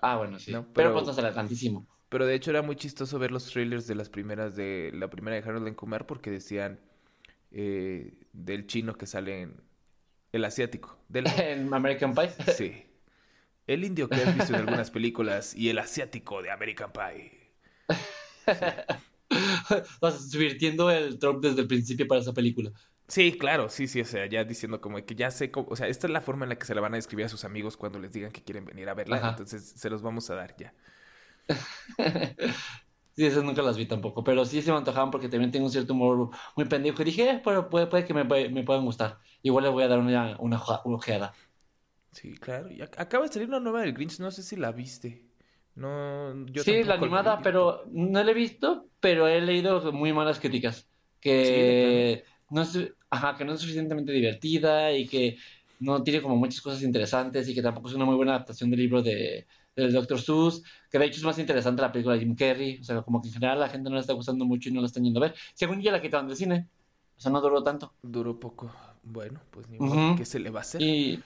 Ah, 0.00 0.16
bueno, 0.16 0.38
sí. 0.38 0.52
No, 0.52 0.62
pero, 0.62 0.74
pero- 0.74 0.92
pues 0.94 1.06
no 1.06 1.12
será 1.12 1.32
tantísimo. 1.32 1.86
Pero 2.08 2.24
de 2.24 2.34
hecho 2.34 2.50
era 2.50 2.62
muy 2.62 2.74
chistoso 2.76 3.18
ver 3.18 3.30
los 3.30 3.50
trailers 3.50 3.86
de 3.86 3.94
las 3.94 4.08
primeras 4.08 4.56
de 4.56 4.90
la 4.94 5.10
primera 5.10 5.36
de 5.36 5.42
Harold 5.42 5.68
en 5.68 5.74
Kumar 5.74 6.06
porque 6.06 6.30
decían 6.30 6.80
eh, 7.50 8.14
del 8.32 8.66
chino 8.66 8.94
que 8.96 9.06
sale 9.06 9.42
en 9.42 9.60
el 10.32 10.44
asiático, 10.44 10.98
del 11.08 11.26
En 11.38 11.72
American 11.74 12.14
Pie. 12.14 12.30
sí, 12.54 12.82
el 13.68 13.84
indio 13.84 14.08
que 14.08 14.22
has 14.22 14.34
visto 14.34 14.52
en 14.52 14.60
algunas 14.60 14.90
películas 14.90 15.54
y 15.54 15.68
el 15.70 15.78
asiático 15.78 16.42
de 16.42 16.50
American 16.50 16.92
Pie. 16.92 17.54
sea, 20.00 20.10
subvirtiendo 20.12 20.90
el 20.90 21.18
trope 21.18 21.48
desde 21.48 21.62
el 21.62 21.68
principio 21.68 22.06
para 22.08 22.20
esa 22.20 22.32
película. 22.32 22.72
Sí, 23.06 23.38
claro, 23.38 23.68
sí, 23.70 23.88
sí, 23.88 24.00
o 24.02 24.04
sea, 24.04 24.26
ya 24.26 24.44
diciendo 24.44 24.80
como 24.82 25.02
que 25.04 25.14
ya 25.14 25.30
sé 25.30 25.50
cómo, 25.50 25.68
o 25.70 25.76
sea, 25.76 25.86
esta 25.88 26.06
es 26.06 26.12
la 26.12 26.20
forma 26.20 26.44
en 26.44 26.50
la 26.50 26.58
que 26.58 26.66
se 26.66 26.74
la 26.74 26.82
van 26.82 26.92
a 26.92 26.96
describir 26.96 27.24
a 27.26 27.28
sus 27.30 27.44
amigos 27.44 27.76
cuando 27.76 27.98
les 27.98 28.12
digan 28.12 28.32
que 28.32 28.42
quieren 28.42 28.66
venir 28.66 28.88
a 28.88 28.94
verla, 28.94 29.16
Ajá. 29.16 29.30
entonces 29.30 29.64
se 29.64 29.90
los 29.90 30.02
vamos 30.02 30.28
a 30.30 30.34
dar 30.34 30.56
ya. 30.58 30.74
Sí, 33.16 33.26
esas 33.26 33.42
nunca 33.42 33.62
las 33.62 33.76
vi 33.76 33.84
tampoco, 33.86 34.22
pero 34.22 34.44
sí 34.44 34.62
se 34.62 34.70
me 34.70 34.76
antojaban 34.78 35.10
porque 35.10 35.28
también 35.28 35.50
tengo 35.50 35.66
un 35.66 35.72
cierto 35.72 35.92
humor 35.92 36.30
muy 36.56 36.66
pendejo. 36.66 37.02
Y 37.02 37.06
dije, 37.06 37.28
eh, 37.28 37.40
pero 37.44 37.68
puede, 37.68 37.88
puede 37.88 38.04
que 38.04 38.14
me, 38.14 38.22
me 38.22 38.62
puedan 38.62 38.84
gustar. 38.84 39.18
Igual 39.42 39.64
le 39.64 39.70
voy 39.70 39.82
a 39.82 39.88
dar 39.88 39.98
una, 39.98 40.36
una, 40.38 40.62
una 40.84 40.96
ojeada. 40.96 41.34
Sí, 42.18 42.34
claro, 42.34 42.68
y 42.72 42.78
ac- 42.78 42.94
acaba 42.98 43.26
de 43.26 43.32
salir 43.32 43.48
una 43.48 43.60
nueva 43.60 43.82
del 43.82 43.92
Grinch, 43.92 44.18
no 44.18 44.30
sé 44.32 44.42
si 44.42 44.56
la 44.56 44.72
viste. 44.72 45.24
No, 45.76 46.46
yo 46.46 46.64
sí, 46.64 46.82
la 46.82 46.94
animada, 46.94 47.42
pero 47.42 47.84
no 47.92 48.22
la 48.24 48.30
he 48.32 48.34
visto, 48.34 48.88
pero 48.98 49.28
he 49.28 49.40
leído 49.40 49.92
muy 49.92 50.12
malas 50.12 50.40
críticas. 50.40 50.88
Que 51.20 52.24
no 52.50 52.62
es, 52.62 52.76
ajá, 53.10 53.36
que 53.36 53.44
no 53.44 53.52
es 53.52 53.60
suficientemente 53.60 54.10
divertida 54.12 54.92
y 54.92 55.06
que 55.06 55.36
no 55.78 56.02
tiene 56.02 56.20
como 56.20 56.36
muchas 56.36 56.60
cosas 56.60 56.82
interesantes 56.82 57.48
y 57.48 57.54
que 57.54 57.62
tampoco 57.62 57.88
es 57.88 57.94
una 57.94 58.04
muy 58.04 58.16
buena 58.16 58.32
adaptación 58.34 58.70
del 58.70 58.80
libro 58.80 59.00
de, 59.02 59.46
del 59.76 59.92
Dr. 59.92 60.20
Seuss, 60.20 60.64
que 60.90 60.98
de 60.98 61.04
hecho 61.06 61.18
es 61.18 61.24
más 61.24 61.38
interesante 61.38 61.82
la 61.82 61.92
película 61.92 62.14
de 62.14 62.20
Jim 62.20 62.34
Carrey, 62.34 62.80
o 62.80 62.84
sea, 62.84 63.02
como 63.02 63.20
que 63.22 63.28
en 63.28 63.34
general 63.34 63.60
la 63.60 63.68
gente 63.68 63.88
no 63.90 63.94
le 63.94 64.00
está 64.00 64.14
gustando 64.14 64.44
mucho 64.44 64.68
y 64.68 64.72
no 64.72 64.80
la 64.80 64.88
están 64.88 65.04
yendo 65.04 65.20
a 65.20 65.28
ver. 65.28 65.34
Según 65.54 65.76
yo 65.76 65.82
ya 65.84 65.92
la 65.92 66.02
quitaron 66.02 66.26
del 66.26 66.36
cine, 66.36 66.66
o 67.16 67.20
sea, 67.20 67.30
no 67.30 67.40
duró 67.40 67.62
tanto. 67.62 67.94
Duró 68.02 68.40
poco. 68.40 68.72
Bueno, 69.04 69.40
pues 69.50 69.68
ni 69.68 69.78
modo, 69.78 70.16
¿qué 70.16 70.24
se 70.24 70.40
le 70.40 70.50
va 70.50 70.60
a 70.60 70.62
hacer? 70.62 70.82
Y 70.82 71.24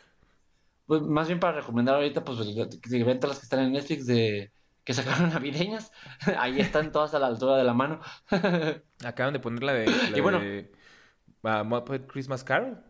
pues 0.86 1.02
más 1.02 1.28
bien 1.28 1.40
para 1.40 1.60
recomendar 1.60 1.96
ahorita, 1.96 2.24
pues 2.24 2.38
que 2.82 3.04
vean 3.04 3.20
todas 3.20 3.36
las 3.36 3.38
que 3.38 3.46
están 3.46 3.60
en 3.60 3.72
Netflix 3.72 4.06
de 4.06 4.52
que 4.84 4.94
sacaron 4.94 5.30
navideñas. 5.30 5.92
Ahí 6.38 6.60
están 6.60 6.92
todas 6.92 7.14
a 7.14 7.18
la 7.18 7.28
altura 7.28 7.56
de 7.56 7.64
la 7.64 7.74
mano. 7.74 8.00
Acaban 9.04 9.32
de 9.32 9.40
poner 9.40 9.62
la 9.62 9.72
de, 9.72 9.86
la 9.86 10.18
Y 10.18 10.20
bueno. 10.20 10.40
de 10.40 10.72
ah, 11.44 11.62
Muppet 11.62 12.06
Christmas 12.06 12.44
Carol. 12.44 12.82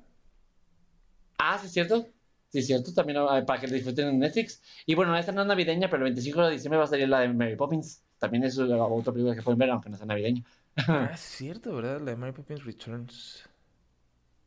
ah, 1.38 1.59
sí 1.59 1.66
es 1.66 1.72
cierto. 1.72 2.09
Sí 2.49 2.59
es 2.59 2.66
cierto, 2.66 2.93
también 2.93 3.18
ah, 3.18 3.43
para 3.47 3.61
que 3.61 3.66
la 3.66 3.74
disfruten 3.74 4.09
en 4.09 4.18
Netflix. 4.18 4.62
Y 4.86 4.95
bueno, 4.95 5.16
esta 5.16 5.32
no 5.32 5.43
es 5.43 5.47
navideña, 5.47 5.88
pero 5.88 5.99
el 6.05 6.12
25 6.12 6.43
de 6.45 6.51
diciembre 6.53 6.78
va 6.78 6.84
a 6.84 6.88
salir 6.88 7.09
la 7.09 7.20
de 7.20 7.28
Mary 7.28 7.57
Poppins. 7.57 8.03
También 8.18 8.45
es 8.45 8.59
otra 8.59 9.12
película 9.12 9.34
que 9.34 9.43
pueden 9.43 9.59
ver, 9.59 9.70
aunque 9.70 9.88
no 9.88 9.97
sea 9.97 10.07
navideña. 10.07 10.43
Ah, 10.76 11.11
es 11.14 11.20
cierto, 11.20 11.74
¿verdad? 11.74 12.01
La 12.01 12.11
de 12.12 12.16
Mary 12.16 12.32
Poppins 12.32 12.64
Returns. 12.64 13.49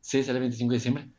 Sí, 0.02 0.24
sale 0.24 0.38
el 0.38 0.44
25 0.44 0.72
de 0.72 0.76
diciembre. 0.76 1.10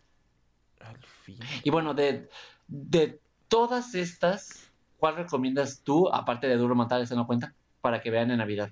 Fin. 1.26 1.38
Y 1.64 1.70
bueno, 1.70 1.94
de, 1.94 2.28
de 2.68 3.20
todas 3.48 3.94
estas, 3.94 4.70
¿cuál 4.98 5.16
recomiendas 5.16 5.82
tú, 5.82 6.08
aparte 6.08 6.46
de 6.46 6.56
Duro 6.56 6.74
Matar, 6.74 7.00
esa 7.00 7.14
no 7.14 7.26
cuenta, 7.26 7.54
para 7.80 8.00
que 8.00 8.10
vean 8.10 8.30
en 8.30 8.38
Navidad? 8.38 8.70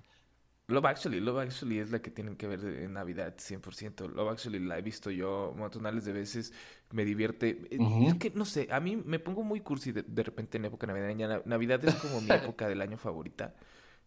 Love 0.66 0.86
Actually, 0.86 1.20
Love 1.20 1.40
Actually 1.40 1.78
es 1.78 1.90
la 1.90 2.00
que 2.00 2.10
tienen 2.10 2.36
que 2.36 2.46
ver 2.46 2.64
en 2.64 2.94
Navidad, 2.94 3.34
100%. 3.36 4.08
Love 4.08 4.30
Actually 4.30 4.58
la 4.60 4.78
he 4.78 4.82
visto 4.82 5.10
yo 5.10 5.52
montonales 5.56 6.06
de 6.06 6.12
veces, 6.12 6.54
me 6.90 7.04
divierte. 7.04 7.68
Eh. 7.70 8.06
Es 8.08 8.14
que, 8.14 8.30
no 8.30 8.46
sé, 8.46 8.68
a 8.70 8.80
mí 8.80 8.96
me 8.96 9.18
pongo 9.18 9.42
muy 9.42 9.60
cursi 9.60 9.92
de, 9.92 10.02
de 10.02 10.22
repente 10.22 10.56
en 10.56 10.64
época 10.64 10.86
navideña. 10.86 11.28
Na- 11.28 11.42
Navidad 11.44 11.84
es 11.84 11.94
como 11.96 12.20
mi 12.22 12.30
época 12.34 12.66
del 12.66 12.80
año 12.80 12.96
favorita. 12.96 13.54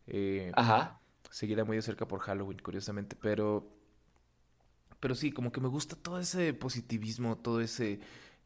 Eh, 0.07 0.51
Ajá. 0.55 0.99
seguida 1.29 1.63
muy 1.63 1.75
de 1.75 1.83
cerca 1.83 2.07
por 2.07 2.21
Halloween, 2.21 2.59
curiosamente, 2.59 3.15
pero, 3.21 3.69
pero 4.99 5.15
sí, 5.15 5.31
como 5.31 5.51
que 5.51 5.61
me 5.61 5.67
gusta 5.67 5.95
todo 5.95 6.19
ese 6.19 6.53
positivismo, 6.53 7.37
todo 7.37 7.61
ese, 7.61 7.99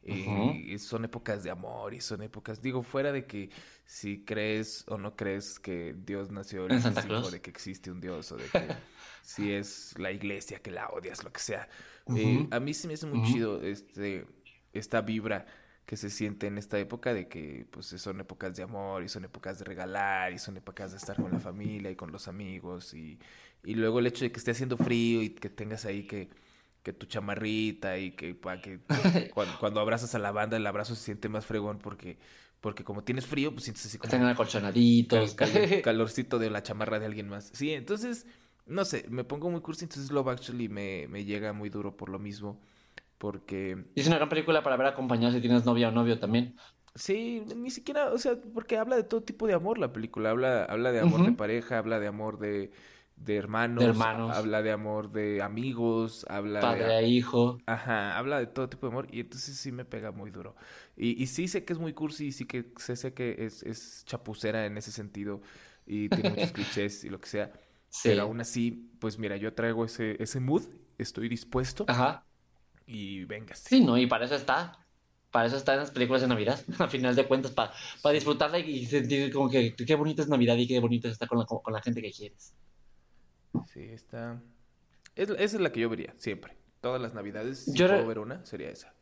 eh, 0.04 0.78
son 0.78 1.04
épocas 1.04 1.44
de 1.44 1.50
amor 1.50 1.94
y 1.94 2.00
son 2.00 2.22
épocas, 2.22 2.60
digo, 2.60 2.82
fuera 2.82 3.12
de 3.12 3.26
que 3.26 3.50
si 3.84 4.24
crees 4.24 4.84
o 4.88 4.98
no 4.98 5.14
crees 5.14 5.60
que 5.60 5.94
Dios 5.96 6.30
nació 6.30 6.68
En 6.68 6.80
Santa 6.82 7.02
25, 7.02 7.08
Claus. 7.08 7.30
de 7.30 7.40
que 7.40 7.50
existe 7.50 7.90
un 7.90 8.00
Dios 8.00 8.32
o 8.32 8.36
de 8.36 8.44
que 8.44 8.68
si 9.22 9.52
es 9.52 9.96
la 9.98 10.10
iglesia 10.10 10.60
que 10.60 10.70
la 10.70 10.88
odias, 10.88 11.22
lo 11.22 11.32
que 11.32 11.40
sea. 11.40 11.68
Eh, 12.16 12.48
a 12.50 12.58
mí 12.58 12.74
se 12.74 12.88
me 12.88 12.94
hace 12.94 13.06
muy 13.06 13.22
chido 13.22 13.62
este, 13.62 14.26
esta 14.72 15.02
vibra 15.02 15.46
que 15.86 15.96
se 15.96 16.10
siente 16.10 16.46
en 16.46 16.58
esta 16.58 16.78
época 16.78 17.14
de 17.14 17.28
que 17.28 17.66
pues 17.70 17.86
son 17.86 18.20
épocas 18.20 18.56
de 18.56 18.62
amor 18.62 19.04
y 19.04 19.08
son 19.08 19.24
épocas 19.24 19.58
de 19.58 19.64
regalar 19.64 20.32
y 20.32 20.38
son 20.38 20.56
épocas 20.56 20.92
de 20.92 20.96
estar 20.96 21.16
con 21.16 21.30
la 21.30 21.38
familia 21.40 21.90
y 21.90 21.96
con 21.96 22.10
los 22.10 22.26
amigos 22.28 22.94
y, 22.94 23.20
y 23.62 23.74
luego 23.74 24.00
el 24.00 24.06
hecho 24.06 24.24
de 24.24 24.32
que 24.32 24.38
esté 24.38 24.50
haciendo 24.50 24.76
frío 24.76 25.22
y 25.22 25.30
que 25.30 25.50
tengas 25.50 25.84
ahí 25.84 26.04
que, 26.06 26.28
que 26.82 26.92
tu 26.92 27.06
chamarrita 27.06 27.98
y 27.98 28.12
que, 28.12 28.34
pa- 28.34 28.60
que 28.60 28.80
cuando, 29.32 29.58
cuando 29.58 29.80
abrazas 29.80 30.14
a 30.14 30.18
la 30.18 30.32
banda 30.32 30.56
el 30.56 30.66
abrazo 30.66 30.94
se 30.94 31.02
siente 31.04 31.28
más 31.28 31.46
fregón 31.46 31.78
porque, 31.78 32.18
porque 32.60 32.84
como 32.84 33.04
tienes 33.04 33.26
frío 33.26 33.52
pues 33.52 33.64
sientes 33.64 33.86
así 33.86 33.98
como 33.98 34.12
Están 34.12 34.24
acolchonaditos. 34.26 35.34
cal- 35.34 35.34
cal- 35.36 35.70
calorcito 35.80 36.38
de 36.38 36.50
la 36.50 36.62
chamarra 36.62 36.98
de 36.98 37.06
alguien 37.06 37.28
más. 37.28 37.50
Sí, 37.54 37.72
entonces, 37.72 38.26
no 38.66 38.84
sé, 38.84 39.06
me 39.10 39.24
pongo 39.24 39.50
muy 39.50 39.60
cursi, 39.60 39.84
entonces 39.84 40.10
Love 40.10 40.28
Actually 40.28 40.68
me, 40.68 41.06
me 41.08 41.24
llega 41.24 41.52
muy 41.52 41.70
duro 41.70 41.96
por 41.96 42.08
lo 42.08 42.18
mismo. 42.18 42.60
Porque, 43.18 43.84
es 43.94 44.06
una 44.06 44.16
gran 44.16 44.28
película 44.28 44.62
para 44.62 44.76
ver 44.76 44.86
acompañado 44.88 45.32
si 45.32 45.40
tienes 45.40 45.64
novia 45.64 45.88
o 45.88 45.92
novio 45.92 46.18
también. 46.20 46.56
sí, 46.94 47.42
ni 47.56 47.70
siquiera, 47.70 48.12
o 48.12 48.18
sea, 48.18 48.36
porque 48.54 48.76
habla 48.78 48.96
de 48.96 49.04
todo 49.04 49.22
tipo 49.22 49.46
de 49.46 49.54
amor 49.54 49.78
la 49.78 49.92
película. 49.92 50.30
Habla, 50.30 50.64
habla 50.64 50.92
de 50.92 51.00
amor 51.00 51.24
de 51.24 51.32
pareja, 51.32 51.78
habla 51.78 52.00
de 52.00 52.06
amor 52.06 52.38
de, 52.38 52.72
de 53.24 53.36
hermanos, 53.36 53.82
De 53.84 53.86
hermanos. 53.90 54.36
habla 54.36 54.62
de 54.62 54.70
amor 54.72 55.12
de 55.12 55.42
amigos, 55.42 56.26
habla 56.28 56.60
Padre 56.60 56.84
de... 56.86 56.94
a 56.96 57.02
hijo. 57.02 57.58
Ajá, 57.66 58.18
habla 58.18 58.38
de 58.38 58.46
todo 58.46 58.68
tipo 58.68 58.86
de 58.86 58.92
amor 58.92 59.08
y 59.12 59.20
entonces 59.20 59.56
sí 59.56 59.70
me 59.72 59.84
pega 59.84 60.10
muy 60.12 60.30
duro. 60.30 60.56
Y, 60.96 61.22
y 61.22 61.26
sí 61.28 61.48
sé 61.48 61.64
que 61.64 61.72
es 61.72 61.78
muy 61.78 61.92
cursi 61.92 62.26
y 62.28 62.32
sí 62.32 62.44
que 62.46 62.72
sé, 62.76 62.96
sé 62.96 63.14
que 63.14 63.36
es, 63.46 63.62
es 63.62 64.04
chapucera 64.06 64.66
en 64.66 64.76
ese 64.78 64.90
sentido 64.92 65.40
y 65.86 66.08
tiene 66.08 66.30
muchos 66.30 66.52
clichés 66.52 67.04
y 67.04 67.10
lo 67.10 67.20
que 67.20 67.28
sea. 67.28 67.52
Sí. 67.88 68.08
Pero 68.08 68.22
aún 68.22 68.40
así, 68.40 68.90
pues 69.00 69.18
mira, 69.18 69.36
yo 69.36 69.52
traigo 69.54 69.84
ese, 69.84 70.16
ese 70.22 70.40
mood, 70.40 70.62
estoy 70.98 71.28
dispuesto 71.28 71.84
Ajá. 71.88 72.24
y 72.86 73.24
venga. 73.26 73.54
Sí, 73.54 73.84
¿no? 73.84 73.98
Y 73.98 74.06
para 74.06 74.24
eso 74.24 74.34
está. 74.34 74.78
Para 75.30 75.46
eso 75.46 75.56
están 75.56 75.78
las 75.78 75.90
películas 75.90 76.20
de 76.22 76.28
Navidad, 76.28 76.60
a 76.78 76.88
final 76.88 77.14
de 77.16 77.26
cuentas, 77.26 77.52
para, 77.52 77.72
para 78.02 78.12
disfrutarla 78.14 78.58
y 78.58 78.84
sentir 78.86 79.32
como 79.32 79.48
que 79.48 79.74
qué 79.74 79.94
bonita 79.94 80.22
es 80.22 80.28
Navidad 80.28 80.56
y 80.56 80.66
qué 80.68 80.78
bonito 80.80 81.08
es 81.08 81.12
estar 81.14 81.28
con 81.28 81.38
la, 81.38 81.46
con 81.46 81.72
la 81.72 81.80
gente 81.82 82.02
que 82.02 82.10
quieres. 82.12 82.54
Sí, 83.72 83.80
está... 83.80 84.42
Es, 85.14 85.30
esa 85.30 85.42
es 85.42 85.60
la 85.60 85.72
que 85.72 85.80
yo 85.80 85.88
vería, 85.88 86.14
siempre. 86.16 86.56
Todas 86.80 87.00
las 87.00 87.14
navidades, 87.14 87.64
si 87.64 87.74
Yo 87.74 87.86
puedo 87.86 88.06
ver 88.06 88.18
una, 88.18 88.44
sería 88.44 88.70
esa. 88.70 88.94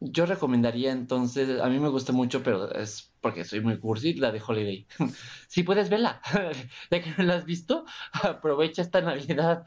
Yo 0.00 0.26
recomendaría 0.26 0.90
entonces, 0.90 1.60
a 1.60 1.68
mí 1.68 1.78
me 1.78 1.88
gusta 1.88 2.12
mucho, 2.12 2.42
pero 2.42 2.72
es 2.74 3.12
porque 3.20 3.44
soy 3.44 3.60
muy 3.60 3.78
cursi, 3.78 4.14
la 4.14 4.32
de 4.32 4.42
Holiday. 4.44 4.86
Si 5.48 5.62
puedes 5.62 5.90
verla, 5.90 6.20
ya 6.90 7.02
que 7.02 7.14
no 7.16 7.24
la 7.24 7.34
has 7.34 7.44
visto, 7.44 7.84
aprovecha 8.12 8.82
esta 8.82 9.00
Navidad. 9.00 9.64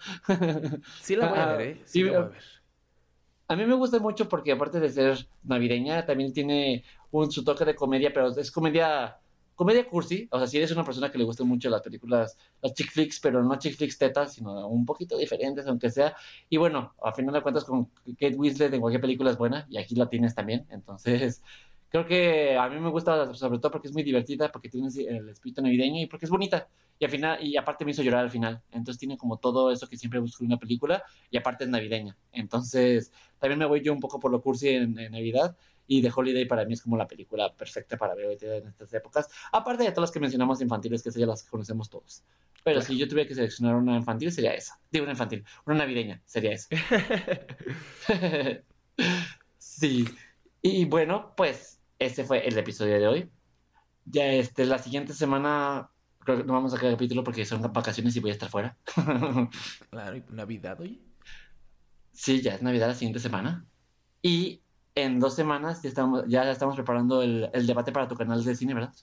Sí 1.02 1.16
la 1.16 1.30
voy 1.30 1.40
a 1.40 1.46
ver, 1.46 1.62
¿eh? 1.62 1.82
Sí 1.86 2.04
la 2.04 2.12
voy 2.12 2.18
a 2.18 2.30
ver. 2.30 2.42
A 3.48 3.56
mí 3.56 3.66
me 3.66 3.76
gusta 3.76 4.00
mucho 4.00 4.28
porque 4.28 4.52
aparte 4.52 4.80
de 4.80 4.90
ser 4.90 5.28
navideña, 5.44 6.06
también 6.06 6.34
tiene 6.34 6.84
un, 7.12 7.32
su 7.32 7.44
toque 7.44 7.64
de 7.64 7.76
comedia, 7.76 8.12
pero 8.12 8.30
es 8.30 8.52
comedia 8.52 9.20
comedia 9.56 9.88
cursi, 9.88 10.28
o 10.32 10.38
sea, 10.38 10.48
si 10.48 10.58
eres 10.58 10.72
una 10.72 10.84
persona 10.84 11.12
que 11.12 11.18
le 11.18 11.24
gustan 11.24 11.48
mucho 11.48 11.70
las 11.70 11.82
películas, 11.82 12.38
las 12.62 12.74
chick 12.74 12.92
flicks, 12.92 13.20
pero 13.20 13.44
no 13.44 13.56
chick 13.58 13.76
flicks 13.76 13.98
tetas, 13.98 14.34
sino 14.34 14.68
un 14.68 14.86
poquito 14.86 15.18
diferentes, 15.18 15.66
aunque 15.68 15.90
sea. 15.90 16.16
Y 16.50 16.58
bueno, 16.58 16.94
a 17.02 17.14
final 17.14 17.34
de 17.34 17.42
cuentas, 17.42 17.64
con 17.64 17.86
Kate 18.20 18.36
Winslet 18.36 18.74
en 18.74 18.82
cualquier 18.82 19.02
película 19.02 19.32
es 19.32 19.38
buena, 19.38 19.66
y 19.70 19.78
aquí 19.78 19.96
la 19.96 20.10
tienes 20.10 20.36
también. 20.36 20.68
Entonces, 20.70 21.42
creo 21.90 22.06
que 22.06 22.58
a 22.58 22.70
mí 22.70 22.80
me 22.80 22.90
gusta, 22.90 23.34
sobre 23.34 23.60
todo 23.60 23.72
porque 23.72 23.88
es 23.88 23.94
muy 23.94 24.04
divertida, 24.04 24.52
porque 24.52 24.70
tiene 24.70 24.88
el 24.88 25.30
espíritu 25.30 25.62
navideño 25.62 26.02
y 26.02 26.08
porque 26.08 26.26
es 26.26 26.32
bonita. 26.32 26.68
Y 26.98 27.06
al 27.06 27.12
final, 27.12 27.44
y 27.44 27.58
aparte 27.58 27.84
me 27.84 27.92
hizo 27.92 28.04
llorar 28.04 28.24
al 28.24 28.32
final. 28.32 28.62
Entonces 28.72 29.00
tiene 29.00 29.18
como 29.18 29.38
todo 29.38 29.72
eso 29.72 29.88
que 29.88 29.98
siempre 29.98 30.20
busco 30.20 30.44
en 30.44 30.48
una 30.48 30.58
película, 30.58 31.04
y 31.30 31.38
aparte 31.38 31.66
es 31.66 31.70
navideña. 31.70 32.18
Entonces, 32.32 33.12
también 33.40 33.60
me 33.60 33.66
voy 33.66 33.82
yo 33.82 33.94
un 33.94 34.00
poco 34.00 34.20
por 34.20 34.32
lo 34.32 34.42
cursi 34.42 34.70
en, 34.70 34.98
en 35.00 35.12
Navidad 35.12 35.58
y 35.88 36.02
The 36.02 36.12
Holiday 36.16 36.46
para 36.46 36.66
mí 36.66 36.74
es 36.74 36.82
como 36.82 36.98
la 36.98 37.08
película 37.08 37.54
perfecta 37.54 37.98
para 37.98 38.16
ver 38.16 38.38
en 38.42 38.68
estas 38.68 38.94
épocas. 38.94 39.30
Aparte 39.52 39.84
de 39.84 39.92
todas 39.92 40.10
las 40.10 40.12
que 40.12 40.20
mencionamos 40.20 40.62
infantiles, 40.62 41.04
que 41.04 41.10
esas 41.10 41.20
ya 41.20 41.28
las 41.28 41.44
conocemos 41.44 41.90
todos. 41.90 42.24
Pero 42.64 42.82
si 42.82 42.98
yo 42.98 43.08
tuviera 43.08 43.28
que 43.28 43.36
seleccionar 43.36 43.76
una 43.76 43.96
infantil, 43.96 44.32
sería 44.32 44.54
esa. 44.54 44.80
Digo 44.92 45.04
una 45.04 45.12
infantil, 45.12 45.46
una 45.66 45.78
navideña, 45.78 46.22
sería 46.26 46.52
esa. 46.54 46.70
sí. 49.60 50.06
Y 50.62 50.86
bueno, 50.86 51.34
pues 51.38 51.75
este 52.06 52.24
fue 52.24 52.48
el 52.48 52.58
episodio 52.58 53.00
de 53.00 53.08
hoy. 53.08 53.32
Ya 54.06 54.26
este, 54.28 54.66
la 54.66 54.78
siguiente 54.78 55.14
semana 55.14 55.90
creo 56.20 56.38
que 56.38 56.44
no 56.44 56.54
vamos 56.54 56.74
a 56.74 56.78
sacar 56.78 56.92
capítulo 56.92 57.24
porque 57.24 57.46
son 57.46 57.62
vacaciones 57.74 58.16
y 58.16 58.20
voy 58.20 58.32
a 58.32 58.34
estar 58.34 58.50
fuera. 58.50 58.78
claro, 59.90 60.18
¿y 60.18 60.24
Navidad 60.30 60.80
hoy? 60.82 61.02
Sí, 62.12 62.42
ya 62.42 62.56
es 62.56 62.62
Navidad 62.62 62.88
la 62.88 62.96
siguiente 62.96 63.20
semana. 63.20 63.66
Y 64.22 64.62
en 64.96 65.20
dos 65.20 65.36
semanas 65.36 65.82
ya 65.82 65.90
estamos, 65.90 66.24
ya 66.28 66.50
estamos 66.50 66.76
preparando 66.76 67.22
el, 67.22 67.50
debate 67.68 67.92
para 67.92 68.08
tu 68.08 68.16
canal 68.16 68.44
de 68.44 68.56
cine, 68.56 68.74
¿verdad? 68.74 68.94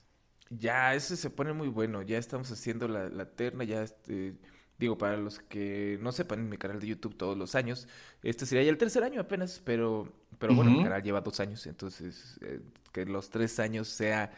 Ya, 0.49 0.93
ese 0.93 1.15
se 1.15 1.29
pone 1.29 1.53
muy 1.53 1.69
bueno. 1.69 2.01
Ya 2.01 2.17
estamos 2.17 2.51
haciendo 2.51 2.87
la, 2.87 3.09
la 3.09 3.25
terna, 3.25 3.63
ya 3.63 3.83
este, 3.83 4.35
digo, 4.77 4.97
para 4.97 5.17
los 5.17 5.39
que 5.39 5.97
no 6.01 6.11
sepan 6.11 6.39
en 6.39 6.49
mi 6.49 6.57
canal 6.57 6.79
de 6.79 6.87
YouTube 6.87 7.15
todos 7.15 7.37
los 7.37 7.55
años, 7.55 7.87
este 8.21 8.45
sería 8.45 8.63
ya 8.63 8.71
el 8.71 8.77
tercer 8.77 9.03
año 9.03 9.21
apenas, 9.21 9.61
pero, 9.63 10.11
pero 10.39 10.53
bueno, 10.55 10.71
mi 10.71 10.83
canal 10.83 11.01
lleva 11.01 11.21
dos 11.21 11.39
años, 11.39 11.65
entonces 11.67 12.39
eh, 12.41 12.59
que 12.91 13.05
los 13.05 13.29
tres 13.29 13.59
años 13.59 13.87
sea 13.87 14.31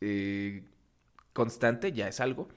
eh, 0.00 0.64
constante 1.32 1.92
ya 1.92 2.08
es 2.08 2.20
algo. 2.20 2.48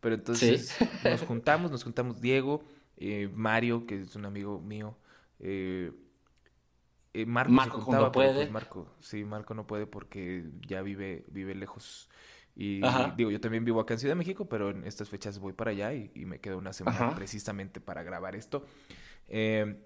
Pero 0.00 0.14
entonces 0.14 0.76
nos 1.04 1.22
juntamos, 1.22 1.70
nos 1.70 1.84
juntamos 1.84 2.20
Diego, 2.20 2.62
eh, 2.96 3.30
Mario, 3.34 3.86
que 3.86 4.02
es 4.02 4.14
un 4.14 4.26
amigo 4.26 4.60
mío, 4.60 4.96
eh, 5.40 5.92
Marco, 7.24 7.52
Marco 7.52 7.84
pues, 7.84 8.12
puede. 8.12 8.50
Marco, 8.50 8.88
sí, 9.00 9.24
Marco 9.24 9.54
no 9.54 9.66
puede 9.66 9.86
porque 9.86 10.44
ya 10.66 10.82
vive, 10.82 11.24
vive 11.28 11.54
lejos. 11.54 12.10
Y 12.58 12.80
digo, 13.16 13.30
yo 13.30 13.38
también 13.38 13.66
vivo 13.66 13.80
acá 13.80 13.94
en 13.94 14.00
Ciudad 14.00 14.12
de 14.12 14.18
México, 14.18 14.48
pero 14.48 14.70
en 14.70 14.84
estas 14.84 15.10
fechas 15.10 15.38
voy 15.38 15.52
para 15.52 15.72
allá 15.72 15.92
y, 15.92 16.24
me 16.24 16.40
quedo 16.40 16.56
una 16.56 16.72
semana 16.72 17.14
precisamente 17.14 17.80
para 17.80 18.02
grabar 18.02 18.34
esto. 18.34 18.64
Em, 19.28 19.76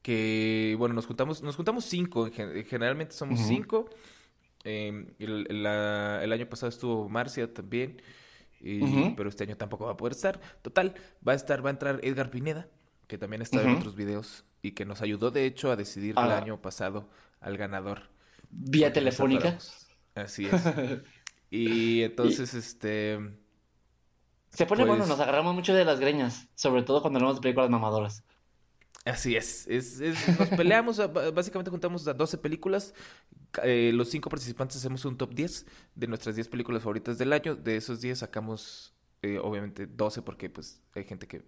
que 0.00 0.74
bueno, 0.78 0.94
nos 0.94 1.06
juntamos, 1.06 1.42
nos 1.42 1.54
juntamos 1.54 1.84
cinco, 1.84 2.30
generalmente 2.66 3.14
somos 3.14 3.40
cinco. 3.40 3.90
Em, 4.64 5.08
el, 5.18 5.66
año 5.66 6.48
pasado 6.48 6.70
estuvo 6.70 7.10
Marcia 7.10 7.52
también, 7.52 8.00
pero 9.14 9.28
este 9.28 9.44
año 9.44 9.58
tampoco 9.58 9.84
va 9.84 9.92
a 9.92 9.96
poder 9.98 10.14
estar. 10.14 10.40
Total, 10.62 10.94
va 11.26 11.32
a 11.32 11.36
estar, 11.36 11.62
va 11.62 11.68
a 11.68 11.72
entrar 11.72 12.00
Edgar 12.02 12.30
Pineda, 12.30 12.68
que 13.06 13.18
también 13.18 13.42
está 13.42 13.62
en 13.62 13.76
otros 13.76 13.94
videos 13.96 14.44
y 14.62 14.72
que 14.72 14.86
nos 14.86 15.02
ayudó 15.02 15.30
de 15.30 15.44
hecho 15.44 15.70
a 15.70 15.76
decidir 15.76 16.12
el 16.12 16.30
ah. 16.30 16.38
año 16.38 16.62
pasado 16.62 17.10
al 17.40 17.58
ganador. 17.58 18.08
Vía 18.48 18.94
telefónica. 18.94 19.58
Así 20.14 20.46
es. 20.46 20.62
y 21.50 22.02
entonces, 22.02 22.54
este... 22.54 23.18
Se 24.50 24.66
pone 24.66 24.84
bueno, 24.84 25.04
pues 25.04 25.08
nos 25.08 25.20
agarramos 25.20 25.54
mucho 25.54 25.74
de 25.74 25.84
las 25.84 25.98
greñas, 25.98 26.48
sobre 26.54 26.82
todo 26.82 27.02
cuando 27.02 27.18
hablamos 27.18 27.36
de 27.36 27.42
películas 27.42 27.70
mamadoras. 27.70 28.22
Así 29.04 29.36
es, 29.36 29.66
es, 29.66 30.00
nos 30.38 30.48
peleamos, 30.48 30.98
básicamente 31.34 31.70
juntamos 31.70 32.08
a 32.08 32.14
12 32.14 32.38
películas, 32.38 32.94
eh, 33.62 33.90
los 33.92 34.08
cinco 34.08 34.30
participantes 34.30 34.78
hacemos 34.78 35.04
un 35.04 35.18
top 35.18 35.34
10 35.34 35.66
de 35.94 36.06
nuestras 36.06 36.36
10 36.36 36.48
películas 36.48 36.82
favoritas 36.82 37.18
del 37.18 37.32
año, 37.32 37.54
de 37.54 37.76
esos 37.76 38.00
10 38.00 38.20
sacamos 38.20 38.94
eh, 39.20 39.38
obviamente 39.38 39.86
12 39.86 40.22
porque 40.22 40.48
pues 40.48 40.80
hay 40.94 41.04
gente 41.04 41.26
que, 41.26 41.42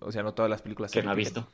o 0.00 0.12
sea, 0.12 0.22
no 0.22 0.34
todas 0.34 0.50
las 0.50 0.62
películas 0.62 0.92
que 0.92 1.02
no 1.02 1.10
ha 1.10 1.14
visto. 1.14 1.48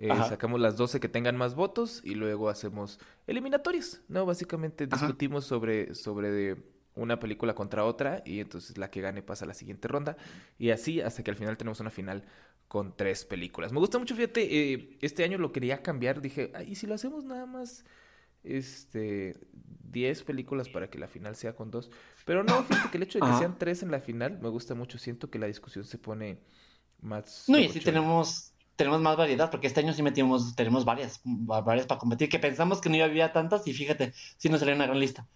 Eh, 0.00 0.08
sacamos 0.28 0.60
las 0.60 0.76
12 0.76 1.00
que 1.00 1.08
tengan 1.08 1.36
más 1.36 1.56
votos 1.56 2.00
y 2.04 2.14
luego 2.14 2.48
hacemos 2.48 3.00
eliminatorias, 3.26 4.00
¿no? 4.08 4.24
Básicamente 4.26 4.86
discutimos 4.86 5.44
sobre, 5.44 5.94
sobre 5.96 6.56
una 6.94 7.18
película 7.18 7.54
contra 7.54 7.84
otra 7.84 8.22
y 8.24 8.38
entonces 8.38 8.78
la 8.78 8.90
que 8.90 9.00
gane 9.00 9.22
pasa 9.22 9.44
a 9.44 9.48
la 9.48 9.54
siguiente 9.54 9.88
ronda 9.88 10.16
y 10.56 10.70
así 10.70 11.00
hasta 11.00 11.24
que 11.24 11.32
al 11.32 11.36
final 11.36 11.56
tenemos 11.56 11.80
una 11.80 11.90
final 11.90 12.24
con 12.68 12.96
tres 12.96 13.24
películas. 13.24 13.72
Me 13.72 13.80
gusta 13.80 13.98
mucho, 13.98 14.14
fíjate, 14.14 14.72
eh, 14.72 14.98
este 15.00 15.24
año 15.24 15.36
lo 15.38 15.50
quería 15.50 15.82
cambiar, 15.82 16.20
dije, 16.20 16.52
¿y 16.66 16.76
si 16.76 16.86
lo 16.86 16.94
hacemos 16.94 17.24
nada 17.24 17.46
más 17.46 17.84
este 18.44 19.36
10 19.90 20.22
películas 20.22 20.68
para 20.68 20.90
que 20.90 20.98
la 20.98 21.08
final 21.08 21.34
sea 21.34 21.56
con 21.56 21.72
dos? 21.72 21.90
Pero 22.24 22.44
no, 22.44 22.62
fíjate 22.62 22.90
que 22.90 22.96
el 22.98 23.02
hecho 23.02 23.18
de 23.18 23.26
que 23.26 23.38
sean 23.38 23.58
tres 23.58 23.82
en 23.82 23.90
la 23.90 24.00
final 24.00 24.38
me 24.40 24.48
gusta 24.48 24.76
mucho, 24.76 24.96
siento 24.96 25.28
que 25.28 25.40
la 25.40 25.48
discusión 25.48 25.84
se 25.84 25.98
pone 25.98 26.40
más... 27.00 27.46
No, 27.48 27.58
y 27.58 27.68
si 27.68 27.80
tenemos 27.80 28.52
tenemos 28.78 29.00
más 29.00 29.16
variedad, 29.16 29.50
porque 29.50 29.66
este 29.66 29.80
año 29.80 29.92
sí 29.92 30.04
metimos, 30.04 30.54
tenemos 30.54 30.84
varias, 30.84 31.20
varias 31.24 31.86
para 31.86 31.98
competir, 31.98 32.28
que 32.28 32.38
pensamos 32.38 32.80
que 32.80 32.88
no 32.88 33.02
había 33.02 33.32
tantas 33.32 33.66
y 33.66 33.74
fíjate, 33.74 34.14
sí 34.36 34.48
nos 34.48 34.60
salió 34.60 34.76
una 34.76 34.86
gran 34.86 35.00
lista. 35.00 35.26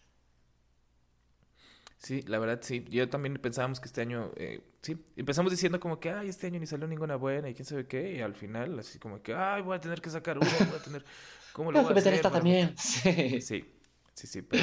Sí, 1.99 2.23
la 2.23 2.39
verdad 2.39 2.61
sí. 2.63 2.85
Yo 2.89 3.09
también 3.09 3.35
pensábamos 3.35 3.81
que 3.81 3.87
este 3.87 4.01
año, 4.01 4.31
eh, 4.37 4.61
sí, 4.81 4.97
empezamos 5.17 5.51
diciendo 5.51 5.81
como 5.81 5.99
que, 5.99 6.11
ay, 6.11 6.29
este 6.29 6.47
año 6.47 6.61
ni 6.61 6.67
salió 6.67 6.87
ninguna 6.87 7.17
buena 7.17 7.51
y 7.51 7.55
quién 7.55 7.67
sabe 7.67 7.87
qué, 7.87 8.15
y 8.15 8.21
al 8.21 8.35
final 8.35 8.79
así 8.79 9.01
como 9.01 9.21
que, 9.23 9.35
ay, 9.35 9.61
voy 9.63 9.77
a 9.77 9.81
tener 9.81 10.01
que 10.01 10.11
sacar 10.11 10.39
una, 10.39 10.49
voy 10.49 10.79
a 10.79 10.83
tener, 10.83 11.05
¿cómo 11.53 11.73
lo 11.73 11.83
voy 11.83 11.95
a 11.95 11.99
hacer? 11.99 12.15
esta 12.15 12.31
también. 12.31 12.75
Sí, 12.79 13.65
sí, 14.15 14.27
sí, 14.27 14.43
pero... 14.43 14.63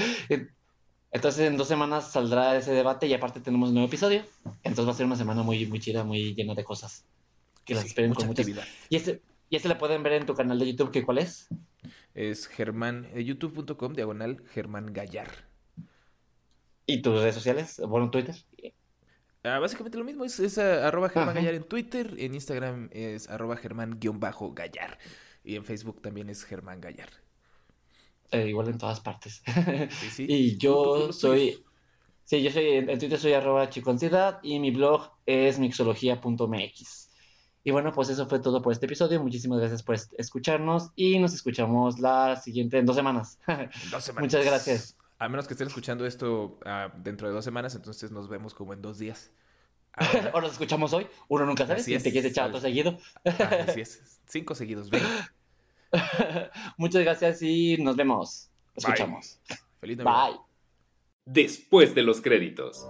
Entonces 1.12 1.48
en 1.48 1.58
dos 1.58 1.68
semanas 1.68 2.12
saldrá 2.12 2.56
ese 2.56 2.72
debate 2.72 3.08
y 3.08 3.14
aparte 3.14 3.42
tenemos 3.42 3.70
un 3.70 3.76
nuevo 3.76 3.88
episodio. 3.88 4.24
Entonces 4.64 4.88
va 4.88 4.92
a 4.92 4.96
ser 4.96 5.06
una 5.06 5.16
semana 5.16 5.42
muy, 5.44 5.66
muy 5.66 5.80
chida, 5.80 6.04
muy 6.04 6.36
llena 6.36 6.54
de 6.54 6.64
cosas 6.64 7.04
que 7.70 7.76
las 7.76 7.86
esperen 7.86 8.14
con 8.14 8.28
mucha 8.28 8.42
actividad. 8.42 8.66
¿Y 8.90 8.96
este, 8.96 9.22
¿Y 9.50 9.56
este 9.56 9.70
le 9.70 9.76
pueden 9.76 10.04
ver 10.04 10.14
en 10.14 10.26
tu 10.26 10.34
canal 10.34 10.60
de 10.60 10.72
YouTube? 10.72 10.92
¿qué, 10.92 11.04
¿Cuál 11.04 11.20
es? 11.20 11.48
Es 12.14 12.48
Germán, 12.48 13.08
eh, 13.14 13.24
youtube.com, 13.24 13.94
diagonal, 13.94 14.44
Germán 14.52 14.92
Gallar. 14.92 15.48
¿Y 16.86 17.02
tus 17.02 17.20
redes 17.20 17.36
sociales? 17.36 17.80
Bueno, 17.88 18.10
Twitter. 18.10 18.36
Ah, 19.44 19.60
básicamente 19.60 19.98
lo 19.98 20.04
mismo, 20.04 20.26
es, 20.26 20.58
eh, 20.58 20.62
arroba 20.62 21.10
Germán 21.10 21.36
Gallar 21.36 21.54
en 21.54 21.64
Twitter, 21.64 22.16
en 22.18 22.34
Instagram 22.34 22.90
es 22.92 23.30
arroba 23.30 23.56
Germán-Gallar 23.56 24.98
y 25.44 25.56
en 25.56 25.64
Facebook 25.64 26.02
también 26.02 26.30
es 26.30 26.44
Germán 26.44 26.82
Gallar. 26.82 27.10
Eh, 28.32 28.50
igual 28.50 28.70
en 28.70 28.78
todas 28.78 29.00
partes. 29.00 29.42
Sí, 29.92 30.10
sí. 30.10 30.26
y 30.28 30.58
yo 30.58 31.14
soy... 31.14 31.64
Sí, 32.26 32.44
yo 32.44 32.52
soy, 32.52 32.66
en 32.74 33.00
Twitter 33.00 33.18
soy 33.18 33.34
arroba 33.34 33.70
chiconciedad 33.70 34.40
y 34.44 34.60
mi 34.60 34.70
blog 34.70 35.10
es 35.26 35.58
mixología.mx. 35.58 37.09
Y 37.70 37.72
bueno, 37.72 37.92
pues 37.92 38.10
eso 38.10 38.26
fue 38.26 38.40
todo 38.40 38.64
por 38.64 38.74
este 38.74 38.88
episodio. 38.88 39.22
Muchísimas 39.22 39.60
gracias 39.60 39.84
por 39.84 39.96
escucharnos 40.18 40.90
y 40.96 41.20
nos 41.20 41.36
escuchamos 41.36 42.00
la 42.00 42.36
siguiente 42.36 42.80
en 42.80 42.88
dos 42.88 42.96
semanas. 42.96 43.38
Dos 43.92 44.04
semanas. 44.06 44.24
Muchas 44.24 44.44
gracias. 44.44 44.98
A 45.20 45.30
menos 45.30 45.48
que 45.48 45.54
estén 45.54 45.68
escuchando 45.68 46.08
esto 46.08 46.58
ah, 46.66 46.92
dentro 46.98 47.28
de 47.28 47.36
dos 47.36 47.46
semanas, 47.46 47.76
entonces 47.76 48.10
nos 48.10 48.28
vemos 48.28 48.56
como 48.56 48.74
en 48.74 48.82
dos 48.82 48.98
días. 48.98 49.32
o 50.34 50.42
nos 50.42 50.54
escuchamos 50.54 50.94
hoy. 50.94 51.06
Uno 51.28 51.46
nunca 51.46 51.68
sabe 51.68 51.84
si 51.84 51.96
te 52.00 52.12
quieres 52.12 52.32
echar 52.32 52.48
otro 52.48 52.60
seguido. 52.60 52.98
así 53.24 53.82
es. 53.82 54.20
Cinco 54.26 54.56
seguidos. 54.56 54.90
Ven. 54.90 55.04
Muchas 56.78 57.04
gracias 57.04 57.40
y 57.44 57.78
nos 57.78 57.96
vemos. 57.96 58.50
Escuchamos. 58.76 59.40
Feliz 59.80 60.00
Navidad. 60.00 60.30
Bye. 60.32 60.40
Después 61.24 61.94
de 61.94 62.02
los 62.02 62.20
créditos. 62.20 62.88